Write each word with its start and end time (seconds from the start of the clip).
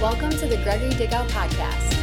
Welcome 0.00 0.28
to 0.28 0.46
the 0.46 0.58
Gregory 0.58 0.90
Dickow 0.90 1.26
Podcast. 1.30 1.94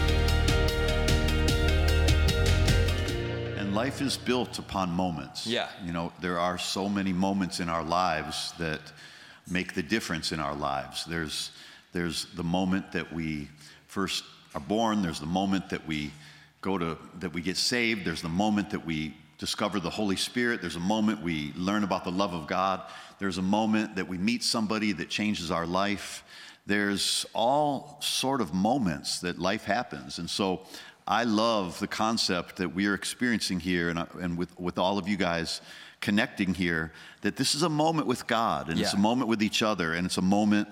And 3.59 3.75
life 3.75 4.01
is 4.01 4.17
built 4.17 4.57
upon 4.57 4.89
moments. 4.89 5.45
Yeah. 5.45 5.67
You 5.85 5.93
know, 5.93 6.11
there 6.19 6.39
are 6.39 6.57
so 6.57 6.89
many 6.89 7.13
moments 7.13 7.59
in 7.59 7.69
our 7.69 7.83
lives 7.83 8.51
that 8.57 8.81
make 9.47 9.75
the 9.75 9.83
difference 9.83 10.31
in 10.31 10.39
our 10.39 10.55
lives. 10.55 11.05
There's, 11.05 11.51
there's 11.91 12.25
the 12.33 12.43
moment 12.43 12.91
that 12.93 13.13
we 13.13 13.47
first 13.85 14.23
are 14.55 14.61
born, 14.61 15.03
there's 15.03 15.19
the 15.19 15.27
moment 15.27 15.69
that 15.69 15.85
we 15.85 16.11
go 16.61 16.79
to, 16.79 16.97
that 17.19 17.31
we 17.31 17.41
get 17.41 17.57
saved, 17.57 18.05
there's 18.05 18.23
the 18.23 18.27
moment 18.27 18.71
that 18.71 18.83
we 18.83 19.15
discover 19.37 19.79
the 19.79 19.91
Holy 19.91 20.15
Spirit, 20.15 20.61
there's 20.61 20.77
a 20.77 20.79
moment 20.79 21.21
we 21.21 21.53
learn 21.55 21.83
about 21.83 22.05
the 22.05 22.11
love 22.11 22.33
of 22.33 22.47
God, 22.47 22.81
there's 23.19 23.37
a 23.37 23.43
moment 23.43 23.97
that 23.97 24.07
we 24.07 24.17
meet 24.17 24.41
somebody 24.41 24.93
that 24.93 25.09
changes 25.09 25.51
our 25.51 25.67
life. 25.67 26.23
There's 26.65 27.25
all 27.33 27.97
sort 28.01 28.41
of 28.41 28.53
moments 28.53 29.19
that 29.19 29.37
life 29.37 29.65
happens. 29.65 30.19
And 30.19 30.29
so 30.29 30.61
I 31.07 31.23
love 31.23 31.79
the 31.79 31.87
concept 31.87 32.57
that 32.57 32.73
we 32.73 32.87
are 32.87 32.93
experiencing 32.93 33.59
here 33.59 33.89
and, 33.89 34.07
and 34.19 34.37
with, 34.37 34.57
with 34.59 34.77
all 34.77 34.97
of 34.97 35.07
you 35.07 35.17
guys 35.17 35.61
connecting 35.99 36.53
here 36.53 36.91
that 37.21 37.35
this 37.35 37.55
is 37.55 37.63
a 37.63 37.69
moment 37.69 38.07
with 38.07 38.27
God 38.27 38.69
and 38.69 38.79
it's 38.79 38.93
a 38.93 38.97
moment 38.97 39.29
with 39.29 39.41
each 39.41 39.61
other 39.61 39.93
and 39.93 40.05
it's 40.05 40.17
a 40.17 40.21
moment 40.21 40.67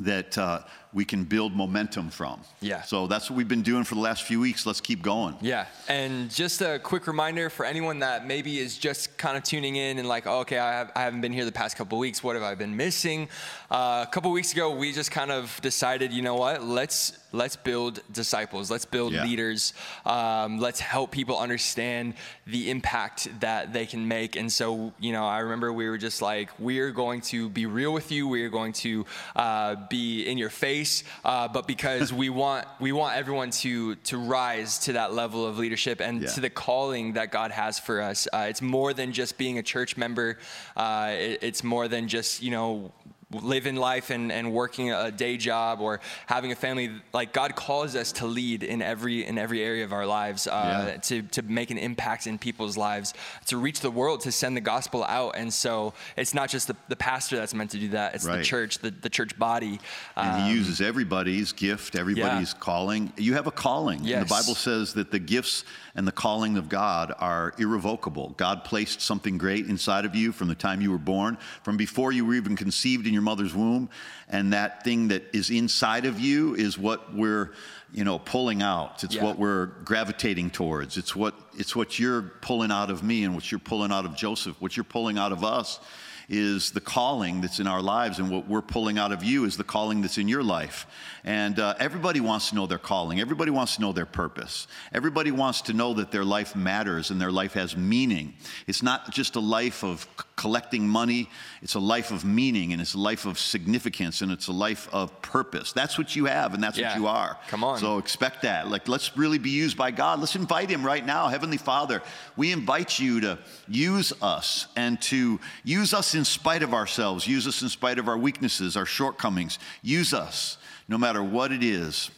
that 0.00 0.36
uh, 0.38 0.60
we 0.92 1.04
can 1.04 1.24
build 1.24 1.54
momentum 1.54 2.10
from. 2.10 2.40
Yeah. 2.60 2.82
So 2.82 3.06
that's 3.06 3.30
what 3.30 3.36
we've 3.36 3.48
been 3.48 3.62
doing 3.62 3.84
for 3.84 3.94
the 3.94 4.00
last 4.00 4.22
few 4.24 4.40
weeks. 4.40 4.66
Let's 4.66 4.80
keep 4.80 5.02
going. 5.02 5.36
Yeah, 5.40 5.66
and 5.88 6.30
just 6.30 6.62
a 6.62 6.78
quick 6.78 7.06
reminder 7.06 7.50
for 7.50 7.66
anyone 7.66 7.98
that 8.00 8.26
maybe 8.26 8.58
is 8.58 8.78
just 8.78 9.16
kind 9.18 9.36
of 9.36 9.42
tuning 9.42 9.76
in 9.76 9.98
and 9.98 10.08
like, 10.08 10.26
oh, 10.26 10.40
okay, 10.40 10.58
I, 10.58 10.72
have, 10.72 10.92
I 10.96 11.02
haven't 11.02 11.20
been 11.20 11.32
here 11.32 11.44
the 11.44 11.52
past 11.52 11.76
couple 11.76 11.98
weeks. 11.98 12.22
What 12.22 12.34
have 12.36 12.42
I 12.44 12.54
been 12.54 12.76
missing? 12.76 13.28
Uh, 13.70 14.04
a 14.06 14.10
couple 14.10 14.30
weeks 14.30 14.52
ago, 14.52 14.70
we 14.74 14.92
just 14.92 15.10
kind 15.10 15.30
of 15.30 15.58
decided, 15.62 16.12
you 16.12 16.22
know 16.22 16.36
what? 16.36 16.62
Let's 16.62 17.18
let's 17.32 17.56
build 17.56 18.00
disciples. 18.12 18.70
Let's 18.70 18.86
build 18.86 19.12
Yeah. 19.12 19.24
leaders. 19.24 19.74
Um, 20.06 20.58
let's 20.58 20.80
help 20.80 21.10
people 21.10 21.36
understand 21.38 22.14
the 22.46 22.70
impact 22.70 23.28
that 23.40 23.74
they 23.74 23.84
can 23.84 24.08
make. 24.08 24.36
And 24.36 24.50
so, 24.50 24.94
you 24.98 25.12
know, 25.12 25.26
I 25.26 25.40
remember 25.40 25.70
we 25.72 25.86
were 25.88 25.98
just 25.98 26.22
like, 26.22 26.48
we're 26.58 26.92
going 26.92 27.20
to 27.32 27.50
be 27.50 27.66
real 27.66 27.92
with 27.92 28.10
you. 28.10 28.26
We're 28.26 28.48
going 28.48 28.72
to 28.74 29.04
uh, 29.34 29.74
be 29.90 30.22
in 30.26 30.38
your 30.38 30.48
face, 30.50 30.75
uh, 31.24 31.48
but 31.48 31.66
because 31.66 32.12
we 32.12 32.28
want 32.42 32.66
we 32.80 32.92
want 32.92 33.16
everyone 33.16 33.50
to 33.50 33.94
to 34.10 34.18
rise 34.18 34.78
to 34.80 34.92
that 34.94 35.12
level 35.12 35.46
of 35.46 35.58
leadership 35.58 36.00
and 36.00 36.22
Yeah. 36.22 36.28
to 36.34 36.40
the 36.40 36.50
calling 36.50 37.14
that 37.14 37.30
God 37.30 37.50
has 37.50 37.78
for 37.78 38.00
us. 38.00 38.28
Uh, 38.32 38.46
it's 38.48 38.62
more 38.62 38.92
than 38.94 39.12
just 39.12 39.38
being 39.38 39.58
a 39.58 39.62
church 39.62 39.96
member. 39.96 40.38
Uh, 40.76 41.12
it- 41.12 41.38
it's 41.42 41.62
more 41.64 41.88
than 41.88 42.08
just 42.08 42.42
you 42.42 42.50
know 42.50 42.92
living 43.32 43.74
life 43.74 44.10
and, 44.10 44.30
and 44.30 44.52
working 44.52 44.92
a 44.92 45.10
day 45.10 45.36
job 45.36 45.80
or 45.80 45.98
having 46.26 46.52
a 46.52 46.54
family 46.54 46.92
like 47.12 47.32
god 47.32 47.56
calls 47.56 47.96
us 47.96 48.12
to 48.12 48.24
lead 48.24 48.62
in 48.62 48.80
every 48.80 49.26
in 49.26 49.36
every 49.36 49.64
area 49.64 49.84
of 49.84 49.92
our 49.92 50.06
lives 50.06 50.46
uh, 50.46 50.84
Yeah. 50.94 50.96
to, 50.98 51.22
to 51.22 51.42
make 51.42 51.72
an 51.72 51.78
impact 51.78 52.28
in 52.28 52.38
people's 52.38 52.76
lives 52.76 53.14
to 53.46 53.56
reach 53.56 53.80
the 53.80 53.90
world 53.90 54.20
to 54.20 54.30
send 54.32 54.56
the 54.56 54.60
gospel 54.60 55.02
out 55.02 55.34
and 55.36 55.52
so 55.52 55.92
it's 56.16 56.34
not 56.34 56.50
just 56.50 56.68
the, 56.68 56.76
the 56.88 56.94
pastor 56.94 57.34
that's 57.36 57.52
meant 57.52 57.72
to 57.72 57.78
do 57.78 57.88
that 57.88 58.14
it's 58.14 58.24
the 58.24 58.44
church 58.44 58.78
the, 58.78 58.92
the 58.92 59.10
church 59.10 59.36
body 59.36 59.80
And 60.14 60.40
Um, 60.42 60.48
he 60.48 60.52
uses 60.52 60.80
everybody's 60.80 61.50
gift, 61.52 61.96
everybody's 61.96 62.54
calling. 62.54 63.12
You 63.16 63.34
have 63.34 63.48
a 63.48 63.50
calling. 63.50 63.98
And 63.98 64.06
Yes. 64.08 64.22
the 64.22 64.28
Bible 64.34 64.54
says 64.54 64.94
that 64.94 65.10
the 65.10 65.18
gifts 65.18 65.64
and 65.96 66.06
the 66.06 66.12
calling 66.12 66.56
of 66.58 66.68
God 66.68 67.12
are 67.18 67.54
irrevocable. 67.58 68.34
God 68.36 68.62
placed 68.64 69.00
something 69.00 69.36
great 69.36 69.66
inside 69.66 70.04
of 70.04 70.14
you 70.14 70.30
from 70.30 70.46
the 70.48 70.54
time 70.54 70.80
you 70.80 70.90
were 70.92 70.98
born, 71.14 71.38
from 71.64 71.76
before 71.76 72.12
you 72.12 72.24
were 72.24 72.34
even 72.34 72.54
conceived 72.54 73.06
in 73.06 73.15
your 73.16 73.22
mother's 73.24 73.54
womb. 73.54 73.88
And 74.28 74.52
that 74.52 74.84
thing 74.84 75.08
that 75.08 75.24
is 75.34 75.50
inside 75.50 76.04
of 76.04 76.20
you 76.20 76.54
is 76.54 76.78
what 76.78 77.14
we're, 77.14 77.52
you 77.92 78.04
know, 78.04 78.18
pulling 78.18 78.62
out. 78.62 79.02
It's 79.02 79.14
Yeah. 79.16 79.24
what 79.24 79.38
we're 79.38 79.66
gravitating 79.84 80.50
towards. 80.50 80.96
It's 80.96 81.16
what 81.16 81.34
it's 81.58 81.74
what 81.74 81.98
you're 81.98 82.22
pulling 82.42 82.70
out 82.70 82.90
of 82.90 83.02
me 83.02 83.24
and 83.24 83.34
what 83.34 83.50
you're 83.50 83.58
pulling 83.58 83.90
out 83.90 84.04
of 84.04 84.14
Joseph, 84.14 84.56
what 84.60 84.76
you're 84.76 84.84
pulling 84.84 85.16
out 85.18 85.32
of 85.32 85.42
us 85.42 85.80
is 86.28 86.72
the 86.72 86.80
calling 86.80 87.40
that's 87.40 87.60
in 87.60 87.66
our 87.66 87.80
lives, 87.80 88.18
and 88.18 88.30
what 88.30 88.48
we're 88.48 88.62
pulling 88.62 88.98
out 88.98 89.12
of 89.12 89.22
you 89.22 89.44
is 89.44 89.56
the 89.56 89.64
calling 89.64 90.02
that's 90.02 90.18
in 90.18 90.26
your 90.28 90.42
life. 90.42 90.86
And 91.24 91.58
uh, 91.58 91.74
everybody 91.78 92.20
wants 92.20 92.50
to 92.50 92.54
know 92.54 92.66
their 92.66 92.78
calling. 92.78 93.20
Everybody 93.20 93.50
wants 93.50 93.76
to 93.76 93.80
know 93.80 93.92
their 93.92 94.06
purpose. 94.06 94.66
Everybody 94.92 95.30
wants 95.32 95.60
to 95.62 95.72
know 95.72 95.94
that 95.94 96.10
their 96.12 96.24
life 96.24 96.54
matters 96.54 97.10
and 97.10 97.20
their 97.20 97.32
life 97.32 97.54
has 97.54 97.76
meaning. 97.76 98.34
It's 98.66 98.82
not 98.82 99.10
just 99.12 99.34
a 99.36 99.40
life 99.40 99.82
of 99.84 100.02
c- 100.18 100.24
collecting 100.36 100.86
money, 100.86 101.28
it's 101.62 101.74
a 101.74 101.80
life 101.80 102.10
of 102.10 102.24
meaning, 102.24 102.72
and 102.72 102.80
it's 102.82 102.94
a 102.94 102.98
life 102.98 103.24
of 103.26 103.38
significance, 103.38 104.20
and 104.20 104.30
it's 104.30 104.48
a 104.48 104.52
life 104.52 104.88
of 104.92 105.20
purpose. 105.22 105.72
That's 105.72 105.96
what 105.98 106.14
you 106.14 106.26
have, 106.26 106.54
and 106.54 106.62
that's 106.62 106.76
Yeah. 106.78 106.88
what 106.90 106.96
you 106.98 107.06
are. 107.06 107.38
Come 107.48 107.64
on. 107.64 107.78
So 107.78 107.98
expect 107.98 108.42
that. 108.42 108.68
Like, 108.68 108.86
let's 108.86 109.16
really 109.16 109.38
be 109.38 109.50
used 109.50 109.76
by 109.76 109.90
God. 109.92 110.20
Let's 110.20 110.36
invite 110.36 110.70
Him 110.70 110.84
right 110.84 111.04
now. 111.04 111.28
Heavenly 111.28 111.56
Father, 111.56 112.02
we 112.36 112.52
invite 112.52 112.98
you 112.98 113.20
to 113.22 113.38
use 113.66 114.12
us 114.20 114.66
and 114.76 115.00
to 115.02 115.40
use 115.64 115.94
us 115.94 116.14
in 116.16 116.24
spite 116.24 116.62
of 116.62 116.74
ourselves, 116.74 117.26
use 117.26 117.46
us 117.46 117.62
in 117.62 117.68
spite 117.68 117.98
of 117.98 118.08
our 118.08 118.18
weaknesses, 118.18 118.76
our 118.76 118.86
shortcomings. 118.86 119.58
Use 119.82 120.12
us 120.12 120.58
no 120.88 120.98
matter 120.98 121.22
what 121.22 121.52
it 121.52 121.62
is 121.62 122.10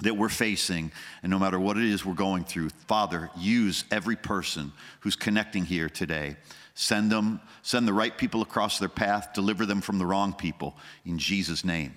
that 0.00 0.16
we're 0.16 0.28
facing 0.28 0.90
and 1.22 1.30
no 1.30 1.38
matter 1.38 1.60
what 1.60 1.76
it 1.76 1.84
is 1.84 2.04
we're 2.04 2.14
going 2.14 2.44
through. 2.44 2.70
Father, 2.88 3.30
use 3.36 3.84
every 3.90 4.16
person 4.16 4.72
who's 5.00 5.16
connecting 5.16 5.64
here 5.64 5.88
today. 5.88 6.36
Send 6.74 7.12
them, 7.12 7.40
send 7.62 7.86
the 7.86 7.92
right 7.92 8.16
people 8.16 8.42
across 8.42 8.78
their 8.78 8.88
path, 8.88 9.34
deliver 9.34 9.66
them 9.66 9.80
from 9.80 9.98
the 9.98 10.06
wrong 10.06 10.32
people. 10.32 10.76
In 11.04 11.18
Jesus' 11.18 11.64
name, 11.64 11.94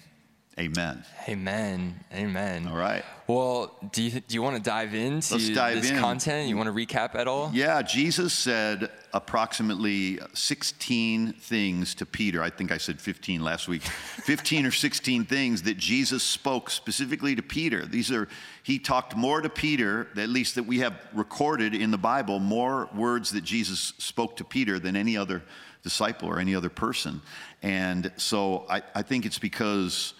amen. 0.60 1.04
amen 1.28 2.00
amen 2.14 2.68
All 2.68 2.76
right. 2.76 3.04
well 3.28 3.76
do 3.92 4.04
you, 4.04 4.20
do 4.20 4.36
you 4.36 4.42
want 4.42 4.56
to 4.56 4.62
dive 4.62 4.94
into 4.94 5.54
dive 5.54 5.82
this 5.82 5.92
in. 5.92 5.98
content 5.98 6.48
you 6.50 6.58
want 6.58 6.68
to 6.68 6.74
recap 6.74 7.16
at 7.16 7.28
all 7.28 7.52
Yeah, 7.54 7.82
Jesus 7.82 8.34
said 8.34 8.90
approximately 9.14 10.20
16 10.34 11.34
things 11.34 11.94
to 11.96 12.06
Peter. 12.06 12.42
I 12.42 12.50
think 12.50 12.72
I 12.72 12.78
said 12.78 13.00
15 13.00 13.44
last 13.44 13.68
week. 13.68 13.84
15 14.24 14.66
or 14.66 14.72
16 14.72 15.26
things 15.26 15.62
that 15.64 15.78
Jesus 15.78 16.24
spoke 16.24 16.70
specifically 16.72 17.36
to 17.36 17.44
Peter. 17.44 17.86
These 17.86 18.12
are, 18.12 18.28
he 18.64 18.80
talked 18.80 19.16
more 19.16 19.40
to 19.42 19.50
Peter, 19.50 20.08
at 20.18 20.30
least 20.30 20.56
that 20.56 20.64
we 20.64 20.80
have 20.80 20.96
recorded 21.14 21.76
in 21.76 21.92
the 21.92 21.98
Bible, 21.98 22.40
more 22.40 22.90
words 22.96 23.32
that 23.32 23.44
Jesus 23.44 23.94
spoke 24.00 24.36
to 24.38 24.44
Peter 24.44 24.80
than 24.80 24.96
any 24.96 25.16
other 25.16 25.44
disciple 25.84 26.28
or 26.28 26.40
any 26.40 26.56
other 26.56 26.70
person. 26.70 27.22
And 27.62 28.12
so 28.18 28.66
I, 28.70 28.82
I 28.96 29.04
think 29.04 29.26
it's 29.26 29.40
because 29.40 30.16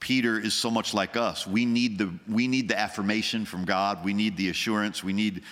Peter 0.00 0.38
is 0.38 0.54
so 0.54 0.70
much 0.70 0.94
like 0.94 1.16
us. 1.16 1.46
We 1.46 1.64
need 1.66 1.98
the 1.98 2.10
we 2.26 2.48
need 2.48 2.68
the 2.68 2.78
affirmation 2.78 3.44
from 3.44 3.64
God. 3.64 4.04
We 4.04 4.14
need 4.14 4.36
the 4.36 4.48
assurance. 4.48 5.04
We 5.04 5.12
need 5.12 5.42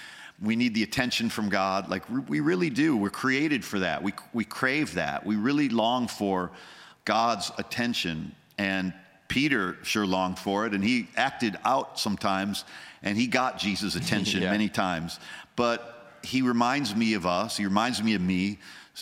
we 0.40 0.56
need 0.56 0.74
the 0.74 0.82
attention 0.82 1.28
from 1.30 1.48
God. 1.50 1.88
Like 1.90 2.04
we 2.28 2.40
really 2.40 2.70
do. 2.70 2.96
We're 2.96 3.10
created 3.10 3.64
for 3.64 3.80
that. 3.80 4.02
We 4.02 4.12
we 4.32 4.44
crave 4.44 4.94
that. 4.94 5.24
We 5.26 5.36
really 5.36 5.68
long 5.68 6.08
for 6.08 6.50
God's 7.04 7.52
attention. 7.58 8.34
And 8.56 8.94
Peter 9.28 9.76
sure 9.82 10.06
longed 10.06 10.38
for 10.38 10.66
it, 10.66 10.72
and 10.72 10.82
he 10.82 11.08
acted 11.16 11.58
out 11.64 11.98
sometimes, 12.00 12.64
and 13.02 13.16
he 13.18 13.26
got 13.26 13.58
Jesus' 13.58 13.94
attention 14.02 14.42
Yeah. 14.42 14.50
many 14.50 14.70
times. 14.70 15.20
But 15.56 16.18
he 16.22 16.40
reminds 16.42 16.96
me 16.96 17.14
of 17.14 17.26
us. 17.26 17.56
He 17.56 17.64
reminds 17.64 18.02
me 18.02 18.14
of 18.14 18.22
me. 18.22 18.58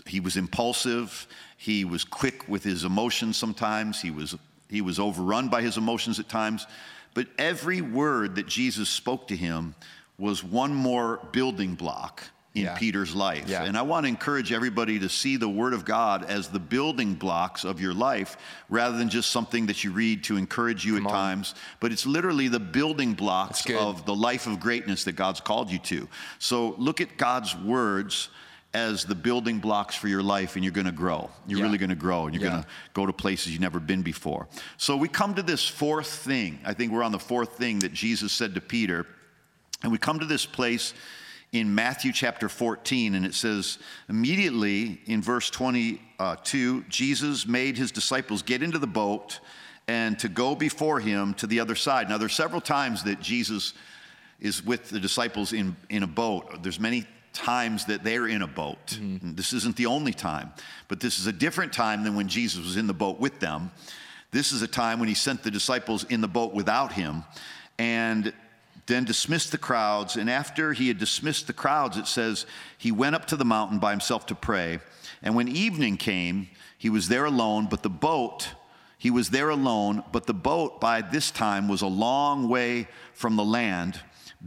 He 0.07 0.21
was 0.21 0.37
impulsive. 0.37 1.27
He 1.57 1.85
was 1.85 2.05
quick 2.05 2.49
with 2.49 2.65
his 2.65 2.85
emotions 2.85 3.37
sometimes. 3.37 4.01
He 4.03 4.11
was 4.11 4.37
he 4.69 4.81
was 4.81 4.99
overrun 4.99 5.49
by 5.49 5.63
his 5.63 5.77
emotions 5.77 6.19
at 6.19 6.29
times. 6.29 6.67
But 7.15 7.29
every 7.39 7.81
word 7.81 8.37
that 8.37 8.47
Jesus 8.47 8.89
spoke 8.89 9.29
to 9.29 9.37
him 9.37 9.75
was 10.19 10.43
one 10.45 10.75
more 10.75 11.21
building 11.33 11.75
block 11.75 12.23
in 12.55 12.63
Yeah. 12.65 12.75
Peter's 12.79 13.15
life. 13.15 13.49
Yeah. 13.49 13.65
And 13.65 13.77
I 13.77 13.83
want 13.83 14.05
to 14.05 14.09
encourage 14.09 14.51
everybody 14.51 14.99
to 15.01 15.11
see 15.11 15.37
the 15.37 15.49
Word 15.49 15.75
of 15.75 15.85
God 15.85 16.25
as 16.25 16.49
the 16.49 16.59
building 16.59 17.13
blocks 17.15 17.65
of 17.65 17.83
your 17.83 17.93
life 17.93 18.39
rather 18.71 18.97
than 18.97 19.11
just 19.11 19.31
something 19.31 19.67
that 19.67 19.85
you 19.85 19.91
read 19.93 20.25
to 20.25 20.39
encourage 20.39 20.83
you 20.85 20.95
Come 20.97 21.07
at 21.07 21.11
on. 21.11 21.15
times. 21.15 21.55
But 21.81 21.93
it's 21.93 22.07
literally 22.07 22.49
the 22.49 22.59
building 22.61 23.13
blocks 23.13 23.69
of 23.69 24.07
the 24.07 24.15
life 24.15 24.47
of 24.47 24.59
greatness 24.59 25.05
that 25.05 25.13
God's 25.17 25.41
called 25.41 25.71
you 25.71 25.79
to. 25.81 26.09
So 26.39 26.75
look 26.79 27.03
at 27.03 27.19
God's 27.19 27.55
words 27.57 28.31
as 28.77 29.07
the 29.07 29.15
building 29.15 29.59
blocks 29.59 29.95
for 29.95 30.07
your 30.07 30.23
life, 30.23 30.55
and 30.55 30.63
you're 30.63 30.71
going 30.71 30.85
to 30.87 30.93
grow. 30.93 31.31
You're 31.47 31.61
Yeah. 31.61 31.65
really 31.65 31.79
going 31.79 31.89
to 31.89 31.97
grow, 31.97 32.27
and 32.27 32.35
you're 32.35 32.45
Yeah. 32.45 32.51
going 32.51 32.63
to 32.63 32.69
go 32.93 33.07
to 33.07 33.13
places 33.13 33.53
you've 33.53 33.63
never 33.63 33.81
been 33.81 34.03
before. 34.03 34.49
So 34.77 34.99
we 34.99 35.09
come 35.09 35.35
to 35.35 35.43
this 35.43 35.67
fourth 35.67 36.09
thing. 36.09 36.61
I 36.63 36.75
think 36.75 36.93
we're 36.93 37.03
on 37.03 37.13
the 37.13 37.19
fourth 37.19 37.57
thing 37.57 37.79
that 37.79 37.95
Jesus 37.95 38.33
said 38.33 38.55
to 38.55 38.61
Peter. 38.61 39.07
And 39.83 39.91
we 39.93 39.99
come 39.99 40.19
to 40.19 40.27
this 40.27 40.45
place 40.45 40.93
in 41.53 41.75
Matthew 41.75 42.13
chapter 42.13 42.51
14, 42.51 43.15
and 43.15 43.25
it 43.25 43.35
says, 43.35 43.79
immediately 44.11 45.01
in 45.07 45.23
verse 45.23 45.49
22, 45.49 46.85
Jesus 46.91 47.47
made 47.47 47.79
his 47.79 47.91
disciples 47.91 48.43
get 48.43 48.63
into 48.63 48.79
the 48.79 48.87
boat 48.87 49.41
and 49.89 50.19
to 50.19 50.29
go 50.29 50.55
before 50.55 51.01
him 51.01 51.33
to 51.35 51.47
the 51.47 51.61
other 51.61 51.77
side. 51.77 52.11
Now, 52.11 52.19
there's 52.19 52.35
several 52.35 52.61
times 52.61 53.05
that 53.05 53.21
Jesus 53.21 53.73
is 54.39 54.63
with 54.63 54.91
the 54.91 55.01
disciples 55.01 55.55
in, 55.55 55.77
in 55.89 56.03
a 56.03 56.07
boat. 56.07 56.63
There's 56.63 56.81
many 56.81 57.07
times 57.37 57.85
that 57.87 58.03
they're 58.03 58.27
in 58.27 58.43
a 58.43 58.47
boat. 58.47 58.99
Mm-hmm. 59.01 59.35
This 59.35 59.53
isn't 59.53 59.77
the 59.77 59.87
only 59.87 60.13
time, 60.13 60.53
but 60.89 61.01
this 61.01 61.19
is 61.19 61.27
a 61.27 61.33
different 61.33 61.73
time 61.73 62.03
than 62.03 62.17
when 62.17 62.29
Jesus 62.29 62.65
was 62.65 62.77
in 62.77 62.87
the 62.87 62.95
boat 62.95 63.21
with 63.21 63.39
them. 63.41 63.71
This 64.33 64.53
is 64.53 64.63
a 64.63 64.67
time 64.67 64.99
when 64.99 65.09
he 65.09 65.15
sent 65.15 65.43
the 65.43 65.51
disciples 65.51 66.05
in 66.05 66.21
the 66.21 66.29
boat 66.29 66.53
without 66.53 66.93
him 66.93 67.25
and 67.79 68.33
then 68.87 69.05
dismissed 69.05 69.53
the 69.53 69.59
crowds. 69.59 70.17
And 70.17 70.31
after 70.31 70.73
he 70.73 70.89
had 70.89 70.99
dismissed 70.99 71.47
the 71.47 71.53
crowds, 71.53 71.97
it 71.97 72.07
says 72.07 72.47
he 72.79 72.93
went 72.93 73.15
up 73.15 73.27
to 73.27 73.37
the 73.37 73.45
mountain 73.45 73.79
by 73.79 73.91
himself 73.91 74.27
to 74.27 74.35
pray. 74.35 74.81
And 75.23 75.35
when 75.35 75.49
evening 75.49 75.97
came, 75.97 76.49
he 76.79 76.91
was 76.91 77.09
there 77.09 77.25
alone, 77.25 77.67
but 77.71 77.83
the 77.83 77.91
boat, 77.91 78.49
he 78.99 79.11
was 79.11 79.31
there 79.31 79.51
alone, 79.51 80.05
but 80.13 80.27
the 80.27 80.35
boat 80.35 80.81
by 80.81 81.03
this 81.03 81.31
time 81.31 81.69
was 81.69 81.83
a 81.83 81.87
long 81.87 82.49
way 82.49 82.89
from 83.13 83.37
the 83.37 83.45
land, 83.45 84.01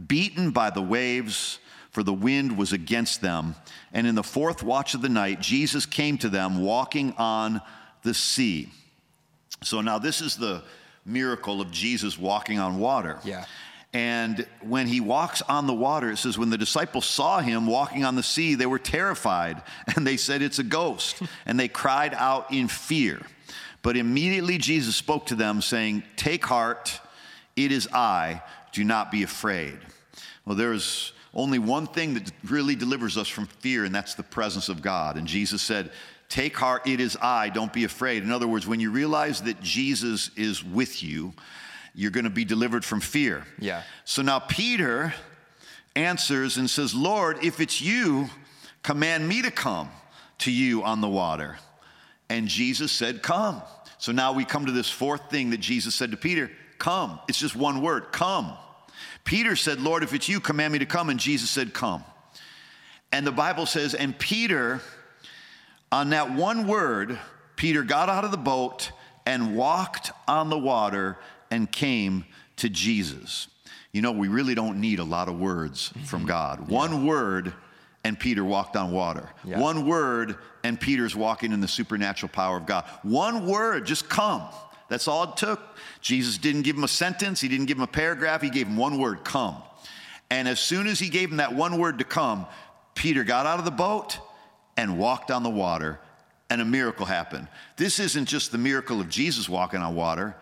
beaten 0.06 0.50
by 0.50 0.70
the 0.70 0.82
waves, 0.82 1.58
for 1.90 2.02
the 2.02 2.12
wind 2.12 2.56
was 2.56 2.72
against 2.72 3.20
them. 3.20 3.54
And 3.92 4.06
in 4.06 4.14
the 4.14 4.22
fourth 4.22 4.62
watch 4.62 4.94
of 4.94 5.02
the 5.02 5.08
night, 5.08 5.40
Jesus 5.40 5.86
came 5.86 6.18
to 6.18 6.28
them 6.28 6.62
walking 6.62 7.12
on 7.18 7.60
the 8.02 8.14
sea. 8.14 8.70
So 9.62 9.80
now 9.80 9.98
this 9.98 10.20
is 10.20 10.36
the 10.36 10.62
miracle 11.04 11.60
of 11.60 11.70
Jesus 11.70 12.18
walking 12.18 12.58
on 12.58 12.78
water. 12.78 13.18
Yeah. 13.24 13.44
And 13.92 14.46
when 14.62 14.86
he 14.86 15.00
walks 15.00 15.42
on 15.42 15.66
the 15.66 15.74
water, 15.74 16.12
it 16.12 16.18
says, 16.18 16.38
when 16.38 16.50
the 16.50 16.58
disciples 16.58 17.06
saw 17.06 17.40
him 17.40 17.66
walking 17.66 18.04
on 18.04 18.14
the 18.14 18.22
sea, 18.22 18.54
they 18.54 18.66
were 18.66 18.78
terrified 18.78 19.62
and 19.96 20.06
they 20.06 20.16
said, 20.16 20.42
It's 20.42 20.60
a 20.60 20.64
ghost. 20.64 21.20
and 21.46 21.58
they 21.58 21.68
cried 21.68 22.14
out 22.14 22.52
in 22.52 22.68
fear. 22.68 23.20
But 23.82 23.96
immediately 23.96 24.58
Jesus 24.58 24.94
spoke 24.94 25.26
to 25.26 25.34
them, 25.34 25.60
saying, 25.60 26.04
Take 26.16 26.44
heart, 26.46 27.00
it 27.56 27.72
is 27.72 27.88
I, 27.92 28.42
do 28.72 28.84
not 28.84 29.10
be 29.10 29.22
afraid. 29.24 29.78
Well, 30.44 30.54
there's 30.56 31.12
only 31.34 31.58
one 31.58 31.86
thing 31.86 32.14
that 32.14 32.30
really 32.44 32.74
delivers 32.74 33.16
us 33.16 33.28
from 33.28 33.46
fear, 33.46 33.84
and 33.84 33.94
that's 33.94 34.14
the 34.14 34.22
presence 34.22 34.68
of 34.68 34.82
God. 34.82 35.16
And 35.16 35.26
Jesus 35.26 35.62
said, 35.62 35.90
Take 36.28 36.56
heart, 36.56 36.86
it 36.86 37.00
is 37.00 37.16
I, 37.20 37.48
don't 37.48 37.72
be 37.72 37.84
afraid. 37.84 38.22
In 38.22 38.30
other 38.30 38.46
words, 38.46 38.66
when 38.66 38.78
you 38.78 38.92
realize 38.92 39.42
that 39.42 39.60
Jesus 39.60 40.30
is 40.36 40.62
with 40.62 41.02
you, 41.02 41.32
you're 41.92 42.12
going 42.12 42.24
to 42.24 42.30
be 42.30 42.44
delivered 42.44 42.84
from 42.84 43.00
fear. 43.00 43.44
Yeah. 43.58 43.82
So 44.04 44.22
now 44.22 44.38
Peter 44.38 45.12
answers 45.96 46.56
and 46.56 46.70
says, 46.70 46.94
Lord, 46.94 47.44
if 47.44 47.60
it's 47.60 47.80
you, 47.80 48.28
command 48.84 49.28
me 49.28 49.42
to 49.42 49.50
come 49.50 49.90
to 50.38 50.52
you 50.52 50.84
on 50.84 51.00
the 51.00 51.08
water. 51.08 51.58
And 52.28 52.46
Jesus 52.46 52.92
said, 52.92 53.22
Come. 53.22 53.62
So 53.98 54.12
now 54.12 54.32
we 54.32 54.44
come 54.44 54.66
to 54.66 54.72
this 54.72 54.88
fourth 54.88 55.30
thing 55.30 55.50
that 55.50 55.60
Jesus 55.60 55.94
said 55.94 56.12
to 56.12 56.16
Peter 56.16 56.50
Come. 56.78 57.20
It's 57.28 57.38
just 57.38 57.54
one 57.56 57.82
word, 57.82 58.12
come. 58.12 58.56
Peter 59.24 59.56
said, 59.56 59.80
Lord, 59.80 60.02
if 60.02 60.12
it's 60.14 60.28
you, 60.28 60.40
command 60.40 60.72
me 60.72 60.78
to 60.80 60.86
come. 60.86 61.10
And 61.10 61.20
Jesus 61.20 61.50
said, 61.50 61.72
Come. 61.74 62.04
And 63.12 63.26
the 63.26 63.32
Bible 63.32 63.66
says, 63.66 63.94
and 63.94 64.16
Peter, 64.18 64.80
on 65.90 66.10
that 66.10 66.32
one 66.32 66.66
word, 66.66 67.18
Peter 67.56 67.82
got 67.82 68.08
out 68.08 68.24
of 68.24 68.30
the 68.30 68.36
boat 68.36 68.92
and 69.26 69.56
walked 69.56 70.12
on 70.28 70.48
the 70.48 70.58
water 70.58 71.18
and 71.50 71.70
came 71.70 72.24
to 72.56 72.68
Jesus. 72.68 73.48
You 73.92 74.02
know, 74.02 74.12
we 74.12 74.28
really 74.28 74.54
don't 74.54 74.80
need 74.80 75.00
a 75.00 75.04
lot 75.04 75.28
of 75.28 75.38
words 75.38 75.88
mm-hmm. 75.88 76.04
from 76.04 76.24
God. 76.24 76.68
One 76.68 77.04
word, 77.04 77.52
and 78.04 78.18
Peter 78.18 78.44
walked 78.44 78.76
on 78.76 78.92
water. 78.92 79.28
Yeah. 79.44 79.58
One 79.58 79.86
word, 79.86 80.36
and 80.62 80.80
Peter's 80.80 81.16
walking 81.16 81.52
in 81.52 81.60
the 81.60 81.68
supernatural 81.68 82.30
power 82.30 82.56
of 82.56 82.66
God. 82.66 82.84
One 83.02 83.46
word, 83.46 83.86
just 83.86 84.08
come. 84.08 84.42
That's 84.90 85.08
all 85.08 85.22
it 85.22 85.36
took. 85.36 85.60
Jesus 86.02 86.36
didn't 86.36 86.62
give 86.62 86.76
him 86.76 86.84
a 86.84 86.88
sentence, 86.88 87.40
he 87.40 87.48
didn't 87.48 87.66
give 87.66 87.78
him 87.78 87.84
a 87.84 87.86
paragraph, 87.86 88.42
he 88.42 88.50
gave 88.50 88.66
him 88.66 88.76
one 88.76 88.98
word, 88.98 89.24
come. 89.24 89.56
And 90.28 90.46
as 90.46 90.60
soon 90.60 90.86
as 90.86 90.98
he 90.98 91.08
gave 91.08 91.30
him 91.30 91.38
that 91.38 91.54
one 91.54 91.78
word 91.78 91.98
to 91.98 92.04
come, 92.04 92.46
Peter 92.94 93.24
got 93.24 93.46
out 93.46 93.58
of 93.58 93.64
the 93.64 93.70
boat 93.70 94.18
and 94.76 94.98
walked 94.98 95.30
on 95.30 95.42
the 95.44 95.50
water, 95.50 96.00
and 96.50 96.60
a 96.60 96.64
miracle 96.64 97.06
happened. 97.06 97.46
This 97.76 98.00
isn't 98.00 98.26
just 98.26 98.50
the 98.50 98.58
miracle 98.58 99.00
of 99.00 99.08
Jesus 99.08 99.48
walking 99.48 99.80
on 99.80 99.94
water. 99.94 100.36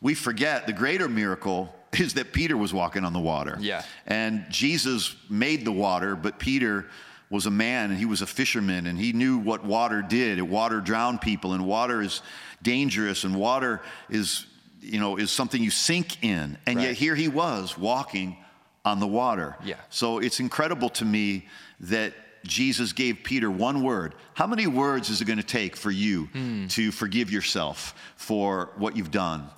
We 0.00 0.14
forget 0.14 0.66
the 0.66 0.72
greater 0.72 1.08
miracle 1.08 1.74
is 1.92 2.14
that 2.14 2.32
Peter 2.32 2.56
was 2.56 2.74
walking 2.74 3.04
on 3.04 3.12
the 3.12 3.20
water. 3.20 3.56
Yeah. 3.60 3.84
And 4.06 4.46
Jesus 4.50 5.14
made 5.30 5.64
the 5.64 5.72
water, 5.72 6.16
but 6.16 6.40
Peter 6.40 6.86
was 7.32 7.46
a 7.46 7.50
man 7.50 7.90
and 7.90 7.98
he 7.98 8.04
was 8.04 8.20
a 8.20 8.26
fisherman 8.26 8.86
and 8.86 8.98
he 8.98 9.14
knew 9.14 9.38
what 9.38 9.64
water 9.64 10.02
did. 10.02 10.40
Water 10.42 10.82
drowned 10.82 11.22
people 11.22 11.54
and 11.54 11.66
water 11.66 12.02
is 12.02 12.20
dangerous 12.62 13.24
and 13.24 13.34
water 13.34 13.80
is, 14.10 14.44
you 14.82 15.00
know, 15.00 15.16
is 15.16 15.30
something 15.30 15.62
you 15.62 15.70
sink 15.70 16.22
in. 16.22 16.58
And 16.66 16.80
yet 16.80 16.94
here 16.94 17.14
he 17.14 17.28
was 17.28 17.78
walking 17.78 18.36
on 18.84 19.00
the 19.00 19.06
water. 19.06 19.56
Yeah. 19.64 19.76
So 19.88 20.18
it's 20.18 20.40
incredible 20.40 20.90
to 20.90 21.06
me 21.06 21.48
that 21.80 22.12
Jesus 22.44 22.92
gave 22.92 23.24
Peter 23.24 23.50
one 23.50 23.82
word. 23.82 24.14
How 24.34 24.46
many 24.46 24.66
words 24.66 25.08
is 25.08 25.22
it 25.22 25.24
going 25.24 25.38
to 25.38 25.42
take 25.42 25.74
for 25.74 25.90
you 25.90 26.26
hmm. 26.26 26.66
to 26.66 26.92
forgive 26.92 27.32
yourself 27.32 27.94
for 28.16 28.72
what 28.76 28.94
you've 28.94 29.10
done? 29.10 29.48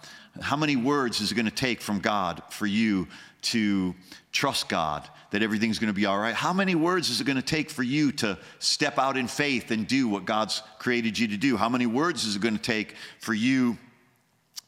How 0.41 0.57
many 0.57 0.77
words 0.77 1.21
is 1.21 1.33
it 1.33 1.35
going 1.35 1.47
to 1.47 1.51
take 1.51 1.81
from 1.81 1.99
God 1.99 2.41
for 2.51 2.67
you 2.67 3.09
to 3.43 3.97
trust 4.31 4.69
God 4.69 5.09
that 5.35 5.43
everything's 5.43 5.81
going 5.81 5.89
to 5.89 5.93
be 5.93 6.07
all 6.07 6.17
right? 6.17 6.33
How 6.33 6.53
many 6.53 6.77
words 6.77 7.11
is 7.11 7.21
it 7.21 7.25
going 7.25 7.35
to 7.35 7.43
take 7.43 7.69
for 7.69 7.83
you 7.83 8.13
to 8.13 8.39
step 8.61 9.01
out 9.01 9.17
in 9.17 9.27
faith 9.27 9.73
and 9.73 9.85
do 9.85 10.07
what 10.07 10.27
God's 10.27 10.63
created 10.79 11.19
you 11.19 11.27
to 11.27 11.37
do? 11.37 11.57
How 11.57 11.69
many 11.69 11.87
words 11.87 12.25
is 12.25 12.37
it 12.37 12.41
going 12.41 12.57
to 12.57 12.63
take 12.63 12.95
for 13.19 13.35
you 13.35 13.77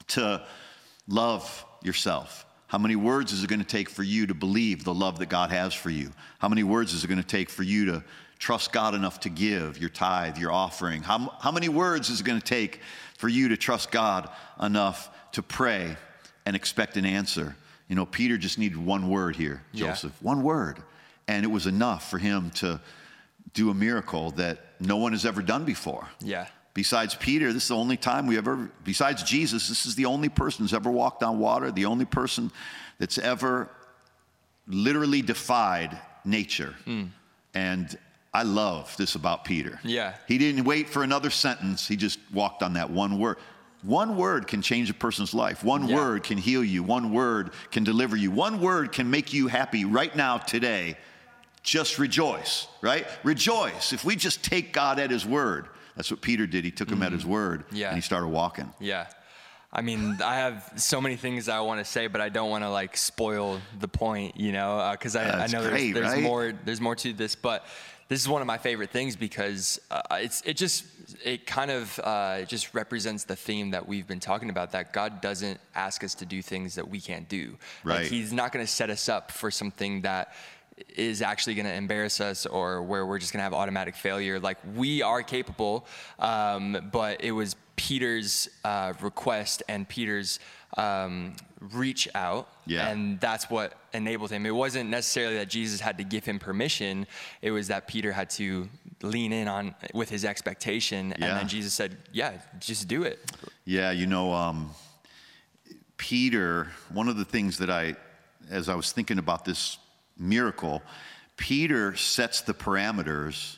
to 0.08 0.44
love 1.06 1.64
yourself? 1.84 2.44
How 2.66 2.78
many 2.78 2.96
words 2.96 3.32
is 3.32 3.44
it 3.44 3.46
going 3.46 3.60
to 3.60 3.64
take 3.64 3.88
for 3.88 4.02
you 4.02 4.26
to 4.26 4.34
believe 4.34 4.82
the 4.82 4.92
love 4.92 5.20
that 5.20 5.28
God 5.28 5.50
has 5.50 5.72
for 5.72 5.90
you? 5.90 6.10
How 6.40 6.48
many 6.48 6.64
words 6.64 6.94
is 6.94 7.04
it 7.04 7.06
going 7.06 7.22
to 7.22 7.24
take 7.24 7.48
for 7.48 7.62
you 7.62 7.84
to 7.84 8.04
trust 8.40 8.72
God 8.72 8.96
enough 8.96 9.20
to 9.20 9.28
give 9.28 9.78
your 9.78 9.90
tithe, 9.90 10.36
your 10.36 10.50
offering? 10.50 11.00
How, 11.00 11.32
how 11.38 11.52
many 11.52 11.68
words 11.68 12.10
is 12.10 12.18
it 12.18 12.26
going 12.26 12.40
to 12.40 12.44
take 12.44 12.80
for 13.18 13.28
you 13.28 13.50
to 13.50 13.56
trust 13.56 13.92
God 13.92 14.28
enough 14.60 15.10
to 15.30 15.44
pray 15.44 15.96
and 16.44 16.56
expect 16.56 16.96
an 16.96 17.06
answer? 17.06 17.54
You 17.88 17.94
know, 17.94 18.06
Peter 18.06 18.36
just 18.36 18.58
needed 18.58 18.78
one 18.78 19.08
word 19.08 19.36
here, 19.36 19.62
Yeah. 19.72 19.88
Joseph, 19.88 20.20
one 20.20 20.42
word. 20.42 20.82
And 21.28 21.44
it 21.44 21.48
was 21.48 21.66
enough 21.66 22.10
for 22.10 22.18
him 22.18 22.50
to 22.56 22.80
do 23.54 23.70
a 23.70 23.74
miracle 23.74 24.32
that 24.32 24.58
no 24.80 24.96
one 24.96 25.12
has 25.12 25.24
ever 25.24 25.42
done 25.42 25.64
before. 25.64 26.08
Yeah. 26.20 26.46
Besides 26.74 27.14
Peter, 27.14 27.52
this 27.52 27.62
is 27.62 27.68
the 27.70 27.76
only 27.76 27.96
time 27.96 28.26
we 28.26 28.36
ever, 28.36 28.70
besides 28.84 29.22
Jesus, 29.22 29.68
this 29.68 29.86
is 29.86 29.94
the 29.94 30.04
only 30.04 30.28
person 30.28 30.64
who's 30.64 30.74
ever 30.74 30.90
walked 30.90 31.22
on 31.22 31.38
water, 31.38 31.70
the 31.70 31.86
only 31.86 32.04
person 32.04 32.50
that's 32.98 33.18
ever 33.18 33.70
literally 34.66 35.22
defied 35.22 35.98
nature. 36.24 36.74
Hmm. 36.84 37.04
And 37.54 37.96
I 38.34 38.42
love 38.42 38.94
this 38.98 39.14
about 39.14 39.44
Peter. 39.44 39.80
Yeah. 39.82 40.14
He 40.28 40.36
didn't 40.36 40.64
wait 40.64 40.90
for 40.90 41.02
another 41.02 41.30
sentence, 41.30 41.88
he 41.88 41.96
just 41.96 42.18
walked 42.32 42.62
on 42.62 42.74
that 42.74 42.90
one 42.90 43.18
word. 43.18 43.38
One 43.86 44.16
word 44.16 44.48
can 44.48 44.62
change 44.62 44.90
a 44.90 44.94
person's 44.94 45.32
life. 45.32 45.62
One 45.62 45.88
Yeah. 45.88 45.96
word 45.96 46.24
can 46.24 46.38
heal 46.38 46.64
you. 46.64 46.82
One 46.82 47.12
word 47.12 47.52
can 47.70 47.84
deliver 47.84 48.16
you. 48.16 48.32
One 48.32 48.60
word 48.60 48.90
can 48.90 49.08
make 49.10 49.32
you 49.32 49.46
happy 49.46 49.84
right 49.84 50.14
now, 50.16 50.38
today. 50.38 50.98
Just 51.62 51.98
rejoice, 51.98 52.66
right? 52.80 53.06
Rejoice. 53.22 53.92
If 53.92 54.04
we 54.04 54.16
just 54.16 54.42
take 54.42 54.72
God 54.72 54.98
at 54.98 55.10
his 55.10 55.24
word, 55.24 55.68
that's 55.94 56.10
what 56.10 56.20
Peter 56.20 56.46
did. 56.48 56.64
He 56.64 56.72
took 56.72 56.90
him 56.90 57.00
at 57.02 57.06
mm-hmm. 57.06 57.14
his 57.16 57.26
word 57.26 57.64
Yeah. 57.70 57.88
and 57.88 57.96
he 57.96 58.02
started 58.02 58.26
walking. 58.26 58.72
Yeah. 58.80 59.06
I 59.72 59.82
mean, 59.82 60.18
I 60.24 60.36
have 60.36 60.72
so 60.76 61.00
many 61.00 61.16
things 61.16 61.48
I 61.48 61.60
want 61.60 61.80
to 61.80 61.84
say, 61.84 62.06
but 62.08 62.20
I 62.20 62.28
don't 62.28 62.50
want 62.50 62.64
to 62.64 62.70
like 62.70 62.96
spoil 62.96 63.60
the 63.78 63.88
point, 63.88 64.36
you 64.36 64.50
know, 64.50 64.78
uh, 64.78 64.92
because 64.92 65.14
I, 65.14 65.44
I 65.44 65.46
know 65.48 65.68
great, 65.68 65.92
there's, 65.92 66.06
there's 66.06 66.14
right? 66.14 66.22
more 66.22 66.52
there's 66.64 66.80
more 66.80 66.96
to 66.96 67.12
this, 67.12 67.36
but 67.36 67.66
this 68.08 68.20
is 68.20 68.28
one 68.28 68.40
of 68.40 68.46
my 68.46 68.58
favorite 68.58 68.90
things 68.90 69.16
because 69.16 69.80
uh, 69.90 70.00
it's 70.12 70.40
it 70.42 70.56
just 70.56 70.84
it 71.24 71.46
kind 71.46 71.70
of 71.70 71.98
uh, 72.02 72.42
just 72.44 72.74
represents 72.74 73.24
the 73.24 73.36
theme 73.36 73.70
that 73.70 73.86
we've 73.86 74.06
been 74.06 74.20
talking 74.20 74.50
about 74.50 74.72
that 74.72 74.92
God 74.92 75.20
doesn't 75.20 75.60
ask 75.74 76.04
us 76.04 76.14
to 76.16 76.26
do 76.26 76.42
things 76.42 76.74
that 76.76 76.88
we 76.88 77.00
can't 77.00 77.28
do. 77.28 77.56
Like, 77.84 78.06
he's 78.06 78.32
not 78.32 78.52
going 78.52 78.64
to 78.64 78.70
set 78.70 78.90
us 78.90 79.08
up 79.08 79.30
for 79.30 79.50
something 79.50 80.02
that 80.02 80.34
is 80.94 81.22
actually 81.22 81.54
going 81.54 81.66
to 81.66 81.72
embarrass 81.72 82.20
us 82.20 82.44
or 82.44 82.82
where 82.82 83.06
we're 83.06 83.18
just 83.18 83.32
going 83.32 83.38
to 83.38 83.44
have 83.44 83.54
automatic 83.54 83.96
failure. 83.96 84.38
Like 84.38 84.58
we 84.74 85.02
are 85.02 85.22
capable, 85.22 85.86
um, 86.18 86.90
but 86.92 87.24
it 87.24 87.32
was 87.32 87.56
Peter's 87.76 88.48
uh, 88.64 88.94
request 89.00 89.62
and 89.68 89.88
Peter's 89.88 90.40
um, 90.76 91.34
reach 91.60 92.08
out, 92.14 92.48
Yeah. 92.66 92.88
and 92.88 93.20
that's 93.20 93.48
what 93.48 93.74
enabled 93.92 94.30
him. 94.30 94.44
It 94.46 94.54
wasn't 94.54 94.90
necessarily 94.90 95.36
that 95.36 95.48
Jesus 95.48 95.80
had 95.80 95.96
to 95.98 96.04
give 96.04 96.24
him 96.24 96.38
permission; 96.38 97.06
it 97.42 97.50
was 97.50 97.68
that 97.68 97.86
Peter 97.86 98.12
had 98.12 98.28
to 98.30 98.68
lean 99.02 99.32
in 99.32 99.46
on 99.48 99.74
with 99.94 100.08
his 100.08 100.24
expectation, 100.24 101.14
Yeah. 101.18 101.26
and 101.26 101.38
then 101.40 101.48
Jesus 101.48 101.72
said, 101.72 101.96
"Yeah, 102.12 102.32
just 102.58 102.88
do 102.88 103.04
it." 103.04 103.18
Yeah, 103.64 103.90
you 103.90 104.06
know, 104.06 104.32
um, 104.32 104.70
Peter, 105.96 106.68
one 106.92 107.08
of 107.08 107.16
the 107.16 107.24
things 107.24 107.58
that 107.58 107.70
I, 107.70 107.96
as 108.50 108.68
I 108.68 108.74
was 108.74 108.92
thinking 108.92 109.18
about 109.18 109.44
this 109.44 109.78
miracle, 110.18 110.82
Peter 111.36 111.96
sets 111.96 112.40
the 112.42 112.54
parameters 112.54 113.56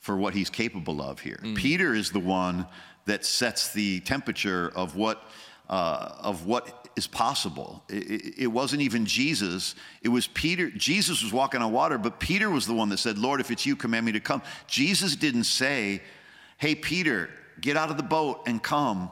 for 0.00 0.16
what 0.16 0.34
he's 0.34 0.50
capable 0.50 1.00
of 1.00 1.20
here. 1.20 1.38
Peter 1.54 1.94
is 1.94 2.10
the 2.10 2.20
one 2.20 2.66
that 3.06 3.24
sets 3.24 3.72
the 3.72 4.00
temperature 4.00 4.72
of 4.74 4.96
what, 4.96 5.22
uh, 5.68 6.12
of 6.20 6.46
what 6.46 6.88
is 6.96 7.06
possible. 7.06 7.82
It, 7.88 8.38
it- 8.38 8.46
wasn't 8.48 8.82
even 8.82 9.04
Jesus, 9.04 9.74
it 10.02 10.08
was 10.08 10.26
Peter. 10.26 10.70
Jesus 10.70 11.22
was 11.22 11.32
walking 11.32 11.60
on 11.62 11.72
water, 11.72 11.98
but 11.98 12.20
Peter 12.20 12.48
was 12.50 12.66
the 12.66 12.74
one 12.74 12.88
that 12.90 12.98
said, 12.98 13.18
Lord, 13.18 13.40
if 13.40 13.50
it's 13.50 13.66
you, 13.66 13.76
command 13.76 14.06
me 14.06 14.12
to 14.12 14.20
come. 14.20 14.42
Jesus 14.66 15.16
didn't 15.16 15.44
say, 15.44 16.00
Hey, 16.58 16.74
Peter, 16.74 17.28
get 17.60 17.76
out 17.76 17.90
of 17.90 17.96
the 17.96 18.02
boat 18.04 18.42
and 18.46 18.62
come 18.62 19.10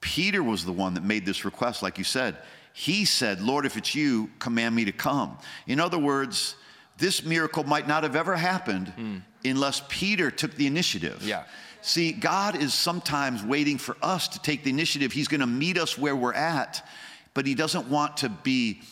Peter 0.00 0.42
was 0.42 0.64
the 0.64 0.72
one 0.72 0.94
that 0.94 1.04
made 1.04 1.26
this 1.26 1.44
request, 1.44 1.82
like 1.82 1.98
you 1.98 2.04
said. 2.04 2.36
He 2.72 3.04
said, 3.04 3.40
Lord, 3.40 3.66
if 3.66 3.76
it's 3.76 3.94
you, 3.94 4.30
command 4.38 4.74
me 4.74 4.84
to 4.86 4.92
come. 4.92 5.36
In 5.66 5.80
other 5.80 5.98
words, 5.98 6.56
this 6.96 7.24
miracle 7.24 7.64
might 7.64 7.86
not 7.86 8.02
have 8.02 8.16
ever 8.16 8.36
happened 8.36 8.92
mm. 8.98 9.22
Unless 9.44 9.82
Peter 9.88 10.30
took 10.30 10.54
the 10.54 10.66
initiative. 10.66 11.22
Yeah. 11.22 11.44
See, 11.82 12.12
God 12.12 12.56
is 12.56 12.74
sometimes 12.74 13.42
waiting 13.42 13.78
for 13.78 13.96
us 14.02 14.28
to 14.28 14.42
take 14.42 14.64
the 14.64 14.70
initiative. 14.70 15.12
He's 15.12 15.28
going 15.28 15.40
to 15.40 15.46
meet 15.46 15.78
us 15.78 15.96
where 15.96 16.14
we're 16.14 16.34
at, 16.34 16.86
but 17.32 17.46
He 17.46 17.54
doesn't 17.54 17.88
want 17.88 18.18
to 18.18 18.28
be 18.28 18.82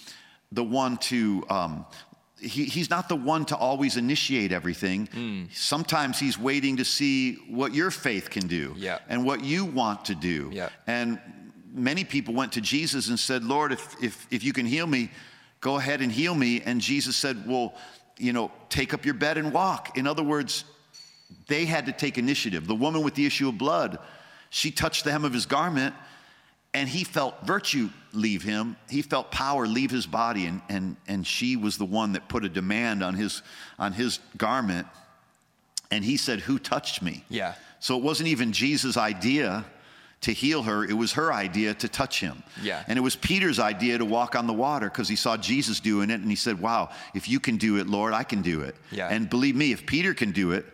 the 0.53 0.65
one 0.65 0.97
to. 0.99 1.45
Um, 1.51 1.87
he, 2.41 2.67
he's 2.67 2.89
not 2.89 3.09
the 3.09 3.17
one 3.17 3.45
to 3.47 3.57
always 3.57 3.97
initiate 3.97 4.53
everything. 4.53 5.09
Mm. 5.09 5.53
Sometimes 5.53 6.21
he's 6.21 6.39
waiting 6.39 6.77
to 6.77 6.85
see 6.85 7.35
what 7.49 7.75
your 7.75 7.91
faith 7.91 8.31
can 8.31 8.47
do 8.47 8.75
yeah. 8.77 8.99
and 9.09 9.25
what 9.25 9.43
you 9.43 9.65
want 9.65 10.05
to 10.05 10.15
do. 10.15 10.49
Yeah. 10.53 10.69
And 10.87 11.19
many 11.73 12.05
people 12.05 12.35
went 12.35 12.53
to 12.53 12.61
Jesus 12.61 13.09
and 13.09 13.19
said, 13.19 13.43
Lord, 13.43 13.73
if, 13.73 14.03
if, 14.03 14.27
if 14.31 14.45
you 14.45 14.53
can 14.53 14.67
heal 14.67 14.87
me, 14.87 15.11
go 15.61 15.77
ahead 15.77 16.01
and 16.01 16.13
heal 16.13 16.35
me. 16.35 16.63
And 16.63 16.81
Jesus 16.81 17.17
said, 17.17 17.45
Well, 17.47 17.75
you 18.19 18.33
know, 18.33 18.51
take 18.69 18.93
up 18.95 19.05
your 19.05 19.15
bed 19.15 19.39
and 19.39 19.53
walk. 19.53 19.97
In 19.97 20.07
other 20.07 20.23
words, 20.23 20.65
they 21.47 21.65
had 21.65 21.87
to 21.87 21.93
take 21.93 22.19
initiative. 22.19 22.67
The 22.67 22.75
woman 22.75 23.03
with 23.03 23.15
the 23.15 23.27
issue 23.27 23.49
of 23.49 23.59
blood, 23.59 23.99
she 24.51 24.71
touched 24.71 25.05
the 25.05 25.11
hem 25.11 25.25
of 25.25 25.33
his 25.33 25.47
garment 25.47 25.95
and 26.75 26.89
he 26.89 27.05
felt 27.05 27.35
virtue 27.45 27.89
leave 28.13 28.43
him. 28.43 28.77
He 28.91 29.03
felt 29.03 29.31
power 29.31 29.67
leave 29.67 29.91
his 29.91 30.07
body, 30.07 30.47
and, 30.47 30.61
and, 30.69 30.97
and 31.07 31.27
she 31.27 31.57
was 31.57 31.79
the 31.79 31.85
one 31.85 32.13
that 32.13 32.29
put 32.29 32.45
a 32.45 32.49
demand 32.49 33.03
on 33.03 33.15
his, 33.15 33.43
on 33.79 33.93
his 33.93 34.21
garment. 34.37 34.87
And 35.91 36.05
he 36.05 36.17
said, 36.17 36.41
Who 36.41 36.59
touched 36.59 37.03
me? 37.03 37.25
Yeah. 37.31 37.55
So 37.81 37.97
it 37.97 38.03
wasn't 38.03 38.29
even 38.29 38.53
Jesus' 38.53 38.97
idea 38.97 39.65
to 40.21 40.33
heal 40.33 40.63
her, 40.63 40.85
it 40.85 40.95
was 40.95 41.13
her 41.13 41.33
idea 41.33 41.75
to 41.75 41.89
touch 41.89 42.21
him. 42.21 42.43
Yeah. 42.63 42.83
And 42.89 42.99
it 42.99 43.03
was 43.03 43.15
Peter's 43.15 43.59
idea 43.59 43.99
to 43.99 44.05
walk 44.05 44.35
on 44.35 44.47
the 44.47 44.53
water 44.53 44.89
because 44.89 45.09
he 45.09 45.17
saw 45.17 45.37
Jesus 45.37 45.79
doing 45.81 46.11
it 46.11 46.21
and 46.21 46.29
he 46.29 46.37
said, 46.37 46.61
Wow, 46.61 46.91
if 47.15 47.29
you 47.29 47.39
can 47.39 47.57
do 47.57 47.79
it, 47.79 47.87
Lord, 47.87 48.13
I 48.13 48.25
can 48.25 48.43
do 48.43 48.63
it. 48.63 48.75
Yeah. 48.91 49.09
And 49.09 49.31
believe 49.31 49.55
me, 49.55 49.73
if 49.73 49.87
Peter 49.87 50.15
can 50.15 50.33
do 50.33 50.53
it, 50.53 50.67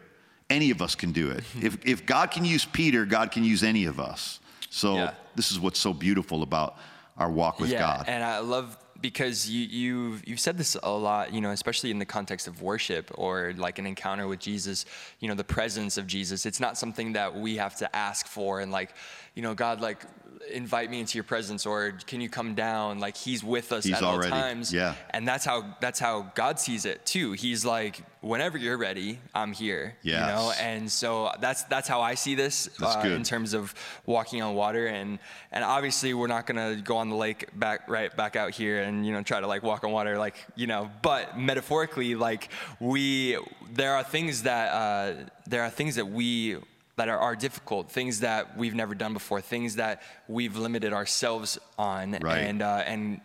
any 0.49 0.71
of 0.71 0.81
us 0.81 0.95
can 0.95 1.13
do 1.13 1.31
it. 1.31 1.45
if, 1.63 1.85
if 1.85 2.07
God 2.07 2.31
can 2.31 2.45
use 2.45 2.65
Peter, 2.65 3.05
God 3.05 3.31
can 3.31 3.45
use 3.45 3.63
any 3.63 3.85
of 3.85 4.01
us. 4.01 4.41
So 4.71 4.95
yeah. 4.95 5.15
this 5.35 5.53
is 5.53 5.61
what's 5.61 5.79
so 5.79 5.93
beautiful 5.93 6.43
about 6.43 6.77
our 7.17 7.31
walk 7.31 7.61
with 7.61 7.71
yeah, 7.71 7.81
God. 7.81 8.05
And 8.09 8.25
I 8.25 8.39
love 8.39 8.77
because 9.05 9.51
you, 9.51 9.67
you've, 9.67 10.27
you've 10.27 10.41
said 10.41 10.57
this 10.57 10.79
a 10.83 10.91
lot, 10.91 11.31
you 11.31 11.43
know, 11.43 11.51
especially 11.51 11.91
in 11.91 11.99
the 11.99 12.07
context 12.07 12.49
of 12.49 12.63
worship 12.63 13.11
or 13.17 13.53
like 13.59 13.79
an 13.79 13.85
encounter 13.85 14.27
with 14.27 14.41
Jesus, 14.41 14.87
you 15.21 15.29
know, 15.29 15.35
the 15.35 15.45
presence 15.45 15.99
of 15.99 16.07
Jesus. 16.07 16.47
It's 16.47 16.59
not 16.59 16.79
something 16.79 17.13
that 17.13 17.37
we 17.37 17.57
have 17.57 17.77
to 17.77 17.95
ask 17.95 18.27
for 18.27 18.61
and 18.61 18.73
like, 18.73 18.95
you 19.35 19.43
know, 19.43 19.53
God, 19.53 19.83
like, 19.83 20.07
invite 20.53 20.91
me 20.91 21.01
into 21.01 21.17
your 21.17 21.25
presence 21.25 21.67
or 21.67 21.93
can 22.07 22.21
you 22.21 22.29
come 22.29 22.55
down? 22.55 22.99
Like 22.99 23.17
he's 23.17 23.43
with 23.43 23.73
us 23.73 23.85
he's 23.85 23.95
at 23.95 24.03
already, 24.03 24.33
all 24.33 24.41
times. 24.41 24.73
yeah. 24.73 24.95
And 25.11 25.27
that's 25.27 25.45
how 25.45 25.77
that's 25.81 25.99
how 25.99 26.33
god 26.35 26.59
sees 26.59 26.85
it 26.85 27.05
too. 27.07 27.33
He's 27.33 27.65
like 27.65 28.03
whenever 28.21 28.57
you're 28.57 28.79
ready 28.79 29.19
i'm 29.35 29.53
here 29.53 29.95
yes. 30.03 30.21
you 30.21 30.27
know? 30.27 30.53
And 30.59 30.91
so 30.91 31.31
that's 31.41 31.65
that's 31.65 31.87
how 31.87 32.01
i 32.01 32.15
see 32.15 32.35
this 32.35 32.71
uh, 32.81 33.03
in 33.05 33.23
terms 33.23 33.53
of 33.53 33.75
walking 34.07 34.43
on 34.43 34.55
water. 34.55 34.87
And 34.87 35.19
and 35.53 35.65
obviously 35.65 36.15
we're 36.15 36.27
not 36.27 36.47
to 36.47 36.81
go 36.83 36.97
on 36.97 37.11
the 37.11 37.17
lake 37.17 37.49
back 37.59 37.89
right 37.89 38.15
back 38.17 38.37
out 38.37 38.53
here 38.53 38.83
and 38.83 39.07
you 39.07 39.13
know 39.13 39.23
try 39.23 39.41
to 39.41 39.47
like 39.47 39.63
walk 39.63 39.85
on 39.85 39.93
water 39.93 40.19
like 40.19 40.37
you 40.57 40.67
know? 40.67 40.91
But 41.03 41.39
metaphorically 41.39 42.15
like 42.15 42.51
we 42.81 43.39
there 43.73 43.95
are 43.95 44.05
things 44.05 44.43
that 44.43 44.73
uh, 44.73 45.15
there 45.47 45.63
are 45.63 45.71
things 45.71 45.97
that 45.97 46.07
we 46.07 46.57
that 46.97 47.09
are, 47.09 47.19
are, 47.19 47.35
difficult, 47.35 47.91
things 47.91 48.21
that 48.21 48.57
we've 48.57 48.75
never 48.75 48.95
done 48.95 49.13
before, 49.13 49.41
things 49.41 49.77
that 49.77 50.03
we've 50.29 50.57
limited 50.57 50.93
ourselves 50.93 51.59
on. 51.79 52.13
Right. 52.21 52.39
And, 52.39 52.63
uh, 52.63 52.83
and 52.87 53.21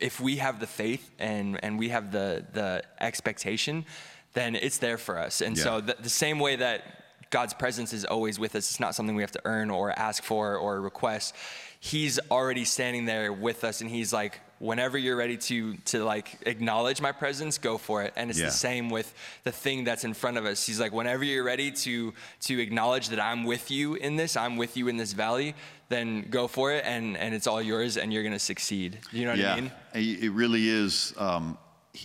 if 0.00 0.20
we 0.20 0.36
have 0.36 0.60
the 0.60 0.66
faith 0.66 1.10
and, 1.18 1.58
and 1.62 1.78
we 1.78 1.88
have 1.90 2.12
the, 2.12 2.44
the 2.52 2.82
expectation, 3.00 3.86
then 4.34 4.54
it's 4.54 4.78
there 4.78 4.98
for 4.98 5.18
us. 5.18 5.40
And 5.40 5.56
yeah. 5.56 5.62
so 5.62 5.80
the, 5.80 5.96
the 5.98 6.10
same 6.10 6.38
way 6.38 6.56
that 6.56 7.04
God's 7.30 7.54
presence 7.54 7.92
is 7.92 8.04
always 8.04 8.38
with 8.38 8.54
us, 8.54 8.70
it's 8.70 8.80
not 8.80 8.94
something 8.94 9.16
we 9.16 9.22
have 9.22 9.32
to 9.32 9.42
earn 9.44 9.70
or 9.70 9.90
ask 9.98 10.22
for 10.22 10.56
or 10.56 10.80
request. 10.80 11.34
He's 11.80 12.18
already 12.30 12.64
standing 12.64 13.06
there 13.06 13.32
with 13.32 13.64
us 13.64 13.80
and 13.80 13.90
he's 13.90 14.12
like, 14.12 14.40
whenever 14.58 14.96
you're 14.96 15.16
ready 15.16 15.36
to 15.36 15.74
to 15.78 16.02
like 16.02 16.38
acknowledge 16.46 17.00
my 17.00 17.12
presence 17.12 17.58
go 17.58 17.76
for 17.76 18.02
it 18.02 18.12
and 18.16 18.30
it's 18.30 18.38
yeah. 18.38 18.46
the 18.46 18.52
same 18.52 18.88
with 18.88 19.12
the 19.44 19.52
thing 19.52 19.84
that's 19.84 20.04
in 20.04 20.14
front 20.14 20.38
of 20.38 20.46
us 20.46 20.64
he's 20.64 20.80
like 20.80 20.92
whenever 20.92 21.24
you're 21.24 21.44
ready 21.44 21.70
to 21.70 22.12
to 22.40 22.58
acknowledge 22.58 23.10
that 23.10 23.20
i'm 23.20 23.44
with 23.44 23.70
you 23.70 23.94
in 23.94 24.16
this 24.16 24.36
i'm 24.36 24.56
with 24.56 24.76
you 24.76 24.88
in 24.88 24.96
this 24.96 25.12
valley 25.12 25.54
then 25.88 26.26
go 26.30 26.48
for 26.48 26.72
it 26.72 26.82
and 26.86 27.16
and 27.18 27.34
it's 27.34 27.46
all 27.46 27.60
yours 27.60 27.96
and 27.98 28.12
you're 28.12 28.22
going 28.22 28.32
to 28.32 28.38
succeed 28.38 28.98
you 29.12 29.24
know 29.24 29.32
what 29.32 29.38
yeah. 29.38 29.52
i 29.52 29.60
mean 29.60 29.70
it 29.94 30.32
really 30.32 30.68
is 30.68 31.12
um, 31.18 31.56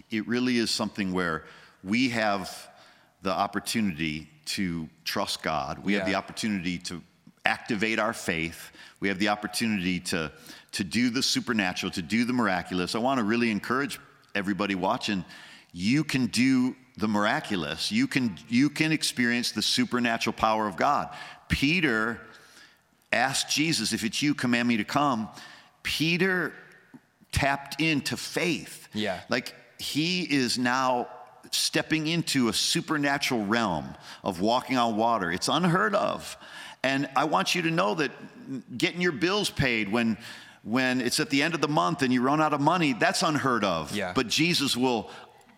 it 0.09 0.27
really 0.27 0.57
is 0.57 0.69
something 0.69 1.11
where 1.13 1.45
we 1.83 2.09
have 2.09 2.69
the 3.21 3.31
opportunity 3.31 4.29
to 4.45 4.89
trust 5.05 5.41
god 5.41 5.79
we 5.79 5.93
yeah. 5.93 5.99
have 5.99 6.07
the 6.07 6.15
opportunity 6.15 6.77
to 6.77 7.01
activate 7.45 7.97
our 7.97 8.13
faith 8.13 8.71
we 8.99 9.07
have 9.07 9.19
the 9.19 9.29
opportunity 9.29 9.99
to 9.99 10.31
to 10.73 10.83
do 10.83 11.09
the 11.09 11.23
supernatural, 11.23 11.91
to 11.93 12.01
do 12.01 12.25
the 12.25 12.33
miraculous. 12.33 12.95
I 12.95 12.99
want 12.99 13.19
to 13.19 13.23
really 13.23 13.51
encourage 13.51 13.99
everybody 14.35 14.75
watching. 14.75 15.25
You 15.73 16.03
can 16.03 16.27
do 16.27 16.75
the 16.97 17.07
miraculous. 17.07 17.91
You 17.91 18.07
can, 18.07 18.37
you 18.47 18.69
can 18.69 18.91
experience 18.91 19.51
the 19.51 19.61
supernatural 19.61 20.33
power 20.33 20.67
of 20.67 20.77
God. 20.77 21.09
Peter 21.49 22.21
asked 23.11 23.49
Jesus, 23.49 23.93
If 23.93 24.03
it's 24.03 24.21
you, 24.21 24.33
command 24.33 24.67
me 24.67 24.77
to 24.77 24.83
come. 24.83 25.29
Peter 25.83 26.53
tapped 27.31 27.81
into 27.81 28.17
faith. 28.17 28.87
Yeah. 28.93 29.21
Like 29.29 29.55
he 29.79 30.21
is 30.21 30.57
now 30.57 31.07
stepping 31.51 32.07
into 32.07 32.47
a 32.47 32.53
supernatural 32.53 33.45
realm 33.45 33.93
of 34.23 34.39
walking 34.39 34.77
on 34.77 34.95
water. 34.95 35.31
It's 35.31 35.47
unheard 35.47 35.95
of. 35.95 36.37
And 36.83 37.09
I 37.15 37.25
want 37.25 37.53
you 37.55 37.63
to 37.63 37.71
know 37.71 37.95
that 37.95 38.11
getting 38.77 39.01
your 39.01 39.11
bills 39.11 39.49
paid 39.49 39.91
when 39.91 40.17
when 40.63 41.01
it's 41.01 41.19
at 41.19 41.29
the 41.29 41.41
end 41.41 41.55
of 41.55 41.61
the 41.61 41.67
month 41.67 42.01
and 42.01 42.13
you 42.13 42.21
run 42.21 42.41
out 42.41 42.53
of 42.53 42.61
money, 42.61 42.93
that's 42.93 43.23
unheard 43.23 43.63
of. 43.63 43.95
Yeah. 43.95 44.13
But 44.13 44.27
Jesus 44.27 44.77
will, 44.77 45.09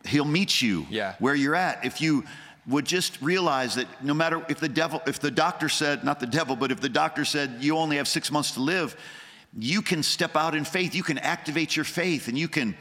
He'll 0.06 0.26
meet 0.26 0.62
you 0.62 0.86
yeah. 0.90 1.16
where 1.20 1.36
you're 1.36 1.56
at. 1.56 1.86
If 1.86 2.02
you 2.02 2.24
would 2.68 2.86
just 2.86 3.22
realize 3.22 3.76
that 3.76 3.88
no 4.04 4.14
matter 4.14 4.46
if 4.48 4.60
the 4.60 4.70
devil, 4.70 5.02
if 5.06 5.20
the 5.20 5.32
doctor 5.32 5.68
said, 5.68 6.04
not 6.04 6.20
the 6.20 6.28
devil, 6.28 6.56
but 6.56 6.72
if 6.72 6.80
the 6.80 6.90
doctor 6.90 7.26
said 7.26 7.58
you 7.60 7.78
only 7.78 7.98
have 7.98 8.08
six 8.08 8.32
months 8.32 8.52
to 8.52 8.62
live, 8.62 8.96
you 9.58 9.82
can 9.82 10.02
step 10.02 10.36
out 10.36 10.56
in 10.56 10.64
faith. 10.64 10.96
You 10.96 11.04
can 11.04 11.18
activate 11.18 11.76
your 11.76 11.86
faith 11.86 12.28
and 12.28 12.38
you 12.38 12.48
can 12.48 12.76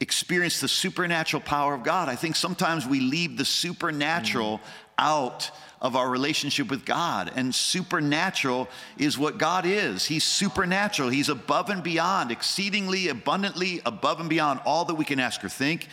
experience 0.00 0.60
the 0.60 0.68
supernatural 0.68 1.42
power 1.42 1.74
of 1.74 1.82
God. 1.82 2.08
I 2.08 2.16
think 2.16 2.36
sometimes 2.36 2.86
we 2.86 3.00
leave 3.00 3.36
the 3.36 3.44
supernatural 3.44 4.58
mm. 4.58 4.60
Out 4.98 5.50
of 5.80 5.94
our 5.94 6.08
relationship 6.10 6.70
with 6.70 6.84
God. 6.84 7.30
And 7.34 7.54
supernatural 7.54 8.68
is 8.96 9.16
what 9.16 9.38
God 9.38 9.64
is. 9.64 10.06
He's 10.06 10.24
supernatural. 10.24 11.08
He's 11.08 11.28
above 11.28 11.70
and 11.70 11.82
beyond, 11.82 12.30
exceedingly 12.30 13.08
abundantly 13.08 13.80
above 13.86 14.20
and 14.20 14.28
beyond 14.28 14.60
all 14.64 14.84
that 14.86 14.94
we 14.94 15.04
can 15.04 15.20
ask 15.20 15.44
or 15.44 15.48
think. 15.48 15.88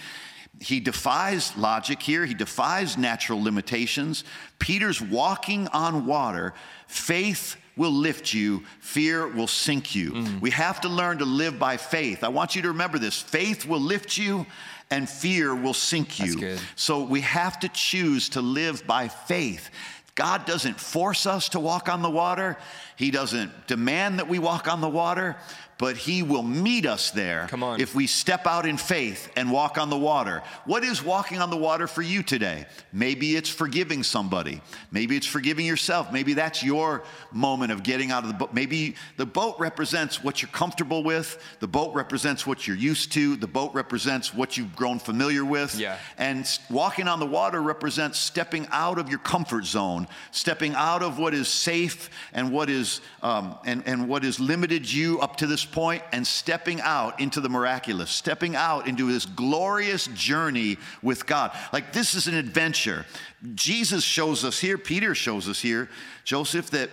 He 0.60 0.80
defies 0.80 1.56
logic 1.58 2.02
here, 2.02 2.26
he 2.26 2.34
defies 2.34 2.98
natural 2.98 3.44
limitations. 3.44 4.24
Peter's 4.58 5.02
walking 5.02 5.68
on 5.68 6.06
water. 6.06 6.54
Faith 6.88 7.58
will 7.76 7.92
lift 7.92 8.34
you, 8.34 8.64
fear 8.80 9.28
will 9.28 9.48
sink 9.48 9.94
you. 9.94 10.12
Mm. 10.12 10.40
We 10.42 10.52
have 10.52 10.80
to 10.82 10.88
learn 10.88 11.18
to 11.18 11.26
live 11.26 11.60
by 11.60 11.76
faith. 11.76 12.24
I 12.24 12.30
want 12.30 12.56
you 12.56 12.62
to 12.62 12.70
remember 12.70 12.98
this 12.98 13.22
faith 13.22 13.66
will 13.66 13.82
lift 13.82 14.18
you, 14.18 14.46
and 14.92 15.10
fear 15.10 15.56
will 15.56 15.74
sink 15.74 16.20
you. 16.20 16.58
So 16.76 17.04
we 17.04 17.22
have 17.22 17.60
to 17.62 17.70
choose 17.70 18.30
to 18.30 18.42
live 18.42 18.86
by 18.86 19.08
faith. 19.08 19.70
God 20.16 20.46
doesn't 20.46 20.80
force 20.80 21.26
us 21.26 21.50
to 21.50 21.60
walk 21.60 21.90
on 21.90 22.02
the 22.02 22.10
water. 22.10 22.58
He 22.96 23.12
doesn't 23.12 23.68
demand 23.68 24.20
that 24.20 24.30
we 24.30 24.40
walk 24.40 24.72
on 24.72 24.80
the 24.80 24.90
water 24.90 25.36
but 25.78 25.98
he 25.98 26.24
will 26.24 26.44
meet 26.44 26.86
us 26.86 27.12
there 27.12 27.48
Come 27.50 27.64
on. 27.64 27.82
if 27.82 27.94
we 27.94 28.08
step 28.08 28.48
out 28.48 28.66
in 28.66 28.78
faith 28.78 29.30
and 29.36 29.52
walk 29.52 29.78
on 29.78 29.90
the 29.90 29.98
water. 29.98 30.42
What 30.66 30.84
is 30.84 31.04
walking 31.04 31.40
on 31.40 31.50
the 31.50 31.58
water 31.58 31.88
for 31.88 32.02
you 32.02 32.24
today? 32.24 32.66
Maybe 32.94 33.36
it's 33.36 33.50
forgiving 33.50 34.04
somebody. 34.04 34.62
Maybe 34.92 35.18
it's 35.18 35.28
forgiving 35.28 35.66
yourself. 35.66 36.14
Maybe 36.14 36.34
that's 36.34 36.64
your 36.64 37.04
moment 37.34 37.74
of 37.74 37.84
getting 37.84 38.12
out 38.12 38.24
of 38.24 38.30
the 38.30 38.36
boat. 38.36 38.54
Maybe 38.54 38.96
the 39.18 39.26
boat 39.26 39.58
represents 39.60 40.24
what 40.24 40.42
you're 40.42 40.50
comfortable 40.52 41.04
with. 41.04 41.42
The 41.60 41.68
boat 41.68 41.94
represents 41.94 42.48
what 42.48 42.68
you're 42.68 42.78
used 42.78 43.12
to. 43.14 43.36
The 43.36 43.48
boat 43.48 43.74
represents 43.74 44.34
what 44.34 44.56
you've 44.56 44.76
grown 44.76 45.00
familiar 45.00 45.44
with. 45.44 45.78
Yeah. 45.78 45.98
And 46.18 46.48
walking 46.70 47.08
on 47.10 47.20
the 47.20 47.26
water 47.26 47.62
represents 47.62 48.18
stepping 48.18 48.68
out 48.72 48.98
of 48.98 49.10
your 49.10 49.20
comfort 49.20 49.66
zone, 49.66 50.08
stepping 50.32 50.74
out 50.74 51.04
of 51.04 51.20
what 51.20 51.34
is 51.34 51.50
safe 51.50 52.10
and 52.34 52.52
what 52.52 52.70
is 52.70 53.02
um, 53.22 53.58
and, 53.66 53.84
and 53.86 54.08
what 54.08 54.24
has 54.24 54.40
limited 54.40 54.90
you 54.90 55.20
up 55.20 55.36
to 55.38 55.48
this 55.48 55.65
point 55.66 56.04
and 56.12 56.26
stepping 56.26 56.82
out 56.82 57.20
into 57.20 57.42
the 57.42 57.50
miraculous, 57.50 58.10
stepping 58.10 58.56
out 58.56 58.88
into 58.88 59.12
this 59.12 59.26
glorious 59.26 60.08
journey 60.08 60.78
with 61.02 61.26
God. 61.26 61.52
Like 61.74 61.94
this 61.94 62.16
is 62.16 62.28
an 62.28 62.36
adventure. 62.36 63.06
Jesus 63.54 64.04
shows 64.04 64.44
us 64.44 64.60
here, 64.60 64.78
Peter 64.78 65.14
shows 65.16 65.50
us 65.50 65.60
here, 65.60 65.90
Joseph, 66.24 66.72
that 66.72 66.90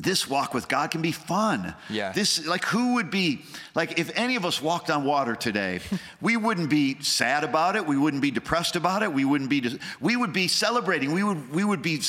this 0.00 0.28
walk 0.28 0.54
with 0.54 0.68
God 0.68 0.90
can 0.90 1.02
be 1.02 1.12
fun. 1.12 1.74
Yeah. 1.90 2.12
This, 2.12 2.46
like, 2.46 2.64
who 2.64 2.94
would 2.94 3.10
be, 3.10 3.42
like, 3.74 3.98
if 3.98 4.16
any 4.16 4.36
of 4.36 4.44
us 4.44 4.62
walked 4.62 4.90
on 4.90 5.04
water 5.04 5.34
today, 5.34 5.80
we 6.20 6.36
wouldn't 6.36 6.70
be 6.70 7.00
sad 7.02 7.44
about 7.44 7.76
it. 7.76 7.86
We 7.86 7.96
wouldn't 7.96 8.22
be 8.22 8.30
depressed 8.30 8.76
about 8.76 9.02
it. 9.02 9.12
We 9.12 9.24
wouldn't 9.24 9.50
be, 9.50 9.78
we 10.00 10.16
would 10.16 10.32
be 10.32 10.48
celebrating. 10.48 11.12
We 11.12 11.22
would, 11.22 11.52
we 11.52 11.64
would 11.64 11.82
be 11.82 12.00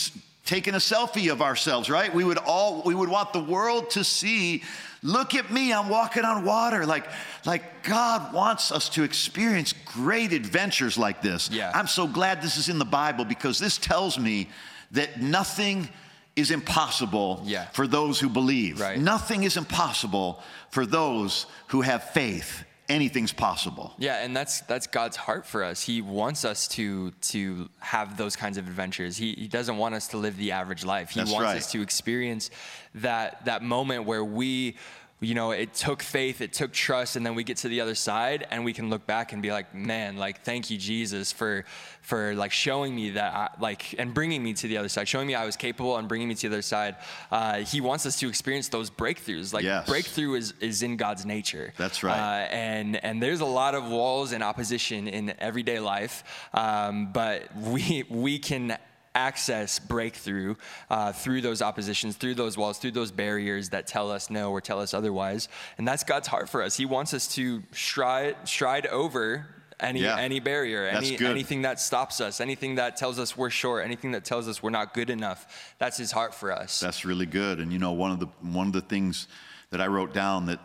taking 0.50 0.74
a 0.74 0.78
selfie 0.78 1.32
of 1.32 1.44
ourselves, 1.44 1.92
right? 1.92 2.12
We 2.12 2.24
would 2.24 2.40
all, 2.40 2.82
we 2.84 2.96
would 2.96 3.08
want 3.08 3.34
the 3.34 3.40
world 3.40 3.92
to 3.92 4.04
see, 4.04 4.64
look 5.04 5.36
at 5.36 5.52
me, 5.52 5.72
I'm 5.72 5.90
walking 5.90 6.26
on 6.26 6.44
water. 6.44 6.88
Like, 6.88 7.06
like 7.46 7.84
God 7.84 8.34
wants 8.34 8.72
us 8.72 8.90
to 8.90 9.04
experience 9.04 9.76
great 9.86 10.34
adventures 10.34 10.98
like 10.98 11.22
this. 11.22 11.52
Yeah. 11.52 11.72
I'm 11.76 11.86
so 11.86 12.08
glad 12.08 12.42
this 12.42 12.58
is 12.58 12.68
in 12.68 12.80
the 12.80 12.86
Bible 12.86 13.26
because 13.26 13.60
this 13.60 13.78
tells 13.78 14.18
me 14.18 14.50
that 14.90 15.22
nothing 15.22 15.88
is 16.36 16.50
impossible 16.50 17.44
Yeah. 17.46 17.66
for 17.74 17.86
those 17.86 18.20
who 18.20 18.28
believe. 18.28 18.80
Right. 18.82 18.98
Nothing 18.98 19.44
is 19.44 19.56
impossible 19.56 20.42
for 20.72 20.84
those 20.84 21.46
who 21.68 21.82
have 21.82 22.04
faith. 22.10 22.64
Anything's 22.90 23.32
possible. 23.32 23.94
Yeah, 24.00 24.24
and 24.24 24.36
that's 24.36 24.62
that's 24.62 24.88
God's 24.88 25.16
heart 25.16 25.46
for 25.46 25.64
us. 25.64 25.82
He 25.84 26.02
wants 26.02 26.44
us 26.44 26.68
to 26.70 27.12
to 27.12 27.70
have 27.78 28.18
those 28.18 28.36
kinds 28.36 28.58
of 28.58 28.68
adventures. 28.68 29.16
He, 29.16 29.34
he 29.34 29.48
doesn't 29.48 29.78
want 29.78 29.94
us 29.94 30.08
to 30.10 30.18
live 30.18 30.36
the 30.38 30.54
average 30.54 30.84
life. 30.84 31.12
He 31.12 31.20
That's 31.20 31.32
wants 31.32 31.44
right. 31.44 31.58
us 31.58 31.72
to 31.74 31.82
experience 31.82 32.50
that 32.96 33.46
that 33.46 33.62
moment 33.62 34.06
where 34.06 34.24
we 34.24 34.76
you 35.22 35.36
know, 35.36 35.52
it 35.52 35.74
took 35.74 36.02
faith, 36.02 36.40
it 36.40 36.54
took 36.54 36.72
trust, 36.72 37.18
and 37.18 37.26
then 37.26 37.36
we 37.36 37.44
get 37.44 37.58
to 37.58 37.68
the 37.68 37.82
other 37.82 37.96
side, 37.96 38.48
and 38.52 38.64
we 38.64 38.72
can 38.72 38.90
look 38.90 39.06
back 39.06 39.34
and 39.34 39.42
be 39.42 39.52
like, 39.52 39.76
"Man, 39.76 40.16
like, 40.16 40.44
thank 40.46 40.70
you, 40.70 40.78
Jesus, 40.78 41.34
for, 41.34 41.66
for 42.02 42.34
like 42.36 42.54
showing 42.54 42.96
me 42.96 43.10
that, 43.12 43.34
I, 43.34 43.50
like, 43.60 43.96
and 44.00 44.14
bringing 44.14 44.42
me 44.42 44.54
to 44.54 44.68
the 44.70 44.78
other 44.78 44.88
side, 44.88 45.10
showing 45.10 45.28
me 45.28 45.36
I 45.36 45.46
was 45.46 45.58
capable, 45.58 45.98
and 45.98 46.08
bringing 46.08 46.30
me 46.30 46.36
to 46.36 46.48
the 46.48 46.56
other 46.56 46.62
side." 46.62 46.96
Uh, 47.32 47.58
he 47.58 47.82
wants 47.82 48.06
us 48.06 48.18
to 48.20 48.30
experience 48.30 48.70
those 48.70 48.90
breakthroughs. 48.90 49.54
Like, 49.54 49.66
Yes. 49.66 49.88
breakthrough 49.88 50.36
is 50.36 50.54
is 50.62 50.84
in 50.84 50.96
God's 50.96 51.26
nature. 51.26 51.74
That's 51.78 52.02
right. 52.02 52.18
Uh, 52.18 52.48
and 52.48 52.96
and 53.04 53.22
there's 53.22 53.42
a 53.42 53.46
lot 53.46 53.76
of 53.76 53.90
walls 53.90 54.32
and 54.32 54.42
opposition 54.42 55.08
in 55.10 55.34
everyday 55.40 55.80
life, 55.80 56.24
um, 56.54 57.12
but 57.12 57.54
we 57.58 58.06
we 58.10 58.40
can 58.40 58.78
access 59.20 59.80
breakthrough 59.80 60.56
uh, 60.90 61.12
through 61.12 61.42
those 61.42 61.62
oppositions, 61.62 62.16
through 62.16 62.36
those 62.36 62.58
walls, 62.58 62.78
through 62.80 62.92
those 62.92 63.12
barriers 63.12 63.70
that 63.70 63.86
tell 63.86 64.10
us 64.10 64.30
no 64.30 64.52
or 64.52 64.62
tell 64.62 64.80
us 64.80 64.94
otherwise. 64.94 65.50
And 65.78 65.88
that's 65.88 66.04
God's 66.04 66.28
heart 66.28 66.48
for 66.50 66.62
us. 66.64 66.78
He 66.78 66.86
wants 66.86 67.14
us 67.14 67.28
to 67.36 67.62
stride 67.72 68.36
stride 68.46 68.88
over. 68.88 69.48
Any, 69.82 70.02
Yeah. 70.02 70.18
any 70.18 70.42
barrier, 70.42 70.86
any, 70.88 71.18
anything 71.26 71.62
that 71.62 71.80
stops 71.80 72.20
us, 72.20 72.42
anything 72.42 72.76
that 72.76 72.98
tells 72.98 73.18
us 73.18 73.38
we're 73.38 73.50
short, 73.50 73.86
anything 73.86 74.12
that 74.12 74.26
tells 74.26 74.46
us 74.50 74.62
we're 74.62 74.72
not 74.82 74.94
good 74.94 75.10
enough, 75.10 75.74
that's 75.80 75.98
his 75.98 76.12
heart 76.12 76.36
for 76.36 76.52
us. 76.52 76.82
That's 76.82 77.06
really 77.06 77.26
good. 77.26 77.60
And 77.62 77.72
you 77.72 77.80
know, 77.80 77.94
one 77.94 78.12
of 78.12 78.20
the 78.20 78.28
one 78.42 78.68
of 78.68 78.74
the 78.74 78.82
things 78.94 79.30
that 79.72 79.80
I 79.80 79.88
wrote 79.88 80.14
down 80.14 80.48
that 80.48 80.60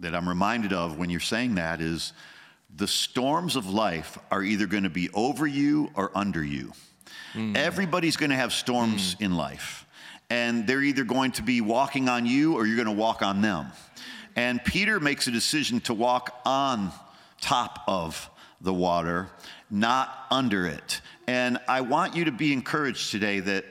that 0.00 0.14
I'm 0.14 0.28
reminded 0.28 0.74
of 0.74 0.98
when 0.98 1.08
you're 1.08 1.20
saying 1.34 1.54
that 1.54 1.80
is 1.80 2.12
the 2.76 2.86
storms 2.86 3.56
of 3.56 3.64
life 3.66 4.18
are 4.30 4.42
either 4.42 4.66
going 4.66 4.82
to 4.82 4.90
be 5.02 5.08
over 5.14 5.46
you 5.46 5.90
or 5.94 6.10
under 6.14 6.44
you. 6.44 6.72
Mm. 7.34 7.56
Everybody's 7.56 8.16
going 8.16 8.30
to 8.30 8.36
have 8.36 8.52
storms 8.52 9.14
mm. 9.14 9.22
in 9.22 9.36
life. 9.36 9.86
And 10.30 10.66
they're 10.66 10.82
either 10.82 11.04
going 11.04 11.32
to 11.32 11.42
be 11.42 11.60
walking 11.60 12.08
on 12.08 12.26
you 12.26 12.54
or 12.54 12.66
you're 12.66 12.76
going 12.76 12.94
to 12.94 13.00
walk 13.00 13.22
on 13.22 13.42
them. 13.42 13.66
And 14.36 14.64
Peter 14.64 14.98
makes 14.98 15.26
a 15.26 15.30
decision 15.30 15.80
to 15.82 15.94
walk 15.94 16.40
on 16.44 16.90
top 17.40 17.80
of 17.86 18.30
the 18.60 18.72
water, 18.72 19.28
not 19.70 20.26
under 20.30 20.66
it. 20.66 21.00
And 21.26 21.58
I 21.68 21.82
want 21.82 22.16
you 22.16 22.24
to 22.24 22.32
be 22.32 22.52
encouraged 22.52 23.10
today 23.10 23.40
that 23.40 23.64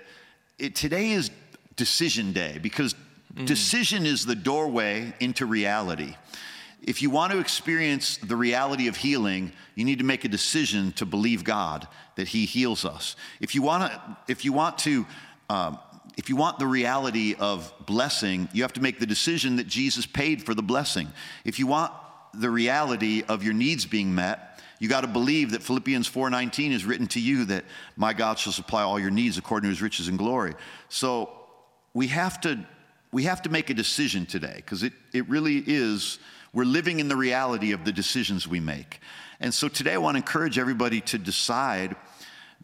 it, 0.59 0.75
today 0.75 1.11
is 1.11 1.31
decision 1.75 2.33
day 2.33 2.59
because 2.61 2.95
mm. 3.35 3.45
decision 3.45 4.05
is 4.05 4.25
the 4.25 4.35
doorway 4.35 5.13
into 5.19 5.45
reality. 5.45 6.15
If 6.83 7.01
you 7.01 7.09
want 7.09 7.31
to 7.31 7.39
experience 7.39 8.17
the 8.17 8.35
reality 8.35 8.87
of 8.87 8.97
healing, 8.97 9.53
you 9.75 9.85
need 9.85 9.99
to 9.99 10.05
make 10.05 10.25
a 10.25 10.27
decision 10.27 10.91
to 10.93 11.05
believe 11.05 11.43
God 11.43 11.87
that 12.15 12.27
He 12.27 12.45
heals 12.45 12.83
us. 12.83 13.15
If 13.39 13.55
you 13.55 13.61
want 13.61 13.91
to, 13.91 14.17
if 14.27 14.43
you 14.43 14.51
want 14.51 14.77
to, 14.79 15.05
um, 15.49 15.79
if 16.17 16.29
you 16.29 16.35
want 16.35 16.59
the 16.59 16.67
reality 16.67 17.35
of 17.39 17.73
blessing, 17.85 18.49
you 18.51 18.63
have 18.63 18.73
to 18.73 18.81
make 18.81 18.99
the 18.99 19.05
decision 19.05 19.55
that 19.55 19.67
Jesus 19.67 20.05
paid 20.05 20.43
for 20.43 20.53
the 20.53 20.61
blessing. 20.61 21.07
If 21.45 21.57
you 21.57 21.67
want 21.67 21.93
the 22.33 22.49
reality 22.49 23.23
of 23.29 23.43
your 23.43 23.53
needs 23.53 23.85
being 23.85 24.13
met, 24.13 24.61
you 24.79 24.89
got 24.89 25.01
to 25.01 25.07
believe 25.07 25.51
that 25.51 25.63
Philippians 25.63 26.09
4:19 26.09 26.71
is 26.71 26.83
written 26.83 27.07
to 27.07 27.21
you 27.21 27.45
that 27.45 27.63
my 27.95 28.11
God 28.11 28.37
shall 28.37 28.51
supply 28.51 28.83
all 28.83 28.99
your 28.99 29.11
needs 29.11 29.37
according 29.37 29.67
to 29.67 29.69
his 29.69 29.81
riches 29.81 30.09
and 30.09 30.17
glory. 30.17 30.53
So 30.89 31.29
we 31.93 32.07
have 32.07 32.41
to 32.41 32.59
we 33.13 33.23
have 33.23 33.43
to 33.43 33.49
make 33.49 33.69
a 33.69 33.73
decision 33.73 34.25
today 34.25 34.55
because 34.55 34.83
it, 34.83 34.91
it 35.13 35.29
really 35.29 35.63
is 35.65 36.19
we're 36.53 36.65
living 36.65 36.99
in 36.99 37.07
the 37.07 37.15
reality 37.15 37.71
of 37.71 37.83
the 37.83 37.91
decisions 37.91 38.47
we 38.47 38.59
make. 38.59 38.99
And 39.39 39.53
so 39.53 39.67
today 39.67 39.93
I 39.93 39.97
want 39.97 40.15
to 40.15 40.19
encourage 40.19 40.57
everybody 40.57 41.01
to 41.01 41.17
decide 41.17 41.95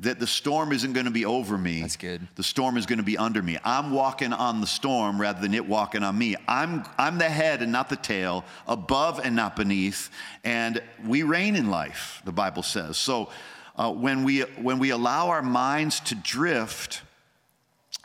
that 0.01 0.17
the 0.17 0.27
storm 0.27 0.71
isn't 0.71 0.93
going 0.93 1.07
to 1.07 1.11
be 1.11 1.25
over 1.25 1.57
me. 1.57 1.81
That's 1.81 1.97
good. 1.97 2.25
The 2.35 2.43
storm 2.43 2.77
is 2.77 2.85
going 2.85 2.99
to 2.99 3.03
be 3.03 3.17
under 3.17 3.41
me. 3.41 3.57
I'm 3.65 3.91
walking 3.91 4.31
on 4.31 4.61
the 4.61 4.67
storm 4.67 5.19
rather 5.19 5.41
than 5.41 5.53
it 5.53 5.67
walking 5.67 6.03
on 6.03 6.17
me. 6.17 6.37
I'm, 6.47 6.85
I'm 6.97 7.17
the 7.17 7.29
head 7.29 7.61
and 7.61 7.71
not 7.71 7.89
the 7.89 7.97
tail, 7.97 8.45
above 8.65 9.19
and 9.21 9.35
not 9.35 9.57
beneath. 9.57 10.09
And 10.45 10.81
we 11.05 11.23
reign 11.23 11.57
in 11.57 11.69
life, 11.69 12.21
the 12.23 12.31
Bible 12.31 12.63
says. 12.63 12.95
So 12.95 13.29
uh, 13.75 13.91
when, 13.91 14.23
we, 14.23 14.41
when 14.41 14.79
we 14.79 14.91
allow 14.91 15.29
our 15.29 15.41
minds 15.41 15.99
to 16.01 16.15
drift, 16.15 17.01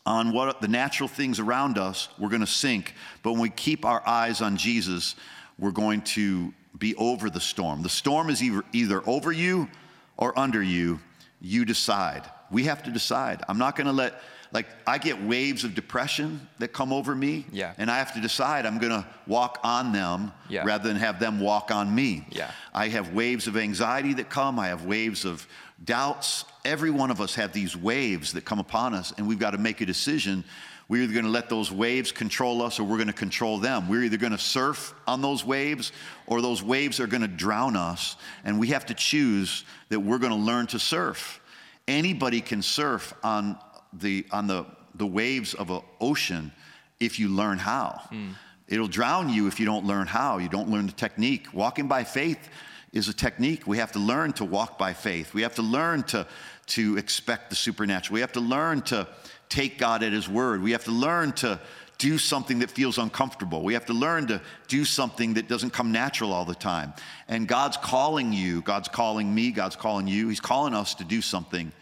on 0.06 0.32
what 0.32 0.60
the 0.60 0.68
natural 0.68 1.08
things 1.08 1.40
around 1.40 1.78
us, 1.78 2.08
we're 2.18 2.28
going 2.28 2.40
to 2.40 2.46
sink. 2.46 2.92
But 3.22 3.32
when 3.32 3.40
we 3.40 3.48
keep 3.48 3.86
our 3.86 4.06
eyes 4.06 4.42
on 4.42 4.58
Jesus, 4.58 5.16
we're 5.58 5.70
going 5.70 6.02
to 6.02 6.52
be 6.78 6.94
over 6.96 7.30
the 7.30 7.40
storm. 7.40 7.82
The 7.82 7.88
storm 7.88 8.30
is 8.30 8.42
either, 8.42 8.62
either 8.72 9.02
over 9.08 9.30
you 9.32 9.68
or 10.16 10.36
under 10.38 10.62
you. 10.62 11.00
You 11.40 11.64
decide. 11.64 12.22
We 12.50 12.64
have 12.64 12.82
to 12.84 12.90
decide. 12.90 13.42
I'm 13.48 13.58
not 13.58 13.76
going 13.76 13.86
to 13.86 13.92
let, 13.92 14.20
like, 14.52 14.66
I 14.86 14.98
get 14.98 15.22
waves 15.22 15.64
of 15.64 15.74
depression 15.74 16.48
that 16.58 16.68
come 16.68 16.92
over 16.92 17.14
me. 17.14 17.46
Yeah. 17.52 17.74
And 17.78 17.90
I 17.90 17.98
have 17.98 18.14
to 18.14 18.20
decide 18.20 18.66
I'm 18.66 18.78
going 18.78 18.92
to 18.92 19.06
walk 19.26 19.58
on 19.62 19.92
them 19.92 20.32
Yeah. 20.48 20.64
rather 20.64 20.88
than 20.88 20.96
have 20.96 21.20
them 21.20 21.40
walk 21.40 21.70
on 21.70 21.94
me. 21.94 22.26
Yeah. 22.30 22.50
I 22.72 22.88
have 22.88 23.12
waves 23.12 23.46
of 23.46 23.56
anxiety 23.56 24.14
that 24.14 24.30
come. 24.30 24.58
I 24.58 24.68
have 24.68 24.84
waves 24.84 25.24
of 25.24 25.46
doubts. 25.84 26.44
Every 26.64 26.90
one 26.90 27.10
of 27.10 27.20
us 27.20 27.34
have 27.34 27.52
these 27.52 27.76
waves 27.76 28.32
that 28.32 28.44
come 28.44 28.58
upon 28.58 28.94
us, 28.94 29.12
and 29.18 29.28
we've 29.28 29.38
got 29.38 29.50
to 29.50 29.58
make 29.58 29.80
a 29.80 29.86
decision. 29.86 30.44
We're 30.88 31.02
either 31.02 31.14
going 31.14 31.24
to 31.24 31.30
let 31.30 31.48
those 31.48 31.72
waves 31.72 32.12
control 32.12 32.62
us 32.62 32.78
or 32.78 32.84
we're 32.84 32.98
going 32.98 33.06
to 33.06 33.12
control 33.12 33.58
them. 33.58 33.88
We're 33.88 34.02
either 34.02 34.18
going 34.18 34.32
to 34.32 34.38
surf 34.38 34.94
on 35.06 35.22
those 35.22 35.44
waves 35.44 35.92
or 36.26 36.42
those 36.42 36.62
waves 36.62 37.00
are 37.00 37.06
going 37.06 37.22
to 37.22 37.28
drown 37.28 37.76
us. 37.76 38.16
And 38.44 38.58
we 38.60 38.68
have 38.68 38.86
to 38.86 38.94
choose 38.94 39.64
that 39.88 40.00
we're 40.00 40.18
going 40.18 40.32
to 40.32 40.38
learn 40.38 40.66
to 40.68 40.78
surf. 40.78 41.40
Anybody 41.88 42.40
can 42.40 42.60
surf 42.60 43.14
on 43.22 43.58
the, 43.92 44.26
on 44.30 44.46
the, 44.46 44.66
the 44.94 45.06
waves 45.06 45.54
of 45.54 45.70
an 45.70 45.80
ocean 46.00 46.52
if 47.00 47.18
you 47.18 47.28
learn 47.28 47.58
how. 47.58 48.00
Hmm. 48.10 48.32
It'll 48.68 48.88
drown 48.88 49.28
you 49.28 49.46
if 49.46 49.60
you 49.60 49.66
don't 49.66 49.84
learn 49.84 50.06
how. 50.06 50.38
You 50.38 50.48
don't 50.48 50.70
learn 50.70 50.86
the 50.86 50.92
technique. 50.92 51.48
Walking 51.52 51.86
by 51.86 52.04
faith 52.04 52.48
is 52.92 53.08
a 53.08 53.12
technique. 53.12 53.66
We 53.66 53.78
have 53.78 53.92
to 53.92 53.98
learn 53.98 54.32
to 54.34 54.44
walk 54.44 54.78
by 54.78 54.92
faith. 54.92 55.34
We 55.34 55.42
have 55.42 55.54
to 55.56 55.62
learn 55.62 56.04
to, 56.04 56.26
to 56.68 56.96
expect 56.96 57.50
the 57.50 57.56
supernatural. 57.56 58.14
We 58.14 58.20
have 58.20 58.32
to 58.32 58.40
learn 58.40 58.82
to 58.82 59.06
take 59.48 59.78
God 59.78 60.02
at 60.02 60.12
His 60.12 60.28
word. 60.28 60.62
We 60.62 60.72
have 60.72 60.84
to 60.84 60.92
learn 60.92 61.32
to 61.32 61.60
do 61.98 62.18
something 62.18 62.58
that 62.58 62.70
feels 62.70 62.98
uncomfortable. 62.98 63.62
We 63.62 63.74
have 63.74 63.86
to 63.86 63.92
learn 63.92 64.26
to 64.26 64.40
do 64.68 64.84
something 64.84 65.34
that 65.34 65.48
doesn't 65.48 65.70
come 65.70 65.92
natural 65.92 66.32
all 66.32 66.44
the 66.44 66.54
time. 66.54 66.92
And 67.28 67.46
God's 67.46 67.76
calling 67.76 68.32
you, 68.32 68.62
God's 68.62 68.88
calling 68.88 69.32
me, 69.32 69.52
God's 69.52 69.76
calling 69.76 70.08
you. 70.08 70.28
He's 70.28 70.40
calling 70.40 70.74
us 70.74 70.94
to 70.96 71.04
do 71.04 71.22
something 71.22 71.72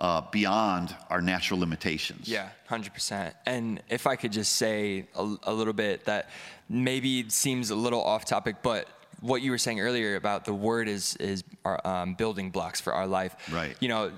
uh, 0.00 0.22
beyond 0.30 0.94
our 1.08 1.22
natural 1.22 1.58
limitations. 1.58 2.28
Yeah, 2.28 2.50
hundred 2.66 2.92
percent. 2.92 3.34
And 3.46 3.82
if 3.88 4.06
I 4.06 4.16
could 4.16 4.32
just 4.32 4.56
say 4.56 5.06
a, 5.14 5.36
a 5.44 5.52
little 5.52 5.72
bit 5.72 6.04
that 6.04 6.28
maybe 6.68 7.28
seems 7.30 7.70
a 7.70 7.74
little 7.76 8.02
off 8.02 8.24
topic, 8.24 8.56
but 8.62 8.88
what 9.20 9.40
you 9.40 9.50
were 9.50 9.58
saying 9.58 9.80
earlier 9.80 10.16
about 10.16 10.44
the 10.44 10.52
word 10.52 10.88
is 10.88 11.16
is 11.16 11.42
our 11.64 11.84
um, 11.86 12.14
building 12.14 12.50
blocks 12.50 12.80
for 12.80 12.92
our 12.92 13.06
life. 13.06 13.34
Right. 13.50 13.74
You 13.80 13.88
know, 13.88 14.12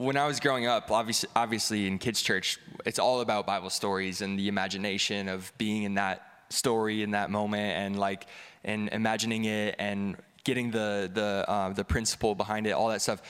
when 0.00 0.16
I 0.16 0.26
was 0.26 0.40
growing 0.40 0.64
up, 0.64 0.90
obviously, 0.90 1.28
obviously 1.36 1.86
in 1.86 1.98
kids' 1.98 2.22
church, 2.22 2.58
it's 2.86 2.98
all 2.98 3.20
about 3.20 3.46
Bible 3.46 3.68
stories 3.68 4.22
and 4.22 4.38
the 4.38 4.48
imagination 4.48 5.28
of 5.28 5.52
being 5.58 5.82
in 5.82 5.94
that 5.94 6.22
story 6.48 7.02
in 7.02 7.10
that 7.10 7.30
moment 7.30 7.76
and 7.76 7.98
like 7.98 8.26
and 8.64 8.88
imagining 8.88 9.44
it 9.44 9.76
and 9.78 10.16
getting 10.42 10.70
the 10.70 11.10
the 11.12 11.44
uh, 11.46 11.68
the 11.74 11.84
principle 11.84 12.34
behind 12.34 12.66
it, 12.66 12.70
all 12.70 12.88
that 12.88 13.02
stuff 13.02 13.20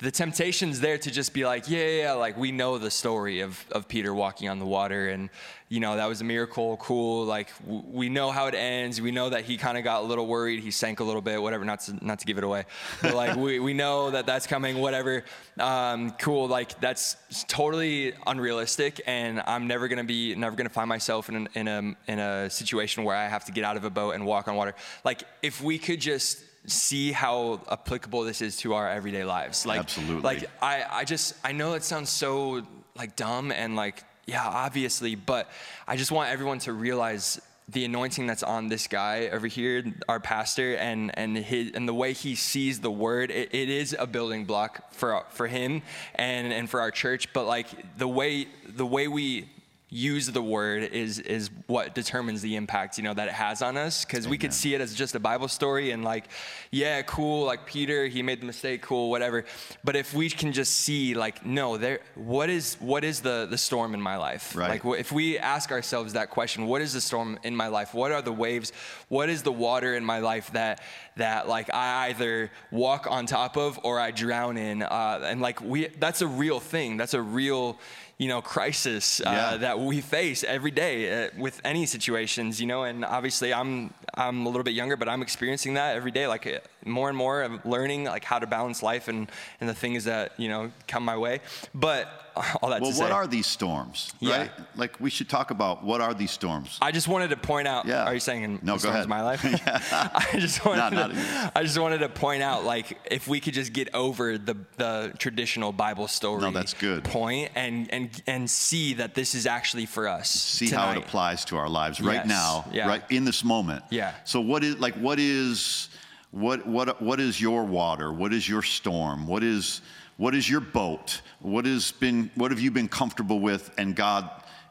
the 0.00 0.12
temptation's 0.12 0.78
there 0.78 0.96
to 0.96 1.10
just 1.10 1.32
be 1.32 1.44
like, 1.44 1.68
yeah, 1.68 1.78
yeah, 1.78 2.02
yeah, 2.02 2.12
like 2.12 2.36
we 2.36 2.52
know 2.52 2.78
the 2.78 2.90
story 2.90 3.40
of, 3.40 3.64
of 3.72 3.88
Peter 3.88 4.14
walking 4.14 4.48
on 4.48 4.60
the 4.60 4.64
water 4.64 5.08
and, 5.08 5.28
you 5.68 5.80
know, 5.80 5.96
that 5.96 6.06
was 6.06 6.20
a 6.20 6.24
miracle, 6.24 6.76
cool. 6.76 7.24
Like 7.24 7.48
w- 7.64 7.82
we 7.84 8.08
know 8.08 8.30
how 8.30 8.46
it 8.46 8.54
ends. 8.54 9.00
We 9.00 9.10
know 9.10 9.28
that 9.30 9.44
he 9.44 9.56
kind 9.56 9.76
of 9.76 9.82
got 9.82 10.02
a 10.02 10.06
little 10.06 10.28
worried. 10.28 10.60
He 10.60 10.70
sank 10.70 11.00
a 11.00 11.04
little 11.04 11.20
bit, 11.20 11.42
whatever, 11.42 11.64
not 11.64 11.80
to, 11.80 12.04
not 12.04 12.20
to 12.20 12.26
give 12.26 12.38
it 12.38 12.44
away. 12.44 12.64
But 13.02 13.14
like 13.14 13.36
we, 13.36 13.58
we 13.58 13.74
know 13.74 14.12
that 14.12 14.24
that's 14.24 14.46
coming, 14.46 14.78
whatever. 14.78 15.24
Um, 15.58 16.12
cool. 16.12 16.46
Like 16.46 16.80
that's 16.80 17.16
totally 17.48 18.14
unrealistic. 18.24 19.00
And 19.04 19.42
I'm 19.46 19.66
never 19.66 19.88
going 19.88 19.98
to 19.98 20.04
be, 20.04 20.36
never 20.36 20.54
going 20.54 20.68
to 20.68 20.72
find 20.72 20.88
myself 20.88 21.28
in, 21.28 21.34
an, 21.34 21.48
in, 21.54 21.66
a, 21.66 21.96
in 22.06 22.18
a 22.20 22.50
situation 22.50 23.02
where 23.02 23.16
I 23.16 23.26
have 23.26 23.44
to 23.46 23.52
get 23.52 23.64
out 23.64 23.76
of 23.76 23.82
a 23.82 23.90
boat 23.90 24.12
and 24.12 24.24
walk 24.24 24.46
on 24.46 24.54
water. 24.54 24.74
Like 25.04 25.24
if 25.42 25.60
we 25.60 25.76
could 25.76 26.00
just 26.00 26.44
see 26.68 27.12
how 27.12 27.60
applicable 27.70 28.22
this 28.22 28.42
is 28.42 28.56
to 28.58 28.74
our 28.74 28.88
everyday 28.88 29.24
lives. 29.24 29.66
Like, 29.66 29.80
Absolutely. 29.80 30.22
Like 30.22 30.50
I, 30.62 30.84
I 30.90 31.04
just, 31.04 31.34
I 31.44 31.52
know 31.52 31.74
it 31.74 31.84
sounds 31.84 32.10
so 32.10 32.62
like 32.96 33.16
dumb 33.16 33.52
and 33.52 33.76
like, 33.76 34.04
yeah, 34.26 34.46
obviously, 34.46 35.14
but 35.14 35.48
I 35.86 35.96
just 35.96 36.12
want 36.12 36.30
everyone 36.30 36.58
to 36.60 36.72
realize 36.72 37.40
the 37.70 37.84
anointing 37.84 38.26
that's 38.26 38.42
on 38.42 38.68
this 38.68 38.86
guy 38.86 39.28
over 39.28 39.46
here, 39.46 39.84
our 40.08 40.20
pastor, 40.20 40.76
and 40.76 41.16
and 41.18 41.36
his 41.36 41.72
and 41.72 41.86
the 41.86 41.94
way 41.94 42.12
he 42.14 42.34
sees 42.34 42.80
the 42.80 42.90
word, 42.90 43.30
it, 43.30 43.54
it 43.54 43.68
is 43.68 43.94
a 43.98 44.06
building 44.06 44.46
block 44.46 44.92
for 44.92 45.24
for 45.30 45.46
him 45.46 45.82
and 46.14 46.52
and 46.52 46.70
for 46.70 46.80
our 46.80 46.90
church. 46.90 47.32
But 47.32 47.44
like 47.44 47.68
the 47.98 48.08
way 48.08 48.48
the 48.66 48.86
way 48.86 49.06
we 49.06 49.48
use 49.90 50.26
the 50.26 50.42
word 50.42 50.82
is 50.82 51.18
is 51.18 51.48
what 51.66 51.94
determines 51.94 52.42
the 52.42 52.56
impact 52.56 52.98
you 52.98 53.04
know 53.04 53.14
that 53.14 53.28
it 53.28 53.34
has 53.34 53.62
on 53.62 53.76
us. 53.76 54.04
Because 54.04 54.28
we 54.28 54.36
could 54.36 54.52
see 54.52 54.74
it 54.74 54.80
as 54.80 54.94
just 54.94 55.14
a 55.14 55.20
bible 55.20 55.48
story 55.48 55.92
and 55.92 56.04
like 56.04 56.28
yeah 56.70 57.00
cool 57.02 57.46
like 57.46 57.66
peter 57.66 58.06
he 58.06 58.22
made 58.22 58.40
the 58.42 58.46
mistake 58.46 58.82
cool 58.82 59.10
whatever. 59.10 59.44
But 59.84 59.96
if 59.96 60.12
we 60.12 60.28
can 60.28 60.52
just 60.52 60.74
see 60.74 61.14
like 61.14 61.46
no 61.46 61.78
there 61.78 62.00
what 62.14 62.50
is 62.50 62.76
what 62.80 63.02
is 63.02 63.20
the 63.20 63.46
the 63.48 63.56
storm 63.56 63.94
in 63.94 64.02
my 64.02 64.16
life? 64.16 64.54
Right. 64.54 64.84
like 64.84 64.98
if 64.98 65.10
we 65.10 65.38
ask 65.38 65.72
ourselves 65.72 66.12
that 66.12 66.30
question 66.30 66.66
what 66.66 66.82
is 66.82 66.92
the 66.92 67.00
storm 67.00 67.38
in 67.42 67.56
my 67.56 67.68
life? 67.68 67.94
What 67.94 68.12
are 68.12 68.20
the 68.20 68.32
waves? 68.32 68.72
What 69.08 69.30
is 69.30 69.42
the 69.42 69.52
water 69.52 69.94
in 69.94 70.04
my 70.04 70.18
life 70.18 70.52
that 70.52 70.82
that 71.16 71.48
like 71.48 71.72
i 71.72 72.08
either 72.08 72.50
walk 72.70 73.06
on 73.10 73.24
top 73.24 73.56
of 73.56 73.80
or 73.84 73.98
i 73.98 74.10
drown 74.10 74.58
in? 74.58 74.82
Uh, 74.82 75.20
and 75.24 75.40
like 75.40 75.62
we 75.62 75.88
that's 75.98 76.20
a 76.20 76.26
real 76.26 76.60
thing. 76.60 76.98
That's 76.98 77.14
a 77.14 77.22
real 77.22 77.78
you 78.18 78.28
know 78.28 78.40
crisis 78.42 79.20
uh, 79.20 79.30
Yeah. 79.30 79.56
that 79.58 79.78
we 79.78 80.00
face 80.00 80.42
every 80.44 80.70
day 80.72 80.96
uh, 81.26 81.30
with 81.38 81.60
any 81.64 81.86
situations 81.86 82.60
you 82.60 82.66
know 82.66 82.82
and 82.82 83.04
obviously 83.04 83.54
i'm 83.54 83.94
i'm 84.14 84.44
a 84.46 84.48
little 84.48 84.64
bit 84.64 84.74
younger 84.74 84.96
but 84.96 85.08
i'm 85.08 85.22
experiencing 85.22 85.74
that 85.74 85.94
every 85.96 86.10
day 86.10 86.26
like 86.26 86.44
uh, 86.46 86.58
more 86.84 87.08
and 87.08 87.18
more 87.18 87.42
i'm 87.42 87.60
learning 87.64 88.04
like 88.04 88.24
how 88.24 88.38
to 88.38 88.46
balance 88.46 88.82
life 88.82 89.08
and 89.08 89.30
and 89.60 89.68
the 89.68 89.74
things 89.74 90.04
that 90.04 90.32
you 90.38 90.48
know 90.48 90.70
come 90.86 91.04
my 91.04 91.16
way 91.16 91.40
but 91.74 92.08
all 92.62 92.70
that 92.70 92.80
Well, 92.80 92.90
what 92.92 93.08
say 93.08 93.10
are 93.10 93.26
these 93.26 93.48
storms? 93.48 94.12
Yeah. 94.20 94.42
Right? 94.42 94.50
Like 94.76 95.00
we 95.00 95.10
should 95.10 95.28
talk 95.28 95.50
about 95.50 95.82
what 95.82 96.00
are 96.00 96.14
these 96.14 96.30
storms? 96.30 96.78
I 96.80 96.92
just 96.92 97.08
wanted 97.08 97.30
to 97.30 97.36
point 97.36 97.66
out. 97.66 97.84
Yeah. 97.86 98.04
Are 98.04 98.14
you 98.14 98.20
saying 98.20 98.60
No, 98.62 98.74
go 98.74 98.78
storms 98.78 98.94
ahead. 98.94 99.02
of 99.02 99.08
my 99.08 99.22
life? 99.22 99.44
I 99.92 100.38
just 100.38 100.64
wanted. 100.64 100.78
Not- 100.78 100.92
not 100.92 101.10
to. 101.10 101.52
I 101.56 101.62
just 101.64 101.76
wanted 101.80 101.98
to 101.98 102.08
point 102.08 102.44
out, 102.44 102.62
like, 102.64 102.96
if 103.10 103.26
we 103.26 103.40
could 103.40 103.54
just 103.54 103.72
get 103.72 103.92
over 103.92 104.38
the 104.38 104.54
the 104.76 105.12
traditional 105.18 105.72
Bible 105.72 106.06
story. 106.06 106.40
No, 106.42 106.52
that's 106.52 106.74
good. 106.74 107.02
Point 107.02 107.50
and 107.56 107.92
and 107.92 108.22
and 108.28 108.48
see 108.48 108.94
that 108.94 109.16
this 109.16 109.34
is 109.34 109.44
actually 109.46 109.86
for 109.86 110.06
us. 110.06 110.30
see 110.30 110.68
how 110.68 110.92
it 110.92 110.96
applies 110.98 111.44
to 111.46 111.56
our 111.56 111.68
lives 111.68 112.00
right 112.00 112.24
Yes. 112.24 112.26
now, 112.28 112.66
Yeah. 112.72 112.86
right 112.86 113.02
in 113.10 113.24
this 113.24 113.42
moment. 113.42 113.82
Yeah. 113.90 114.14
So 114.24 114.40
what 114.40 114.62
is 114.62 114.78
like 114.78 114.94
what 114.94 115.18
is 115.18 115.87
what 116.30 116.66
what 116.66 117.00
what 117.00 117.20
is 117.20 117.40
your 117.40 117.64
water? 117.64 118.12
What 118.12 118.32
is 118.32 118.48
your 118.48 118.62
storm? 118.62 119.26
What 119.26 119.42
is 119.42 119.80
what 120.16 120.34
is 120.34 120.48
your 120.48 120.60
boat? 120.60 121.20
What 121.40 121.64
has 121.64 121.92
been 121.92 122.30
what 122.34 122.50
have 122.50 122.60
you 122.60 122.70
been 122.70 122.88
comfortable 122.88 123.40
with 123.40 123.70
and 123.78 123.94
God 123.96 124.30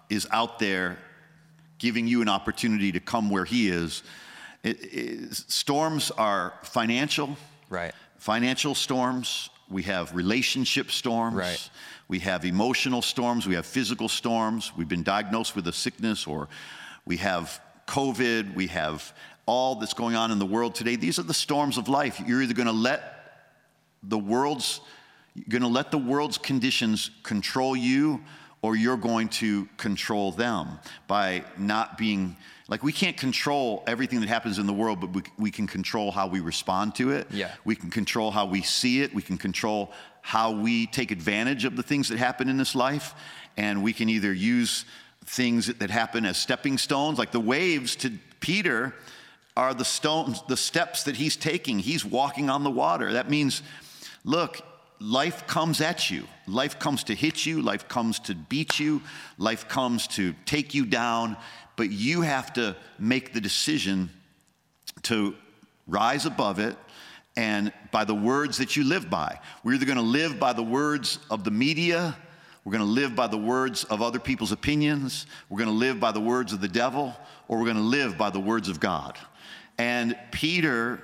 is 0.09 0.27
out 0.31 0.59
there 0.59 0.97
giving 1.79 2.07
you 2.07 2.21
an 2.21 2.29
opportunity 2.29 2.91
to 2.91 2.99
come 2.99 3.29
where 3.29 3.45
he 3.45 3.69
is. 3.69 4.03
It- 4.63 4.79
it- 4.93 5.35
storms 5.35 6.11
are 6.11 6.53
financial, 6.63 7.37
Right. 7.69 7.93
financial 8.17 8.73
storms. 8.73 9.49
We 9.69 9.83
have 9.83 10.15
relationship 10.15 10.91
storms. 10.91 11.35
Right. 11.35 11.69
We 12.07 12.19
have 12.19 12.45
emotional 12.45 13.01
storms. 13.01 13.45
We 13.45 13.55
have 13.55 13.65
physical 13.65 14.09
storms. 14.09 14.71
We've 14.75 14.87
been 14.87 15.03
diagnosed 15.03 15.55
with 15.55 15.67
a 15.67 15.73
sickness, 15.73 16.25
or 16.25 16.47
we 17.05 17.17
have 17.17 17.59
COVID. 17.85 18.55
We 18.55 18.67
have 18.67 19.13
all 19.47 19.75
that's 19.75 19.93
going 19.93 20.15
on 20.15 20.29
in 20.29 20.37
the 20.37 20.45
world 20.45 20.75
today. 20.75 20.95
These 20.95 21.17
are 21.17 21.23
the 21.23 21.33
storms 21.33 21.77
of 21.79 21.89
life. 21.89 22.21
You're 22.27 22.43
either 22.43 22.53
going 22.53 22.67
to 22.67 22.71
let 22.71 23.13
the 24.03 24.17
world's 24.19 24.81
going 25.49 25.61
to 25.61 25.67
let 25.67 25.89
the 25.91 25.97
world's 25.97 26.37
conditions 26.37 27.09
control 27.23 27.75
you 27.75 28.21
or 28.63 28.75
you're 28.75 28.97
going 28.97 29.29
to 29.29 29.67
control 29.77 30.31
them 30.31 30.79
by 31.07 31.43
not 31.57 31.95
being 31.97 32.35
like 32.67 32.81
we 32.83 32.91
can't 32.91 33.15
control 33.17 33.83
everything 33.85 34.19
that 34.19 34.29
happens 34.29 34.57
in 34.57 34.65
the 34.65 34.73
world 34.73 34.99
but 34.99 35.13
we, 35.13 35.21
we 35.37 35.51
can 35.51 35.67
control 35.67 36.11
how 36.11 36.25
we 36.27 36.39
respond 36.39 36.95
to 36.95 37.11
it 37.11 37.27
Yeah. 37.29 37.51
we 37.65 37.75
can 37.75 37.91
control 37.91 38.31
how 38.31 38.47
we 38.47 38.63
see 38.63 39.01
it 39.03 39.13
we 39.13 39.21
can 39.21 39.37
control 39.37 39.91
how 40.21 40.51
we 40.51 40.87
take 40.87 41.11
advantage 41.11 41.65
of 41.65 41.75
the 41.75 41.83
things 41.83 42.09
that 42.09 42.17
happen 42.17 42.49
in 42.49 42.57
this 42.57 42.73
life 42.73 43.13
and 43.57 43.83
we 43.83 43.93
can 43.93 44.09
either 44.09 44.33
use 44.33 44.85
things 45.25 45.67
that 45.67 45.89
happen 45.91 46.25
as 46.25 46.37
stepping 46.37 46.79
stones 46.79 47.19
like 47.19 47.31
the 47.31 47.39
waves 47.39 47.95
to 47.97 48.11
peter 48.39 48.95
are 49.57 49.73
the 49.73 49.83
stones 49.83 50.43
the 50.47 50.55
steps 50.55 51.03
that 51.03 51.15
he's 51.15 51.35
taking. 51.35 51.79
He's 51.79 52.05
walking 52.05 52.47
on 52.47 52.63
the 52.63 52.69
water. 52.69 53.13
That 53.13 53.27
means 53.27 53.63
look 54.23 54.61
life 54.99 55.47
comes 55.47 55.81
at 55.81 56.11
you. 56.11 56.27
Life 56.47 56.77
comes 56.77 57.03
to 57.05 57.15
hit 57.15 57.43
you. 57.45 57.61
Life 57.63 57.87
comes 57.87 58.19
to 58.19 58.35
beat 58.35 58.79
you. 58.79 59.01
Life 59.39 59.67
comes 59.67 60.07
to 60.09 60.33
take 60.45 60.75
you 60.75 60.85
down. 60.85 61.35
But 61.75 61.89
you 61.89 62.21
have 62.21 62.53
to 62.53 62.75
make 62.99 63.33
the 63.33 63.41
decision 63.41 64.11
to 65.03 65.33
rise 65.87 66.27
above 66.27 66.59
it 66.59 66.77
and 67.35 67.73
by 67.91 68.03
the 68.03 68.15
words 68.15 68.59
that 68.59 68.75
you 68.75 68.83
live 68.83 69.09
by. 69.09 69.39
We're 69.63 69.73
either 69.73 69.85
going 69.85 69.97
to 69.97 70.03
live 70.03 70.39
by 70.39 70.53
the 70.53 70.63
words 70.63 71.17
of 71.31 71.43
the 71.43 71.51
media, 71.51 72.15
we're 72.63 72.73
going 72.73 72.83
to 72.83 72.91
live 72.91 73.15
by 73.15 73.27
the 73.27 73.37
words 73.37 73.85
of 73.85 74.01
other 74.01 74.19
people's 74.19 74.51
opinions, 74.51 75.27
we're 75.49 75.59
going 75.59 75.69
to 75.69 75.75
live 75.75 75.99
by 75.99 76.11
the 76.11 76.19
words 76.19 76.51
of 76.51 76.61
the 76.61 76.67
devil, 76.67 77.15
or 77.47 77.59
we're 77.59 77.65
going 77.65 77.77
to 77.77 77.81
live 77.81 78.17
by 78.17 78.29
the 78.31 78.39
words 78.39 78.69
of 78.69 78.79
God. 78.79 79.17
And 79.77 80.17
Peter 80.31 81.01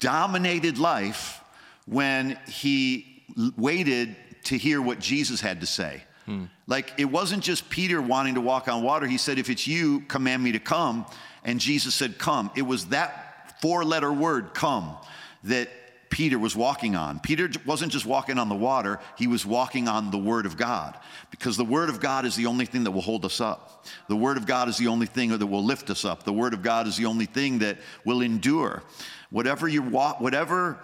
dominated 0.00 0.78
life 0.78 1.42
when 1.86 2.38
he 2.46 3.24
waited 3.56 4.16
to 4.44 4.56
hear 4.56 4.80
what 4.80 4.98
Jesus 4.98 5.40
had 5.40 5.60
to 5.60 5.66
say. 5.66 6.02
Hmm. 6.26 6.44
Like 6.66 6.92
it 6.98 7.06
wasn't 7.06 7.42
just 7.42 7.70
Peter 7.70 8.02
wanting 8.02 8.34
to 8.34 8.40
walk 8.40 8.68
on 8.68 8.82
water. 8.82 9.06
He 9.06 9.18
said, 9.18 9.38
If 9.38 9.48
it's 9.48 9.66
you, 9.66 10.00
command 10.00 10.42
me 10.42 10.52
to 10.52 10.58
come. 10.58 11.06
And 11.44 11.60
Jesus 11.60 11.94
said, 11.94 12.18
Come. 12.18 12.50
It 12.56 12.62
was 12.62 12.86
that 12.86 13.60
four 13.60 13.84
letter 13.84 14.12
word, 14.12 14.54
come, 14.54 14.96
that 15.44 15.68
Peter 16.10 16.38
was 16.38 16.56
walking 16.56 16.96
on. 16.96 17.20
Peter 17.20 17.50
wasn't 17.66 17.92
just 17.92 18.06
walking 18.06 18.38
on 18.38 18.48
the 18.48 18.54
water, 18.54 18.98
he 19.16 19.26
was 19.26 19.44
walking 19.44 19.88
on 19.88 20.10
the 20.10 20.18
Word 20.18 20.46
of 20.46 20.56
God. 20.56 20.98
Because 21.30 21.56
the 21.56 21.64
Word 21.64 21.88
of 21.88 22.00
God 22.00 22.24
is 22.24 22.36
the 22.36 22.46
only 22.46 22.66
thing 22.66 22.84
that 22.84 22.90
will 22.90 23.02
hold 23.02 23.24
us 23.24 23.40
up. 23.40 23.86
The 24.08 24.16
Word 24.16 24.36
of 24.36 24.46
God 24.46 24.68
is 24.68 24.78
the 24.78 24.86
only 24.86 25.06
thing 25.06 25.30
that 25.30 25.46
will 25.46 25.64
lift 25.64 25.90
us 25.90 26.04
up. 26.04 26.22
The 26.22 26.32
Word 26.32 26.54
of 26.54 26.62
God 26.62 26.86
is 26.86 26.96
the 26.96 27.06
only 27.06 27.26
thing 27.26 27.58
that 27.60 27.78
will 28.04 28.22
endure. 28.22 28.82
Whatever 29.30 29.68
you 29.68 29.82
walk, 29.82 30.20
whatever 30.20 30.78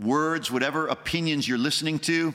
words, 0.00 0.50
whatever 0.50 0.86
opinions 0.86 1.48
you're 1.48 1.58
listening 1.58 1.98
to, 2.00 2.34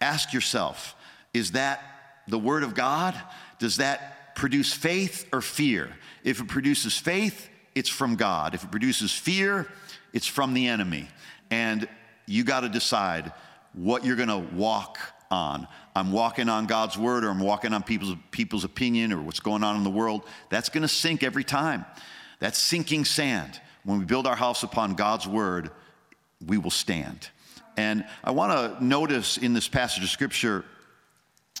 ask 0.00 0.32
yourself 0.32 0.94
is 1.34 1.52
that 1.52 1.82
the 2.28 2.38
Word 2.38 2.62
of 2.62 2.74
God? 2.74 3.14
Does 3.58 3.76
that 3.76 4.34
produce 4.34 4.72
faith 4.72 5.28
or 5.32 5.42
fear? 5.42 5.90
If 6.24 6.40
it 6.40 6.48
produces 6.48 6.96
faith, 6.96 7.48
it's 7.74 7.90
from 7.90 8.16
God. 8.16 8.54
If 8.54 8.64
it 8.64 8.70
produces 8.70 9.12
fear, 9.12 9.68
it's 10.12 10.26
from 10.26 10.54
the 10.54 10.66
enemy. 10.68 11.08
And 11.50 11.88
you 12.26 12.44
got 12.44 12.60
to 12.60 12.68
decide 12.68 13.32
what 13.72 14.04
you're 14.04 14.16
going 14.16 14.28
to 14.28 14.38
walk 14.54 14.98
on. 15.30 15.66
I'm 15.94 16.12
walking 16.12 16.48
on 16.48 16.66
God's 16.66 16.98
word 16.98 17.24
or 17.24 17.30
I'm 17.30 17.40
walking 17.40 17.72
on 17.72 17.82
people's, 17.82 18.14
people's 18.30 18.64
opinion 18.64 19.12
or 19.12 19.20
what's 19.20 19.40
going 19.40 19.64
on 19.64 19.76
in 19.76 19.84
the 19.84 19.90
world. 19.90 20.22
That's 20.50 20.68
going 20.68 20.82
to 20.82 20.88
sink 20.88 21.22
every 21.22 21.44
time. 21.44 21.84
That's 22.38 22.58
sinking 22.58 23.04
sand. 23.04 23.60
When 23.84 23.98
we 23.98 24.04
build 24.04 24.26
our 24.26 24.36
house 24.36 24.62
upon 24.62 24.94
God's 24.94 25.26
word, 25.26 25.70
we 26.44 26.58
will 26.58 26.70
stand. 26.70 27.30
And 27.76 28.04
I 28.24 28.32
want 28.32 28.52
to 28.52 28.84
notice 28.84 29.36
in 29.36 29.52
this 29.52 29.68
passage 29.68 30.02
of 30.02 30.10
scripture 30.10 30.64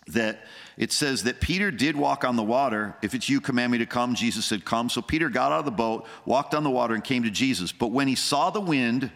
that 0.08 0.44
it 0.76 0.92
says 0.92 1.24
that 1.24 1.40
Peter 1.40 1.70
did 1.70 1.96
walk 1.96 2.24
on 2.24 2.36
the 2.36 2.42
water. 2.42 2.96
If 3.02 3.14
it's 3.14 3.28
you, 3.28 3.40
command 3.40 3.72
me 3.72 3.78
to 3.78 3.86
come. 3.86 4.14
Jesus 4.14 4.44
said, 4.44 4.64
Come. 4.64 4.88
So 4.88 5.02
Peter 5.02 5.28
got 5.28 5.52
out 5.52 5.60
of 5.60 5.64
the 5.64 5.70
boat, 5.70 6.06
walked 6.24 6.54
on 6.54 6.64
the 6.64 6.70
water, 6.70 6.94
and 6.94 7.02
came 7.02 7.24
to 7.24 7.30
Jesus. 7.30 7.72
But 7.72 7.88
when 7.88 8.06
he 8.06 8.14
saw 8.14 8.50
the 8.50 8.60
wind, 8.60 9.10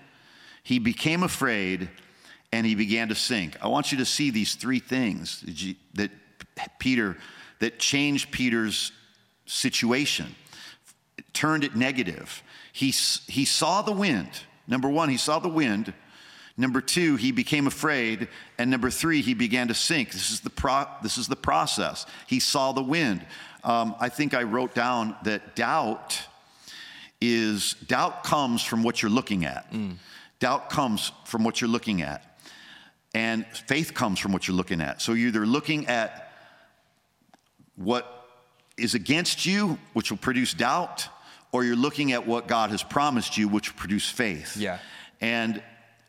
he 0.62 0.78
became 0.78 1.22
afraid 1.22 1.88
and 2.52 2.66
he 2.66 2.74
began 2.74 3.08
to 3.08 3.14
sink. 3.14 3.56
I 3.62 3.68
want 3.68 3.92
you 3.92 3.98
to 3.98 4.04
see 4.04 4.30
these 4.30 4.54
three 4.54 4.80
things 4.80 5.44
that 5.94 6.10
Peter, 6.78 7.16
that 7.60 7.78
changed 7.78 8.30
Peter's 8.30 8.92
situation, 9.46 10.34
it 11.16 11.24
turned 11.32 11.64
it 11.64 11.76
negative. 11.76 12.42
He, 12.72 12.90
he 12.90 13.44
saw 13.44 13.82
the 13.82 13.92
wind. 13.92 14.28
Number 14.66 14.88
one, 14.88 15.08
he 15.08 15.16
saw 15.16 15.38
the 15.38 15.48
wind. 15.48 15.92
Number 16.56 16.80
two, 16.80 17.16
he 17.16 17.32
became 17.32 17.66
afraid. 17.66 18.28
And 18.58 18.70
number 18.70 18.90
three, 18.90 19.22
he 19.22 19.34
began 19.34 19.68
to 19.68 19.74
sink. 19.74 20.12
This 20.12 20.30
is 20.30 20.40
the, 20.40 20.50
pro- 20.50 20.86
this 21.02 21.18
is 21.18 21.26
the 21.26 21.36
process. 21.36 22.06
He 22.26 22.40
saw 22.40 22.72
the 22.72 22.82
wind. 22.82 23.24
Um, 23.64 23.94
I 24.00 24.08
think 24.08 24.34
I 24.34 24.42
wrote 24.42 24.74
down 24.74 25.16
that 25.24 25.54
doubt 25.56 26.20
is 27.20 27.74
doubt 27.86 28.24
comes 28.24 28.62
from 28.62 28.82
what 28.82 29.02
you're 29.02 29.10
looking 29.10 29.44
at. 29.44 29.70
Mm. 29.72 29.96
Doubt 30.40 30.70
comes 30.70 31.12
from 31.24 31.44
what 31.44 31.60
you're 31.60 31.70
looking 31.70 32.02
at. 32.02 32.38
And 33.14 33.46
faith 33.46 33.94
comes 33.94 34.18
from 34.18 34.32
what 34.32 34.48
you're 34.48 34.56
looking 34.56 34.80
at. 34.80 35.00
So 35.00 35.12
you're 35.12 35.28
either 35.28 35.46
looking 35.46 35.86
at 35.86 36.32
what 37.76 38.26
is 38.76 38.94
against 38.94 39.46
you, 39.46 39.78
which 39.92 40.10
will 40.10 40.18
produce 40.18 40.54
doubt, 40.54 41.08
or 41.52 41.64
you're 41.64 41.76
looking 41.76 42.12
at 42.12 42.26
what 42.26 42.46
God 42.46 42.70
has 42.70 42.82
promised 42.82 43.36
you, 43.36 43.48
which 43.48 43.72
will 43.72 43.78
produce 43.78 44.08
faith. 44.08 44.56
Yeah. 44.56 44.78
And 45.20 45.62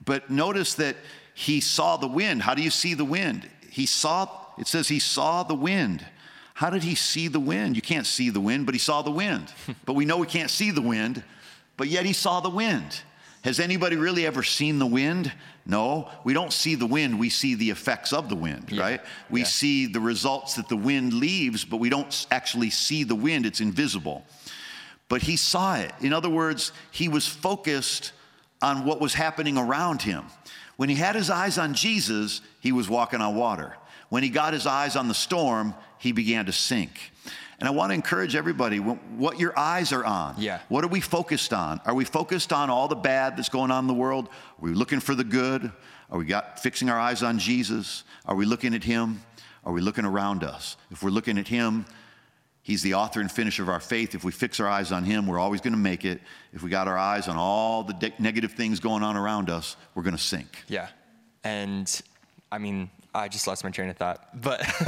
but 0.03 0.29
notice 0.29 0.75
that 0.75 0.95
he 1.33 1.61
saw 1.61 1.97
the 1.97 2.07
wind. 2.07 2.41
How 2.41 2.55
do 2.55 2.61
you 2.61 2.69
see 2.69 2.93
the 2.93 3.05
wind? 3.05 3.49
He 3.69 3.85
saw, 3.85 4.29
it 4.57 4.67
says 4.67 4.87
he 4.87 4.99
saw 4.99 5.43
the 5.43 5.55
wind. 5.55 6.05
How 6.53 6.69
did 6.69 6.83
he 6.83 6.95
see 6.95 7.27
the 7.27 7.39
wind? 7.39 7.75
You 7.75 7.81
can't 7.81 8.05
see 8.05 8.29
the 8.29 8.41
wind, 8.41 8.65
but 8.65 8.75
he 8.75 8.79
saw 8.79 9.01
the 9.01 9.11
wind. 9.11 9.51
but 9.85 9.93
we 9.93 10.05
know 10.05 10.17
we 10.17 10.27
can't 10.27 10.49
see 10.49 10.71
the 10.71 10.81
wind, 10.81 11.23
but 11.77 11.87
yet 11.87 12.05
he 12.05 12.13
saw 12.13 12.39
the 12.39 12.49
wind. 12.49 13.01
Has 13.43 13.60
anybody 13.60 13.95
really 13.95 14.25
ever 14.25 14.43
seen 14.43 14.77
the 14.77 14.86
wind? 14.86 15.32
No, 15.65 16.10
we 16.23 16.34
don't 16.34 16.54
see 16.54 16.75
the 16.75 16.86
wind, 16.86 17.19
we 17.19 17.30
see 17.30 17.56
the 17.56 17.69
effects 17.69 18.13
of 18.13 18.30
the 18.30 18.36
wind, 18.36 18.69
yeah. 18.71 18.82
right? 18.82 19.01
We 19.30 19.41
yeah. 19.41 19.47
see 19.47 19.86
the 19.88 19.99
results 19.99 20.56
that 20.56 20.69
the 20.69 20.77
wind 20.77 21.13
leaves, 21.13 21.65
but 21.65 21.77
we 21.77 21.89
don't 21.89 22.27
actually 22.30 22.69
see 22.69 23.04
the 23.04 23.15
wind, 23.15 23.45
it's 23.45 23.62
invisible. 23.62 24.25
But 25.08 25.23
he 25.23 25.36
saw 25.36 25.77
it. 25.77 25.91
In 26.01 26.13
other 26.13 26.30
words, 26.30 26.71
he 26.91 27.10
was 27.10 27.27
focused 27.27 28.13
on 28.62 28.86
what 28.86 29.01
was 29.01 29.13
happening 29.13 29.58
around 29.58 30.04
him. 30.04 30.25
When 30.77 30.89
he 30.89 30.95
had 30.95 31.15
his 31.15 31.30
eyes 31.30 31.58
on 31.58 31.73
Jesus, 31.73 32.41
he 32.60 32.71
was 32.71 32.89
walking 32.89 33.21
on 33.21 33.36
water. 33.36 33.75
When 34.10 34.23
he 34.23 34.30
got 34.30 34.54
his 34.54 34.67
eyes 34.67 34.95
on 34.95 35.08
the 35.08 35.13
storm, 35.13 35.73
he 35.97 36.12
began 36.12 36.45
to 36.45 36.51
sink. 36.51 37.11
And 37.62 37.67
I 37.67 37.71
want 37.71 37.91
to 37.91 37.93
encourage 37.93 38.36
everybody 38.36 38.78
what 38.78 39.39
your 39.39 39.58
eyes 39.58 39.93
are 39.93 40.04
on. 40.04 40.36
Yeah. 40.38 40.60
What 40.67 40.84
are 40.84 40.88
we 40.88 41.00
focused 41.00 41.54
on? 41.54 41.80
Are 41.86 41.93
we 41.93 42.06
focused 42.06 42.52
on 42.52 42.69
all 42.69 42.88
the 42.88 42.95
bad 42.95 43.38
that's 43.38 43.50
going 43.50 43.71
on 43.71 43.84
in 43.84 43.88
the 43.88 43.93
world? 43.93 44.28
Are 44.28 44.65
we 44.65 44.74
looking 44.74 45.00
for 45.00 45.15
the 45.15 45.24
good? 45.24 45.71
Are 46.10 46.17
we 46.17 46.26
got 46.26 46.60
fixing 46.60 46.89
our 46.89 47.00
eyes 47.00 47.24
on 47.24 47.39
Jesus? 47.39 48.04
Are 48.26 48.36
we 48.36 48.45
looking 48.45 48.74
at 48.74 48.84
him? 48.84 49.21
Are 49.63 49.71
we 49.71 49.80
looking 49.80 50.06
around 50.06 50.43
us? 50.43 50.76
If 50.89 51.04
we're 51.04 51.12
looking 51.12 51.38
at 51.38 51.47
him, 51.47 51.86
He's 52.63 52.84
the 52.84 52.93
author 52.93 53.21
and 53.21 53.32
finisher 53.32 53.63
of 53.63 53.69
our 53.69 53.80
faith. 53.80 54.13
If 54.13 54.24
we 54.24 54.32
fix 54.32 54.60
our 54.60 54.67
eyes 54.67 54.91
on 54.91 55.04
Him, 55.04 55.26
we're 55.26 55.39
always 55.39 55.62
going 55.62 55.74
to 55.74 55.80
make 55.80 56.06
it. 56.06 56.21
If 56.54 56.62
we 56.62 56.69
got 56.69 56.88
our 56.88 56.97
eyes 56.97 57.28
on 57.28 57.36
all 57.36 57.84
the 57.84 57.93
de- 57.93 58.13
negative 58.19 58.52
things 58.52 58.80
going 58.80 59.02
on 59.02 59.17
around 59.17 59.50
us, 59.50 59.76
we're 59.95 60.04
going 60.04 60.15
to 60.15 60.21
sink. 60.21 60.63
Yeah. 60.67 60.88
And 61.43 62.02
I 62.51 62.57
mean, 62.57 62.89
I 63.13 63.27
just 63.27 63.47
lost 63.47 63.63
my 63.63 63.69
train 63.69 63.89
of 63.89 63.97
thought, 63.97 64.27
but 64.41 64.61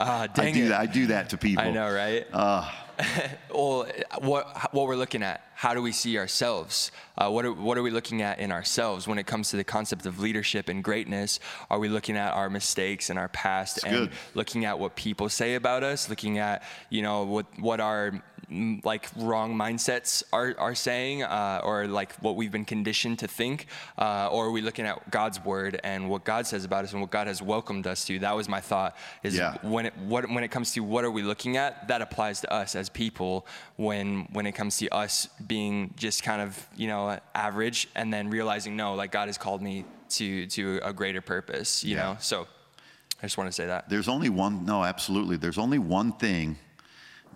uh, 0.00 0.26
dang 0.28 0.48
I 0.48 0.52
do 0.52 0.64
it. 0.64 0.68
that. 0.68 0.80
I 0.80 0.86
do 0.86 1.06
that 1.08 1.30
to 1.30 1.36
people. 1.38 1.64
I 1.64 1.70
know, 1.70 1.92
right? 1.92 2.26
Uh, 2.32 2.70
well, 3.54 3.86
what 4.20 4.72
what 4.72 4.86
we're 4.86 4.96
looking 4.96 5.22
at? 5.22 5.42
How 5.58 5.74
do 5.74 5.82
we 5.82 5.90
see 5.90 6.16
ourselves? 6.18 6.92
Uh, 7.16 7.30
what 7.30 7.44
are, 7.44 7.52
what 7.52 7.76
are 7.76 7.82
we 7.82 7.90
looking 7.90 8.22
at 8.22 8.38
in 8.38 8.52
ourselves 8.52 9.08
when 9.08 9.18
it 9.18 9.26
comes 9.26 9.50
to 9.50 9.56
the 9.56 9.64
concept 9.64 10.06
of 10.06 10.20
leadership 10.20 10.68
and 10.68 10.84
greatness? 10.84 11.40
Are 11.68 11.80
we 11.80 11.88
looking 11.88 12.16
at 12.16 12.32
our 12.32 12.48
mistakes 12.48 13.10
and 13.10 13.18
our 13.18 13.26
past, 13.26 13.84
and 13.84 14.08
good. 14.08 14.10
looking 14.34 14.66
at 14.66 14.78
what 14.78 14.94
people 14.94 15.28
say 15.28 15.56
about 15.56 15.82
us? 15.82 16.08
Looking 16.08 16.38
at 16.38 16.62
you 16.90 17.02
know 17.02 17.24
what 17.24 17.46
what 17.58 17.80
our 17.80 18.22
like 18.82 19.08
wrong 19.16 19.54
mindsets 19.54 20.22
are, 20.32 20.54
are 20.58 20.74
saying 20.74 21.22
uh, 21.22 21.60
or 21.62 21.86
like 21.86 22.14
what 22.16 22.34
we've 22.34 22.50
been 22.50 22.64
conditioned 22.64 23.18
to 23.18 23.28
think 23.28 23.66
uh, 23.98 24.28
or 24.32 24.46
are 24.46 24.50
we 24.50 24.62
looking 24.62 24.86
at 24.86 25.10
god's 25.10 25.44
word 25.44 25.78
and 25.84 26.08
what 26.08 26.24
god 26.24 26.46
says 26.46 26.64
about 26.64 26.84
us 26.84 26.92
and 26.92 27.00
what 27.00 27.10
god 27.10 27.26
has 27.26 27.42
welcomed 27.42 27.86
us 27.86 28.06
to 28.06 28.18
that 28.18 28.34
was 28.34 28.48
my 28.48 28.60
thought 28.60 28.96
is 29.22 29.36
yeah. 29.36 29.56
when 29.62 29.86
it 29.86 29.96
what, 29.98 30.28
when 30.30 30.42
it 30.42 30.48
comes 30.48 30.72
to 30.72 30.80
what 30.80 31.04
are 31.04 31.10
we 31.10 31.22
looking 31.22 31.58
at 31.58 31.88
that 31.88 32.00
applies 32.00 32.40
to 32.40 32.50
us 32.52 32.74
as 32.74 32.88
people 32.88 33.46
when 33.76 34.26
when 34.32 34.46
it 34.46 34.52
comes 34.52 34.78
to 34.78 34.88
us 34.94 35.28
being 35.48 35.92
just 35.96 36.22
kind 36.22 36.40
of 36.40 36.68
you 36.76 36.86
know 36.86 37.18
average 37.34 37.88
and 37.94 38.12
then 38.12 38.30
realizing 38.30 38.76
no 38.76 38.94
like 38.94 39.10
god 39.10 39.28
has 39.28 39.38
called 39.38 39.62
me 39.62 39.84
to 40.08 40.46
to 40.46 40.78
a 40.84 40.92
greater 40.92 41.20
purpose 41.20 41.82
you 41.82 41.96
yeah. 41.96 42.02
know 42.02 42.16
so 42.20 42.46
i 43.20 43.26
just 43.26 43.36
want 43.38 43.48
to 43.48 43.52
say 43.52 43.66
that 43.66 43.88
there's 43.88 44.08
only 44.08 44.28
one 44.28 44.64
no 44.64 44.84
absolutely 44.84 45.36
there's 45.36 45.58
only 45.58 45.78
one 45.78 46.12
thing 46.12 46.56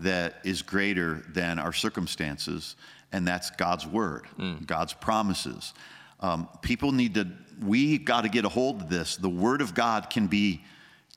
that 0.03 0.37
is 0.44 0.62
greater 0.62 1.22
than 1.29 1.59
our 1.59 1.72
circumstances, 1.72 2.77
and 3.12 3.27
that's 3.27 3.51
God's 3.51 3.87
word, 3.87 4.27
mm. 4.38 4.64
God's 4.66 4.92
promises. 4.92 5.75
Um, 6.20 6.48
people 6.61 6.92
need 6.92 7.14
to, 7.14 7.29
we 7.61 7.98
got 7.98 8.22
to 8.22 8.29
get 8.29 8.44
a 8.44 8.48
hold 8.48 8.83
of 8.83 8.88
this. 8.88 9.16
The 9.16 9.29
word 9.29 9.61
of 9.61 9.75
God 9.75 10.11
can 10.11 10.27
be 10.27 10.64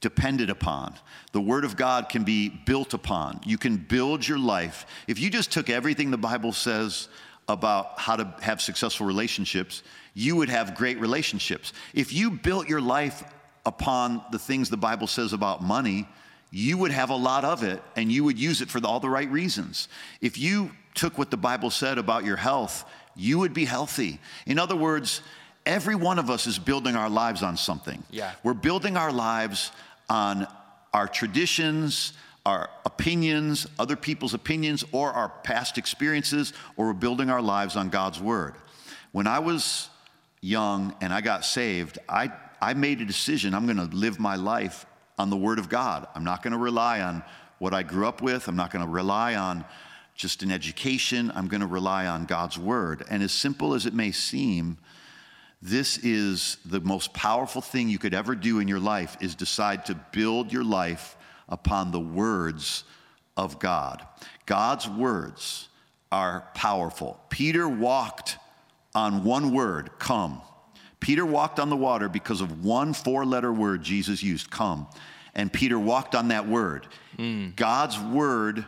depended 0.01 0.49
upon. 0.49 0.95
The 1.31 1.41
Word 1.41 1.65
of 1.65 1.75
God 1.75 2.10
can 2.10 2.23
be 2.23 2.49
built 2.49 2.93
upon. 2.93 3.39
You 3.45 3.58
can 3.58 3.77
build 3.77 4.27
your 4.27 4.38
life. 4.38 4.86
If 5.08 5.19
you 5.19 5.29
just 5.29 5.51
took 5.51 5.69
everything 5.69 6.12
the 6.12 6.17
Bible 6.17 6.51
says 6.51 7.08
about 7.47 7.99
how 7.99 8.15
to 8.15 8.34
have 8.41 8.62
successful 8.62 9.05
relationships, 9.05 9.84
you 10.13 10.36
would 10.36 10.49
have 10.49 10.75
great 10.75 10.99
relationships. 10.99 11.73
If 11.93 12.13
you 12.13 12.31
built 12.31 12.67
your 12.67 12.81
life 12.81 13.23
upon 13.65 14.23
the 14.31 14.39
things 14.39 14.69
the 14.69 14.77
Bible 14.77 15.08
says 15.08 15.34
about 15.34 15.63
money, 15.63 16.08
you 16.51 16.77
would 16.77 16.91
have 16.91 17.10
a 17.10 17.15
lot 17.15 17.43
of 17.43 17.63
it 17.63 17.81
and 17.95 18.12
you 18.12 18.23
would 18.23 18.39
use 18.39 18.62
it 18.62 18.69
for 18.69 18.79
all 18.86 18.99
the 18.99 19.10
right 19.10 19.29
reasons. 19.29 19.89
If 20.21 20.38
you 20.38 20.71
took 20.93 21.17
what 21.17 21.31
the 21.31 21.38
Bible 21.38 21.69
said 21.69 21.97
about 21.97 22.23
your 22.23 22.38
health, 22.38 22.86
you 23.15 23.39
would 23.39 23.53
be 23.53 23.65
healthy. 23.65 24.19
In 24.45 24.60
other 24.60 24.75
words, 24.75 25.21
every 25.65 25.95
one 25.95 26.19
of 26.19 26.30
us 26.30 26.47
is 26.47 26.60
building 26.60 26.95
our 26.95 27.10
lives 27.10 27.43
on 27.43 27.58
something. 27.58 28.04
Yeah. 28.12 28.32
We're 28.43 28.54
building 28.54 28.97
our 28.97 29.12
lives 29.12 29.71
on 30.10 30.47
our 30.93 31.08
traditions, 31.08 32.13
our 32.45 32.69
opinions, 32.86 33.67
other 33.80 33.95
people's 33.95 34.34
opinions, 34.34 34.84
or 34.91 35.12
our 35.12 35.30
past 35.43 35.78
experiences, 35.78 36.54
or 36.78 36.88
we're 36.88 36.93
building 36.93 37.30
our 37.30 37.41
lives 37.41 37.75
on 37.75 37.89
God's 37.89 38.19
word. 38.19 38.54
When 39.12 39.28
I 39.28 39.39
was 39.39 39.89
young 40.41 40.95
and 41.01 41.12
I 41.12 41.21
got 41.21 41.43
saved, 41.43 41.97
I, 42.08 42.32
I 42.62 42.73
made 42.73 43.01
a 43.01 43.06
decision 43.06 43.54
I'm 43.54 43.65
going 43.65 43.78
to 43.78 43.95
live 43.95 44.19
my 44.19 44.36
life 44.36 44.86
on 45.17 45.30
the 45.30 45.38
Word 45.38 45.60
of 45.60 45.69
God. 45.69 46.08
I'm 46.13 46.23
not 46.23 46.43
going 46.43 46.54
to 46.54 46.60
rely 46.60 47.01
on 47.01 47.23
what 47.58 47.73
I 47.73 47.84
grew 47.84 48.08
up 48.08 48.21
with. 48.21 48.47
I'm 48.47 48.56
not 48.56 48.71
going 48.71 48.84
to 48.86 48.91
rely 48.91 49.36
on 49.36 49.65
just 50.15 50.43
an 50.43 50.51
education. 50.51 51.32
I'm 51.34 51.47
going 51.47 51.62
to 51.62 51.67
rely 51.67 52.06
on 52.06 52.25
God's 52.25 52.58
Word. 52.58 53.06
And 53.10 53.23
as 53.23 53.32
simple 53.32 53.73
as 53.73 53.86
it 53.86 53.93
may 53.93 54.12
seem, 54.12 54.78
this 55.65 55.97
is 55.97 56.58
the 56.63 56.80
most 56.80 57.12
powerful 57.12 57.60
thing 57.60 57.89
you 57.89 57.97
could 57.97 58.13
ever 58.13 58.36
do 58.36 58.60
in 58.60 58.67
your 58.67 58.80
life 58.80 59.17
is 59.19 59.34
decide 59.34 59.84
to 59.88 59.95
build 60.12 60.54
your 60.54 60.63
life 60.63 61.17
upon 61.49 61.91
the 61.91 61.99
words 61.99 62.84
of 63.36 63.58
God. 63.58 64.06
God's 64.45 64.88
words 64.88 65.69
are 66.12 66.47
powerful. 66.54 67.19
Peter 67.30 67.67
walked 67.67 68.38
on 68.93 69.23
one 69.23 69.54
word, 69.56 69.89
come. 69.97 70.39
Peter 70.99 71.25
walked 71.25 71.60
on 71.60 71.71
the 71.71 71.75
water 71.75 72.10
because 72.10 72.41
of 72.41 72.63
one 72.63 72.93
four 72.93 73.25
letter 73.25 73.51
word 73.51 73.82
Jesus 73.82 74.21
used, 74.21 74.51
come. 74.51 74.86
And 75.34 75.51
Peter 75.51 75.80
walked 75.80 76.13
on 76.13 76.28
that 76.28 76.47
word. 76.47 76.86
Mm. 77.17 77.56
God's 77.56 77.99
word 77.99 78.65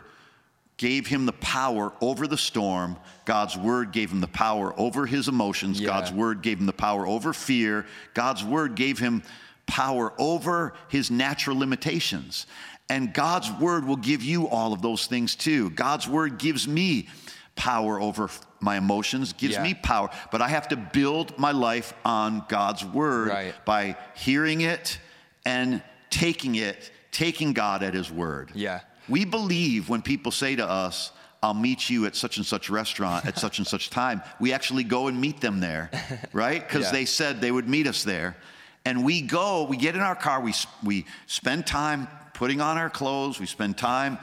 gave 0.78 1.06
him 1.06 1.26
the 1.26 1.32
power 1.32 1.92
over 2.00 2.26
the 2.26 2.38
storm. 2.38 2.96
God's 3.26 3.58
word 3.58 3.92
gave 3.92 4.10
him 4.10 4.20
the 4.20 4.28
power 4.28 4.72
over 4.78 5.04
his 5.04 5.28
emotions. 5.28 5.80
Yeah. 5.80 5.88
God's 5.88 6.12
word 6.12 6.40
gave 6.40 6.58
him 6.58 6.66
the 6.66 6.72
power 6.72 7.06
over 7.06 7.32
fear. 7.32 7.84
God's 8.14 8.44
word 8.44 8.74
gave 8.74 8.98
him 8.98 9.22
power 9.66 10.14
over 10.18 10.72
his 10.88 11.10
natural 11.10 11.58
limitations. 11.58 12.46
And 12.88 13.12
God's 13.12 13.50
word 13.60 13.84
will 13.84 13.96
give 13.96 14.22
you 14.22 14.48
all 14.48 14.72
of 14.72 14.80
those 14.80 15.06
things 15.06 15.34
too. 15.34 15.68
God's 15.70 16.08
word 16.08 16.38
gives 16.38 16.66
me 16.66 17.08
power 17.54 18.00
over 18.00 18.30
my 18.60 18.76
emotions, 18.76 19.32
gives 19.32 19.54
yeah. 19.54 19.62
me 19.62 19.74
power, 19.74 20.08
but 20.30 20.40
I 20.40 20.48
have 20.48 20.68
to 20.68 20.76
build 20.76 21.36
my 21.38 21.50
life 21.50 21.92
on 22.04 22.44
God's 22.48 22.84
word 22.84 23.28
right. 23.28 23.54
by 23.64 23.96
hearing 24.14 24.60
it 24.62 24.98
and 25.44 25.82
taking 26.08 26.54
it, 26.54 26.90
taking 27.10 27.52
God 27.52 27.82
at 27.82 27.94
his 27.94 28.10
word. 28.10 28.52
Yeah. 28.54 28.80
We 29.08 29.24
believe 29.24 29.88
when 29.88 30.02
people 30.02 30.32
say 30.32 30.56
to 30.56 30.68
us, 30.68 31.12
I'll 31.42 31.54
meet 31.54 31.88
you 31.88 32.06
at 32.06 32.16
such 32.16 32.36
and 32.36 32.44
such 32.44 32.68
restaurant 32.68 33.24
at 33.26 33.38
such 33.38 33.58
and 33.58 33.66
such 33.66 33.90
time. 34.02 34.22
We 34.40 34.52
actually 34.52 34.84
go 34.84 35.08
and 35.08 35.20
meet 35.20 35.40
them 35.40 35.60
there, 35.60 35.90
right? 36.32 36.66
Because 36.66 36.86
yeah. 36.86 36.92
they 36.92 37.04
said 37.04 37.40
they 37.40 37.52
would 37.52 37.68
meet 37.68 37.86
us 37.86 38.04
there. 38.04 38.36
And 38.84 39.04
we 39.04 39.20
go, 39.20 39.64
we 39.64 39.76
get 39.76 39.94
in 39.94 40.00
our 40.00 40.16
car, 40.16 40.40
we, 40.40 40.54
we 40.82 41.04
spend 41.26 41.66
time 41.66 42.08
putting 42.34 42.60
on 42.60 42.78
our 42.78 42.90
clothes, 42.90 43.38
we 43.38 43.46
spend 43.46 43.76
time 43.76 44.18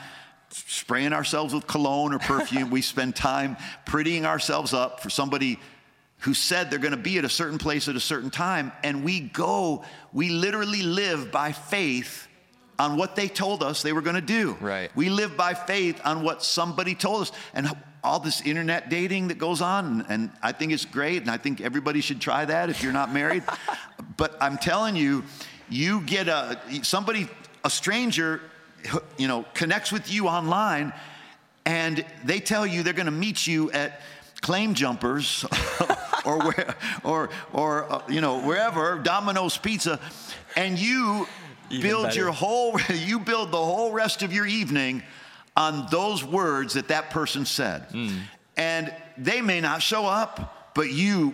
spraying 0.49 1.13
ourselves 1.13 1.53
with 1.53 1.67
cologne 1.67 2.13
or 2.13 2.19
perfume. 2.19 2.69
we 2.69 2.81
spend 2.81 3.15
time 3.15 3.57
prettying 3.85 4.25
ourselves 4.25 4.73
up 4.73 5.01
for 5.01 5.09
somebody 5.09 5.59
who 6.19 6.33
said 6.33 6.71
they're 6.71 6.79
going 6.79 6.91
to 6.91 6.97
be 6.97 7.17
at 7.17 7.25
a 7.25 7.29
certain 7.29 7.57
place 7.57 7.87
at 7.87 7.95
a 7.95 7.99
certain 7.99 8.29
time. 8.29 8.71
And 8.83 9.03
we 9.03 9.19
go, 9.19 9.83
we 10.13 10.29
literally 10.29 10.81
live 10.81 11.31
by 11.31 11.51
faith 11.51 12.24
on 12.77 12.97
what 12.97 13.15
they 13.15 13.27
told 13.27 13.63
us 13.63 13.81
they 13.81 13.93
were 13.93 14.01
going 14.01 14.15
to 14.15 14.21
do. 14.21 14.57
Right. 14.59 14.91
We 14.95 15.09
live 15.09 15.38
by 15.38 15.53
faith 15.53 16.01
on 16.03 16.23
what 16.23 16.43
somebody 16.43 16.95
told 16.95 17.23
us. 17.23 17.31
And 17.53 17.69
all 18.03 18.19
this 18.19 18.41
internet 18.41 18.89
dating 18.89 19.29
that 19.29 19.39
goes 19.39 19.61
on, 19.61 20.05
and, 20.09 20.31
I 20.43 20.51
think 20.51 20.71
it's 20.71 20.85
great, 20.85 21.23
and 21.23 21.31
I 21.31 21.38
think 21.38 21.59
everybody 21.59 22.01
should 22.01 22.21
try 22.21 22.45
that 22.45 22.69
if 22.69 22.83
you're 22.83 22.93
not 22.93 23.11
married. 23.11 23.43
but 24.17 24.38
I'm 24.39 24.57
telling 24.57 24.95
you, 24.95 25.23
you 25.69 26.01
get 26.01 26.27
a 26.27 26.59
somebody, 26.83 27.27
a 27.63 27.69
stranger, 27.69 28.41
you 29.17 29.27
know, 29.27 29.43
connects 29.55 29.91
with 29.91 30.11
you 30.11 30.27
online, 30.27 30.93
and 31.65 32.05
they 32.23 32.39
tell 32.39 32.67
you 32.67 32.83
they're 32.83 32.93
going 32.93 33.07
to 33.07 33.11
meet 33.11 33.47
you 33.47 33.71
at 33.71 34.01
claim 34.41 34.75
jumpers 34.75 35.43
or 36.25 36.38
where, 36.39 36.75
or 37.03 37.29
or 37.51 37.91
uh, 37.91 38.01
you 38.07 38.21
know 38.21 38.41
wherever 38.41 38.99
Domino's 38.99 39.57
Pizza, 39.57 39.99
and 40.55 40.77
you 40.77 41.27
build 41.81 42.03
better. 42.05 42.19
your 42.19 42.31
whole 42.31 42.79
you 42.93 43.19
build 43.19 43.51
the 43.51 43.57
whole 43.63 43.91
rest 43.91 44.21
of 44.23 44.31
your 44.33 44.45
evening 44.45 45.03
on 45.57 45.88
those 45.91 46.23
words 46.23 46.73
that 46.73 46.88
that 46.89 47.09
person 47.11 47.45
said, 47.45 47.83
Hmm. 47.91 48.17
and 48.57 48.93
they 49.17 49.41
may 49.41 49.61
not 49.61 49.81
show 49.81 50.05
up, 50.05 50.71
but 50.75 50.91
you 50.91 51.33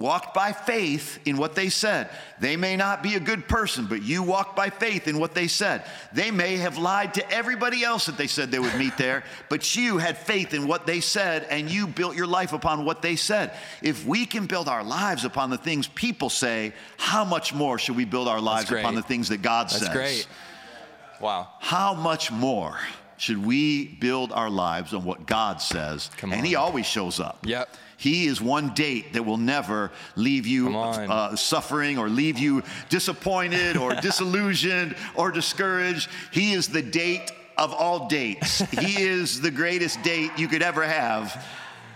walked 0.00 0.32
by 0.32 0.50
faith 0.52 1.20
in 1.26 1.36
what 1.36 1.54
they 1.54 1.68
said. 1.68 2.08
They 2.40 2.56
may 2.56 2.74
not 2.74 3.02
be 3.02 3.14
a 3.14 3.20
good 3.20 3.46
person, 3.46 3.86
but 3.86 4.02
you 4.02 4.22
walked 4.22 4.56
by 4.56 4.70
faith 4.70 5.06
in 5.06 5.18
what 5.18 5.34
they 5.34 5.46
said. 5.46 5.84
They 6.12 6.30
may 6.30 6.56
have 6.56 6.78
lied 6.78 7.14
to 7.14 7.30
everybody 7.30 7.84
else 7.84 8.06
that 8.06 8.16
they 8.16 8.26
said 8.26 8.50
they 8.50 8.58
would 8.58 8.74
meet 8.76 8.96
there, 8.96 9.22
but 9.50 9.76
you 9.76 9.98
had 9.98 10.16
faith 10.16 10.54
in 10.54 10.66
what 10.66 10.86
they 10.86 11.00
said 11.00 11.46
and 11.50 11.70
you 11.70 11.86
built 11.86 12.16
your 12.16 12.26
life 12.26 12.54
upon 12.54 12.86
what 12.86 13.02
they 13.02 13.14
said. 13.14 13.52
If 13.82 14.06
we 14.06 14.24
can 14.24 14.46
build 14.46 14.68
our 14.68 14.82
lives 14.82 15.26
upon 15.26 15.50
the 15.50 15.58
things 15.58 15.86
people 15.86 16.30
say, 16.30 16.72
how 16.96 17.24
much 17.24 17.52
more 17.52 17.78
should 17.78 17.96
we 17.96 18.06
build 18.06 18.26
our 18.26 18.40
lives 18.40 18.72
upon 18.72 18.94
the 18.94 19.02
things 19.02 19.28
that 19.28 19.42
God 19.42 19.68
That's 19.68 19.80
says? 19.80 19.88
great. 19.90 20.26
Wow. 21.20 21.48
How 21.60 21.92
much 21.92 22.32
more 22.32 22.78
should 23.18 23.44
we 23.44 23.86
build 23.86 24.32
our 24.32 24.48
lives 24.48 24.94
on 24.94 25.04
what 25.04 25.26
God 25.26 25.60
says? 25.60 26.10
Come 26.16 26.32
and 26.32 26.46
He 26.46 26.54
always 26.54 26.86
shows 26.86 27.20
up. 27.20 27.40
Yep. 27.44 27.68
He 28.00 28.24
is 28.24 28.40
one 28.40 28.70
date 28.70 29.12
that 29.12 29.24
will 29.24 29.36
never 29.36 29.90
leave 30.16 30.46
you 30.46 30.74
uh, 30.74 31.36
suffering 31.36 31.98
or 31.98 32.08
leave 32.08 32.38
you 32.38 32.62
disappointed 32.88 33.76
or 33.76 33.94
disillusioned 34.00 34.96
or 35.14 35.30
discouraged. 35.30 36.08
He 36.32 36.52
is 36.52 36.68
the 36.68 36.80
date 36.80 37.30
of 37.58 37.74
all 37.74 38.08
dates. 38.08 38.60
he 38.70 39.02
is 39.02 39.42
the 39.42 39.50
greatest 39.50 40.02
date 40.02 40.30
you 40.38 40.48
could 40.48 40.62
ever 40.62 40.82
have. 40.82 41.46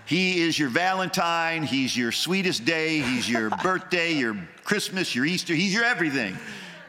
He 0.05 0.43
is 0.43 0.59
your 0.59 0.69
Valentine. 0.69 1.63
He's 1.63 1.97
your 1.97 2.13
sweetest 2.13 2.67
day. 2.67 3.01
He's 3.01 3.27
your 3.27 3.49
birthday, 3.63 4.13
your 4.13 4.37
Christmas, 4.63 5.15
your 5.15 5.25
Easter. 5.25 5.55
He's 5.55 5.73
your 5.73 5.85
everything. 5.85 6.37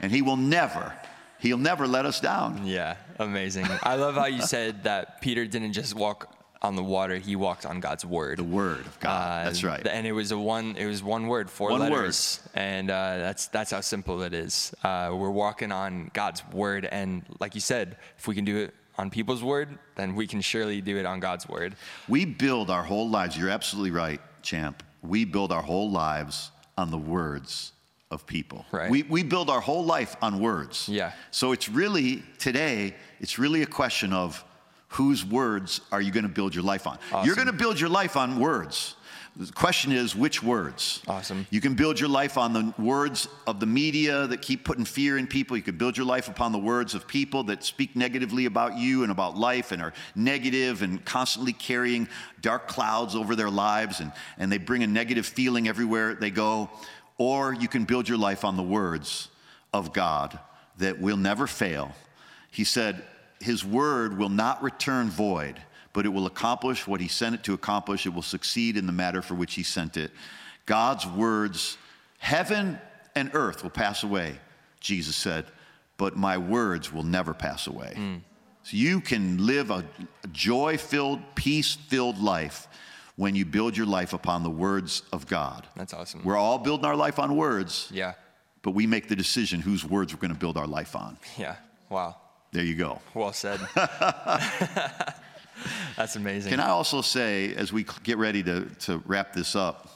And 0.01 0.11
He 0.11 0.23
will 0.23 0.35
never, 0.35 0.91
He'll 1.39 1.57
never 1.57 1.87
let 1.87 2.05
us 2.05 2.19
down. 2.19 2.67
Yeah, 2.67 2.97
amazing. 3.17 3.65
I 3.81 3.95
love 3.95 4.15
how 4.15 4.25
you 4.25 4.41
said 4.41 4.83
that 4.83 5.21
Peter 5.21 5.47
didn't 5.47 5.71
just 5.71 5.95
walk 5.95 6.34
on 6.61 6.75
the 6.75 6.83
water; 6.83 7.17
he 7.17 7.35
walked 7.35 7.65
on 7.65 7.79
God's 7.79 8.05
word. 8.05 8.37
The 8.39 8.43
Word 8.43 8.85
of 8.85 8.99
God. 8.99 9.41
Uh, 9.41 9.43
That's 9.45 9.63
right. 9.63 9.85
And 9.87 10.05
it 10.07 10.11
was 10.11 10.31
a 10.31 10.37
one. 10.37 10.75
It 10.77 10.85
was 10.85 11.03
one 11.03 11.27
word, 11.27 11.49
four 11.49 11.69
One 11.71 11.79
word. 11.81 11.91
letters, 11.91 12.39
and 12.53 12.89
uh, 12.89 13.17
that's 13.17 13.47
that's 13.47 13.71
how 13.71 13.81
simple 13.81 14.21
it 14.23 14.33
is. 14.33 14.73
Uh, 14.83 15.11
we're 15.13 15.29
walking 15.29 15.71
on 15.71 16.11
God's 16.13 16.41
word, 16.51 16.85
and 16.85 17.23
like 17.39 17.55
you 17.55 17.61
said, 17.61 17.97
if 18.17 18.27
we 18.27 18.35
can 18.35 18.45
do 18.45 18.57
it 18.57 18.73
on 18.97 19.09
people's 19.09 19.43
word, 19.43 19.77
then 19.95 20.15
we 20.15 20.25
can 20.25 20.41
surely 20.41 20.81
do 20.81 20.97
it 20.97 21.05
on 21.05 21.19
God's 21.19 21.47
word. 21.49 21.75
We 22.07 22.25
build 22.25 22.69
our 22.69 22.83
whole 22.83 23.09
lives, 23.09 23.37
you're 23.37 23.49
absolutely 23.49 23.91
right, 23.91 24.21
champ. 24.41 24.83
We 25.01 25.25
build 25.25 25.51
our 25.51 25.61
whole 25.61 25.91
lives 25.91 26.51
on 26.77 26.91
the 26.91 26.97
words 26.97 27.73
of 28.11 28.25
people. 28.25 28.65
Right. 28.71 28.89
We, 28.89 29.03
we 29.03 29.23
build 29.23 29.49
our 29.49 29.59
whole 29.59 29.83
life 29.83 30.15
on 30.21 30.39
words. 30.39 30.87
Yeah. 30.87 31.11
So 31.31 31.51
it's 31.51 31.67
really, 31.67 32.23
today, 32.37 32.95
it's 33.19 33.37
really 33.37 33.61
a 33.63 33.65
question 33.65 34.13
of 34.13 34.43
whose 34.95 35.25
words 35.25 35.81
are 35.91 36.01
you 36.01 36.09
going 36.09 36.23
to 36.23 36.29
build 36.29 36.55
your 36.55 36.63
life 36.63 36.87
on? 36.87 36.97
You're 37.25 37.35
going 37.35 37.47
to 37.47 37.53
build 37.53 37.79
your 37.79 37.89
life 37.89 38.15
on 38.15 38.39
words. 38.39 38.95
The 39.35 39.51
question 39.51 39.91
is, 39.91 40.15
which 40.15 40.41
words? 40.41 41.03
Awesome. 41.09 41.45
You 41.49 41.59
can 41.59 41.73
build 41.73 41.99
your 41.99 42.07
life 42.07 42.37
on 42.37 42.53
the 42.53 42.73
words 42.77 43.27
of 43.45 43.59
the 43.59 43.65
media 43.65 44.25
that 44.27 44.41
keep 44.41 44.63
putting 44.63 44.85
fear 44.85 45.17
in 45.17 45.27
people. 45.27 45.57
You 45.57 45.63
can 45.63 45.77
build 45.77 45.97
your 45.97 46.05
life 46.05 46.29
upon 46.29 46.53
the 46.53 46.59
words 46.59 46.95
of 46.95 47.05
people 47.05 47.43
that 47.43 47.61
speak 47.65 47.97
negatively 47.97 48.45
about 48.45 48.77
you 48.77 49.03
and 49.03 49.11
about 49.11 49.35
life 49.35 49.73
and 49.73 49.81
are 49.81 49.91
negative 50.15 50.81
and 50.81 51.03
constantly 51.03 51.51
carrying 51.51 52.07
dark 52.39 52.69
clouds 52.69 53.13
over 53.13 53.35
their 53.35 53.49
lives 53.49 53.99
and, 53.99 54.13
and 54.37 54.49
they 54.49 54.57
bring 54.57 54.81
a 54.83 54.87
negative 54.87 55.25
feeling 55.25 55.67
everywhere 55.67 56.15
they 56.15 56.31
go. 56.31 56.69
Or 57.17 57.53
you 57.53 57.67
can 57.67 57.83
build 57.83 58.07
your 58.07 58.17
life 58.17 58.45
on 58.45 58.55
the 58.55 58.63
words 58.63 59.27
of 59.73 59.91
God 59.91 60.39
that 60.77 61.01
will 61.01 61.17
never 61.17 61.47
fail. 61.47 61.93
He 62.49 62.63
said, 62.63 63.03
His 63.39 63.63
word 63.65 64.17
will 64.17 64.29
not 64.29 64.63
return 64.63 65.09
void, 65.09 65.61
but 65.93 66.05
it 66.05 66.09
will 66.09 66.25
accomplish 66.25 66.87
what 66.87 67.01
He 67.01 67.07
sent 67.07 67.35
it 67.35 67.43
to 67.43 67.53
accomplish. 67.53 68.05
It 68.05 68.13
will 68.13 68.21
succeed 68.21 68.77
in 68.77 68.85
the 68.85 68.91
matter 68.93 69.21
for 69.21 69.35
which 69.35 69.55
He 69.55 69.63
sent 69.63 69.97
it. 69.97 70.11
God's 70.65 71.05
words, 71.05 71.77
heaven 72.17 72.79
and 73.15 73.31
earth 73.33 73.63
will 73.63 73.69
pass 73.69 74.03
away, 74.03 74.39
Jesus 74.79 75.15
said, 75.15 75.45
but 75.97 76.17
my 76.17 76.37
words 76.37 76.91
will 76.91 77.03
never 77.03 77.33
pass 77.33 77.67
away. 77.67 77.93
Hmm. 77.95 78.15
So 78.63 78.77
you 78.77 78.99
can 78.99 79.45
live 79.45 79.69
a 79.69 79.85
joy 80.31 80.77
filled, 80.77 81.19
peace 81.35 81.75
filled 81.75 82.19
life 82.19 82.67
when 83.15 83.35
you 83.35 83.45
build 83.45 83.77
your 83.77 83.85
life 83.85 84.11
upon 84.11 84.43
the 84.43 84.49
words 84.49 85.03
of 85.13 85.27
God. 85.27 85.67
That's 85.75 85.93
awesome. 85.93 86.23
We're 86.23 86.35
all 86.35 86.57
building 86.57 86.85
our 86.85 86.95
life 86.95 87.19
on 87.19 87.35
words, 87.35 87.89
yeah, 87.93 88.13
but 88.63 88.71
we 88.71 88.87
make 88.87 89.07
the 89.07 89.15
decision 89.15 89.61
whose 89.61 89.85
words 89.85 90.13
we're 90.13 90.19
going 90.19 90.33
to 90.33 90.39
build 90.39 90.57
our 90.57 90.67
life 90.67 90.95
on. 90.95 91.17
yeah. 91.37 91.57
Wow. 91.89 92.15
There 92.55 92.63
you 92.63 92.75
go. 92.75 93.01
Well 93.13 93.33
said. 93.33 93.59
That's 95.97 96.15
amazing. 96.15 96.51
Can 96.51 96.61
I 96.61 96.69
also 96.69 97.01
say, 97.01 97.53
as 97.53 97.73
we 97.73 97.85
get 98.03 98.17
ready 98.17 98.41
to, 98.43 98.63
to 98.79 99.03
wrap 99.05 99.33
this 99.33 99.57
up, 99.57 99.89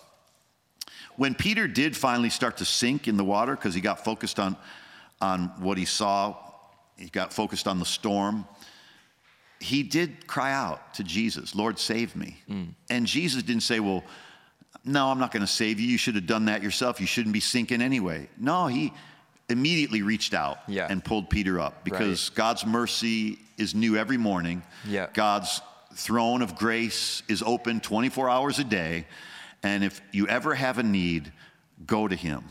when 1.16 1.36
Peter 1.36 1.70
did 1.70 1.96
finally 1.96 2.30
start 2.30 2.58
to 2.58 2.66
sink 2.66 3.08
in 3.08 3.16
the 3.16 3.24
water 3.24 3.56
because 3.56 3.74
he 3.74 3.80
got 3.80 4.04
focused 4.04 4.40
on, 4.40 4.58
on 5.22 5.54
what 5.60 5.78
he 5.78 5.86
saw, 5.86 6.36
he 6.98 7.08
got 7.08 7.32
focused 7.32 7.66
on 7.66 7.80
the 7.80 7.86
storm, 7.86 8.46
he 9.62 9.82
did 9.82 10.28
cry 10.28 10.52
out 10.52 10.94
to 10.96 11.04
Jesus, 11.06 11.56
Lord, 11.56 11.80
save 11.80 12.14
me. 12.14 12.42
Mm. 12.50 12.74
And 12.90 13.06
Jesus 13.06 13.42
didn't 13.42 13.64
say, 13.64 13.80
Well, 13.80 14.04
no, 14.84 15.08
I'm 15.08 15.20
not 15.20 15.32
going 15.32 15.46
to 15.46 15.48
save 15.48 15.80
you. 15.80 15.88
You 15.88 15.98
should 15.98 16.16
have 16.16 16.28
done 16.28 16.44
that 16.46 16.62
yourself. 16.62 17.00
You 17.00 17.08
shouldn't 17.08 17.32
be 17.32 17.40
sinking 17.40 17.82
anyway. 17.82 18.28
No, 18.38 18.68
he 18.68 18.92
immediately 19.50 20.02
reached 20.02 20.34
out 20.34 20.60
Yeah. 20.68 20.88
and 20.90 21.04
pulled 21.04 21.30
Peter 21.30 21.60
up 21.60 21.84
because 21.84 22.30
God's 22.30 22.66
mercy 22.66 23.40
is 23.58 23.76
new 23.76 23.98
every 23.98 24.18
morning. 24.18 24.64
Yeah. 24.86 25.08
God's 25.14 25.62
throne 25.94 26.42
of 26.42 26.56
grace 26.56 27.24
is 27.28 27.42
open 27.44 27.80
24 27.80 28.30
hours 28.30 28.60
a 28.60 28.64
day. 28.64 29.06
And 29.64 29.84
if 29.84 30.02
you 30.12 30.28
ever 30.28 30.54
have 30.56 30.78
a 30.78 30.84
need, 30.84 31.32
go 31.86 32.08
to 32.08 32.16
him. 32.16 32.46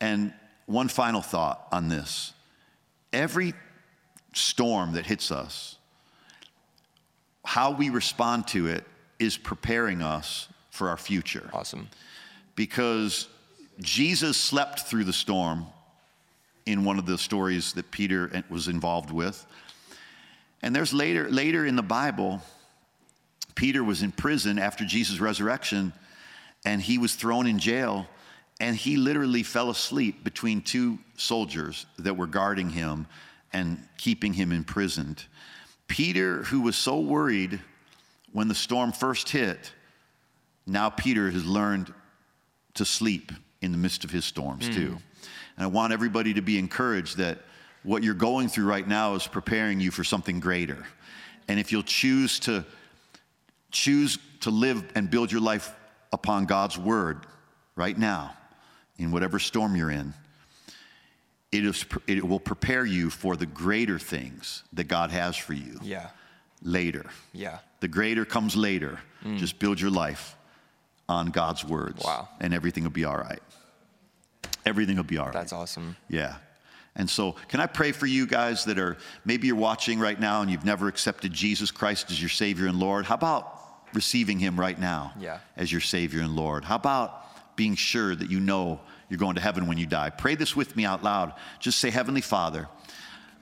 And 0.00 0.32
one 0.66 0.88
final 0.88 1.20
thought 1.20 1.66
on 1.72 1.88
this 1.88 2.32
every 3.12 3.52
storm 4.32 4.92
that 4.92 5.04
hits 5.04 5.32
us, 5.32 5.76
how 7.44 7.72
we 7.72 7.90
respond 7.90 8.46
to 8.48 8.68
it 8.68 8.84
is 9.18 9.36
preparing 9.36 10.00
us 10.02 10.48
for 10.70 10.88
our 10.88 10.96
future 10.96 11.50
awesome. 11.52 11.88
because 12.54 13.28
Jesus 13.80 14.36
slept 14.36 14.80
through 14.80 15.04
the 15.04 15.12
storm 15.12 15.66
in 16.66 16.84
one 16.84 16.98
of 16.98 17.06
the 17.06 17.18
stories 17.18 17.72
that 17.74 17.90
Peter 17.90 18.30
uh, 18.34 18.42
was 18.48 18.68
involved 18.68 19.10
with. 19.10 19.46
And 20.62 20.74
there's 20.76 20.92
later 20.92 21.30
later 21.30 21.64
in 21.64 21.76
the 21.76 21.82
Bible 21.82 22.42
Peter 23.54 23.84
was 23.84 24.02
in 24.02 24.10
prison 24.10 24.58
after 24.58 24.86
Jesus' 24.86 25.20
resurrection 25.20 25.92
and 26.64 26.80
he 26.80 26.96
was 26.96 27.14
thrown 27.14 27.46
in 27.46 27.58
jail 27.58 28.06
and 28.58 28.74
he 28.74 28.96
literally 28.96 29.42
fell 29.42 29.68
asleep 29.68 30.24
between 30.24 30.62
two 30.62 30.98
soldiers 31.16 31.84
that 31.98 32.16
were 32.16 32.26
guarding 32.26 32.70
him 32.70 33.06
and 33.52 33.78
keeping 33.98 34.32
him 34.32 34.50
imprisoned. 34.52 35.24
Peter, 35.88 36.42
who 36.44 36.62
was 36.62 36.74
so 36.74 37.00
worried 37.00 37.60
when 38.32 38.48
the 38.48 38.54
storm 38.54 38.92
first 38.92 39.28
hit, 39.28 39.72
now 40.66 40.88
Peter 40.88 41.30
has 41.30 41.44
learned 41.44 41.92
to 42.74 42.84
sleep 42.86 43.32
in 43.60 43.72
the 43.72 43.78
midst 43.78 44.04
of 44.04 44.10
his 44.10 44.24
storms 44.24 44.68
hmm. 44.68 44.72
too. 44.72 44.98
And 45.60 45.66
I 45.66 45.68
want 45.68 45.92
everybody 45.92 46.32
to 46.32 46.40
be 46.40 46.58
encouraged 46.58 47.18
that 47.18 47.38
what 47.82 48.02
you're 48.02 48.14
going 48.14 48.48
through 48.48 48.64
right 48.64 48.88
now 48.88 49.14
is 49.14 49.26
preparing 49.26 49.78
you 49.78 49.90
for 49.90 50.02
something 50.02 50.40
greater. 50.40 50.86
And 51.48 51.60
if 51.60 51.70
you'll 51.70 51.82
choose 51.82 52.40
to 52.40 52.64
choose 53.70 54.18
to 54.40 54.48
live 54.48 54.82
and 54.94 55.10
build 55.10 55.30
your 55.30 55.42
life 55.42 55.70
upon 56.14 56.46
God's 56.46 56.78
word 56.78 57.26
right 57.76 57.98
now 57.98 58.34
in 58.96 59.10
whatever 59.10 59.38
storm 59.38 59.76
you're 59.76 59.90
in, 59.90 60.14
it, 61.52 61.66
is, 61.66 61.84
it 62.06 62.26
will 62.26 62.40
prepare 62.40 62.86
you 62.86 63.10
for 63.10 63.36
the 63.36 63.44
greater 63.44 63.98
things 63.98 64.62
that 64.72 64.84
God 64.84 65.10
has 65.10 65.36
for 65.36 65.52
you 65.52 65.78
Yeah, 65.82 66.08
later. 66.62 67.04
yeah. 67.34 67.58
The 67.80 67.88
greater 67.88 68.24
comes 68.24 68.56
later. 68.56 68.98
Mm. 69.22 69.36
Just 69.36 69.58
build 69.58 69.78
your 69.78 69.90
life 69.90 70.36
on 71.06 71.26
God's 71.26 71.66
words. 71.66 72.02
Wow. 72.02 72.30
And 72.40 72.54
everything 72.54 72.82
will 72.84 72.90
be 72.92 73.04
all 73.04 73.18
right. 73.18 73.42
Everything 74.66 74.96
will 74.96 75.04
be 75.04 75.18
all 75.18 75.26
right. 75.26 75.32
That's 75.32 75.52
awesome. 75.52 75.96
Yeah. 76.08 76.36
And 76.96 77.08
so, 77.08 77.32
can 77.48 77.60
I 77.60 77.66
pray 77.66 77.92
for 77.92 78.06
you 78.06 78.26
guys 78.26 78.64
that 78.64 78.78
are 78.78 78.96
maybe 79.24 79.46
you're 79.46 79.56
watching 79.56 79.98
right 80.00 80.18
now 80.18 80.42
and 80.42 80.50
you've 80.50 80.64
never 80.64 80.88
accepted 80.88 81.32
Jesus 81.32 81.70
Christ 81.70 82.10
as 82.10 82.20
your 82.20 82.28
Savior 82.28 82.66
and 82.66 82.78
Lord? 82.78 83.06
How 83.06 83.14
about 83.14 83.58
receiving 83.94 84.38
Him 84.38 84.58
right 84.58 84.78
now 84.78 85.12
Yeah. 85.18 85.38
as 85.56 85.70
your 85.70 85.80
Savior 85.80 86.20
and 86.20 86.34
Lord? 86.34 86.64
How 86.64 86.76
about 86.76 87.56
being 87.56 87.74
sure 87.76 88.14
that 88.14 88.30
you 88.30 88.40
know 88.40 88.80
you're 89.08 89.18
going 89.18 89.36
to 89.36 89.40
heaven 89.40 89.66
when 89.66 89.78
you 89.78 89.86
die? 89.86 90.10
Pray 90.10 90.34
this 90.34 90.56
with 90.56 90.76
me 90.76 90.84
out 90.84 91.02
loud. 91.04 91.32
Just 91.60 91.78
say, 91.78 91.90
Heavenly 91.90 92.20
Father, 92.20 92.68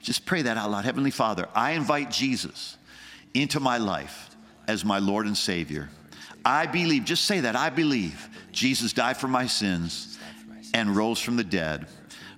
just 0.01 0.27
pray 0.27 0.43
that 0.43 0.57
out 0.57 0.71
loud. 0.71 0.85
Heavenly 0.85 1.11
Father, 1.11 1.49
I 1.55 1.73
invite 1.73 2.11
Jesus 2.11 2.77
into 3.35 3.61
my 3.61 3.79
life 3.79 4.31
as 4.69 4.85
my 4.85 4.99
Lord 4.99 5.27
and 5.27 5.37
Savior. 5.37 5.89
I 6.45 6.67
believe, 6.67 7.05
just 7.05 7.25
say 7.25 7.41
that, 7.41 7.57
I 7.57 7.71
believe 7.71 8.29
Jesus 8.53 8.93
died 8.93 9.17
for 9.17 9.29
my 9.29 9.47
sins 9.47 10.18
and 10.75 10.95
rose 10.97 11.21
from 11.21 11.37
the 11.37 11.45
dead. 11.45 11.87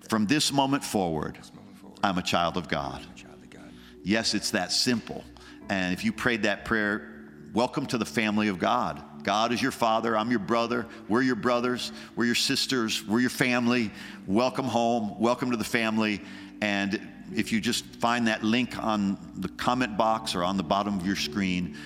From 0.08 0.26
this 0.26 0.52
moment 0.52 0.84
forward, 0.84 1.38
I'm 2.02 2.18
a 2.18 2.22
child 2.22 2.56
of 2.56 2.68
God. 2.68 3.06
Yes, 4.02 4.34
it's 4.34 4.50
that 4.52 4.72
simple. 4.72 5.24
And 5.68 5.92
if 5.92 6.04
you 6.04 6.12
prayed 6.12 6.42
that 6.44 6.64
prayer, 6.64 7.28
welcome 7.52 7.86
to 7.86 7.98
the 7.98 8.04
family 8.04 8.48
of 8.48 8.58
God. 8.58 9.02
God 9.22 9.52
is 9.52 9.60
your 9.60 9.72
father. 9.72 10.16
I'm 10.16 10.30
your 10.30 10.40
brother. 10.40 10.86
We're 11.08 11.22
your 11.22 11.36
brothers. 11.36 11.92
We're 12.16 12.24
your 12.24 12.34
sisters. 12.34 13.06
We're 13.06 13.20
your 13.20 13.30
family. 13.30 13.90
Welcome 14.26 14.64
home. 14.64 15.20
Welcome 15.20 15.50
to 15.50 15.56
the 15.58 15.64
family. 15.64 16.22
And 16.62 17.00
if 17.34 17.52
you 17.52 17.60
just 17.60 17.84
find 17.84 18.26
that 18.26 18.42
link 18.42 18.82
on 18.82 19.18
the 19.36 19.48
comment 19.50 19.96
box 19.96 20.34
or 20.34 20.42
on 20.42 20.56
the 20.56 20.62
bottom 20.62 20.98
of 20.98 21.06
your 21.06 21.16
screen, 21.16 21.76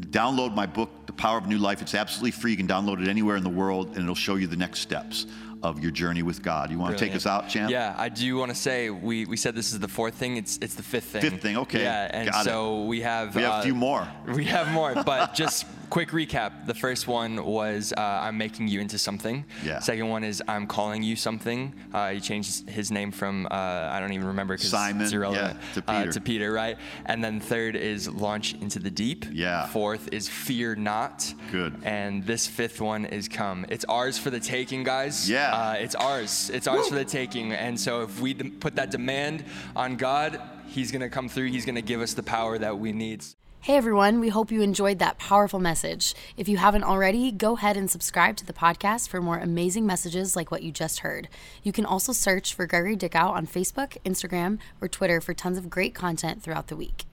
download 0.00 0.54
my 0.54 0.66
book, 0.66 1.06
The 1.06 1.12
Power 1.12 1.38
of 1.38 1.48
New 1.48 1.58
Life. 1.58 1.82
It's 1.82 1.94
absolutely 1.94 2.30
free. 2.30 2.52
You 2.52 2.56
can 2.56 2.68
download 2.68 3.02
it 3.02 3.08
anywhere 3.08 3.36
in 3.36 3.42
the 3.42 3.50
world, 3.50 3.88
and 3.88 3.98
it'll 3.98 4.14
show 4.14 4.36
you 4.36 4.46
the 4.46 4.56
next 4.56 4.80
steps 4.80 5.26
of 5.64 5.80
your 5.82 5.90
journey 5.90 6.22
with 6.22 6.42
God. 6.42 6.70
You 6.70 6.78
want 6.78 6.96
to 6.96 7.04
take 7.04 7.16
us 7.16 7.26
out, 7.26 7.48
Champ? 7.48 7.70
Yeah, 7.70 7.94
I 7.96 8.10
do 8.10 8.36
want 8.36 8.50
to 8.50 8.54
say 8.54 8.90
we, 8.90 9.24
we 9.24 9.36
said 9.36 9.54
this 9.54 9.72
is 9.72 9.80
the 9.80 9.88
fourth 9.88 10.14
thing. 10.14 10.36
It's 10.36 10.58
it's 10.58 10.74
the 10.74 10.82
fifth 10.82 11.06
thing. 11.06 11.22
Fifth 11.22 11.42
thing, 11.42 11.56
okay. 11.56 11.82
Yeah, 11.82 12.10
and 12.12 12.30
Got 12.30 12.46
it. 12.46 12.48
so 12.50 12.84
we 12.84 13.00
have 13.00 13.34
We 13.34 13.42
have 13.42 13.52
a 13.52 13.56
uh, 13.56 13.62
few 13.62 13.74
more. 13.74 14.06
We 14.26 14.44
have 14.44 14.68
more, 14.68 14.94
but 15.04 15.34
just 15.42 15.64
quick 15.90 16.10
recap. 16.10 16.66
The 16.66 16.74
first 16.74 17.06
one 17.06 17.44
was 17.44 17.92
uh, 17.96 18.00
I'm 18.00 18.36
making 18.36 18.68
you 18.68 18.80
into 18.80 18.98
something. 18.98 19.44
Yeah. 19.64 19.78
Second 19.78 20.08
one 20.08 20.24
is 20.24 20.42
I'm 20.48 20.66
calling 20.66 21.02
you 21.02 21.14
something. 21.14 21.72
Uh, 21.92 22.10
he 22.10 22.20
changed 22.20 22.68
his 22.68 22.90
name 22.90 23.12
from 23.12 23.46
uh, 23.46 23.54
I 23.54 24.00
don't 24.00 24.12
even 24.12 24.26
remember 24.26 24.54
because 24.54 24.70
Simon, 24.70 25.02
it's 25.02 25.12
irrelevant 25.12 25.56
yeah, 25.56 25.82
to 25.82 25.90
uh, 25.90 25.98
Peter. 26.00 26.12
to 26.12 26.20
Peter, 26.20 26.52
right? 26.52 26.78
And 27.06 27.22
then 27.22 27.40
third 27.40 27.76
is 27.76 28.08
launch 28.08 28.54
into 28.54 28.78
the 28.80 28.90
deep. 28.90 29.24
Yeah. 29.30 29.66
Fourth 29.68 30.08
is 30.12 30.28
fear 30.28 30.74
not. 30.74 31.32
Good. 31.52 31.80
And 31.84 32.24
this 32.26 32.46
fifth 32.46 32.80
one 32.80 33.04
is 33.04 33.28
come. 33.28 33.64
It's 33.68 33.84
ours 33.84 34.18
for 34.18 34.30
the 34.30 34.40
taking, 34.40 34.82
guys. 34.82 35.30
Yeah. 35.30 35.53
Uh, 35.54 35.76
it's 35.78 35.94
ours. 35.94 36.50
It's 36.50 36.66
ours 36.66 36.88
for 36.88 36.96
the 36.96 37.04
taking. 37.04 37.52
And 37.52 37.78
so 37.78 38.02
if 38.02 38.20
we 38.20 38.34
put 38.34 38.74
that 38.74 38.90
demand 38.90 39.44
on 39.76 39.94
God, 39.96 40.40
He's 40.66 40.90
going 40.90 41.02
to 41.02 41.08
come 41.08 41.28
through. 41.28 41.46
He's 41.46 41.64
going 41.64 41.76
to 41.76 41.82
give 41.82 42.00
us 42.00 42.14
the 42.14 42.24
power 42.24 42.58
that 42.58 42.76
we 42.80 42.90
need. 42.90 43.24
Hey 43.60 43.76
everyone, 43.76 44.18
we 44.18 44.30
hope 44.30 44.50
you 44.50 44.62
enjoyed 44.62 44.98
that 44.98 45.18
powerful 45.18 45.60
message. 45.60 46.12
If 46.36 46.48
you 46.48 46.56
haven't 46.56 46.82
already, 46.82 47.30
go 47.30 47.56
ahead 47.56 47.76
and 47.76 47.88
subscribe 47.88 48.36
to 48.38 48.44
the 48.44 48.52
podcast 48.52 49.08
for 49.08 49.22
more 49.22 49.38
amazing 49.38 49.86
messages 49.86 50.34
like 50.34 50.50
what 50.50 50.64
you 50.64 50.72
just 50.72 50.98
heard. 50.98 51.28
You 51.62 51.70
can 51.70 51.86
also 51.86 52.12
search 52.12 52.52
for 52.52 52.66
Gregory 52.66 52.96
Dickow 52.96 53.30
on 53.30 53.46
Facebook, 53.46 53.96
Instagram, 54.04 54.58
or 54.82 54.88
Twitter 54.88 55.20
for 55.20 55.34
tons 55.34 55.56
of 55.56 55.70
great 55.70 55.94
content 55.94 56.42
throughout 56.42 56.66
the 56.66 56.76
week. 56.76 57.04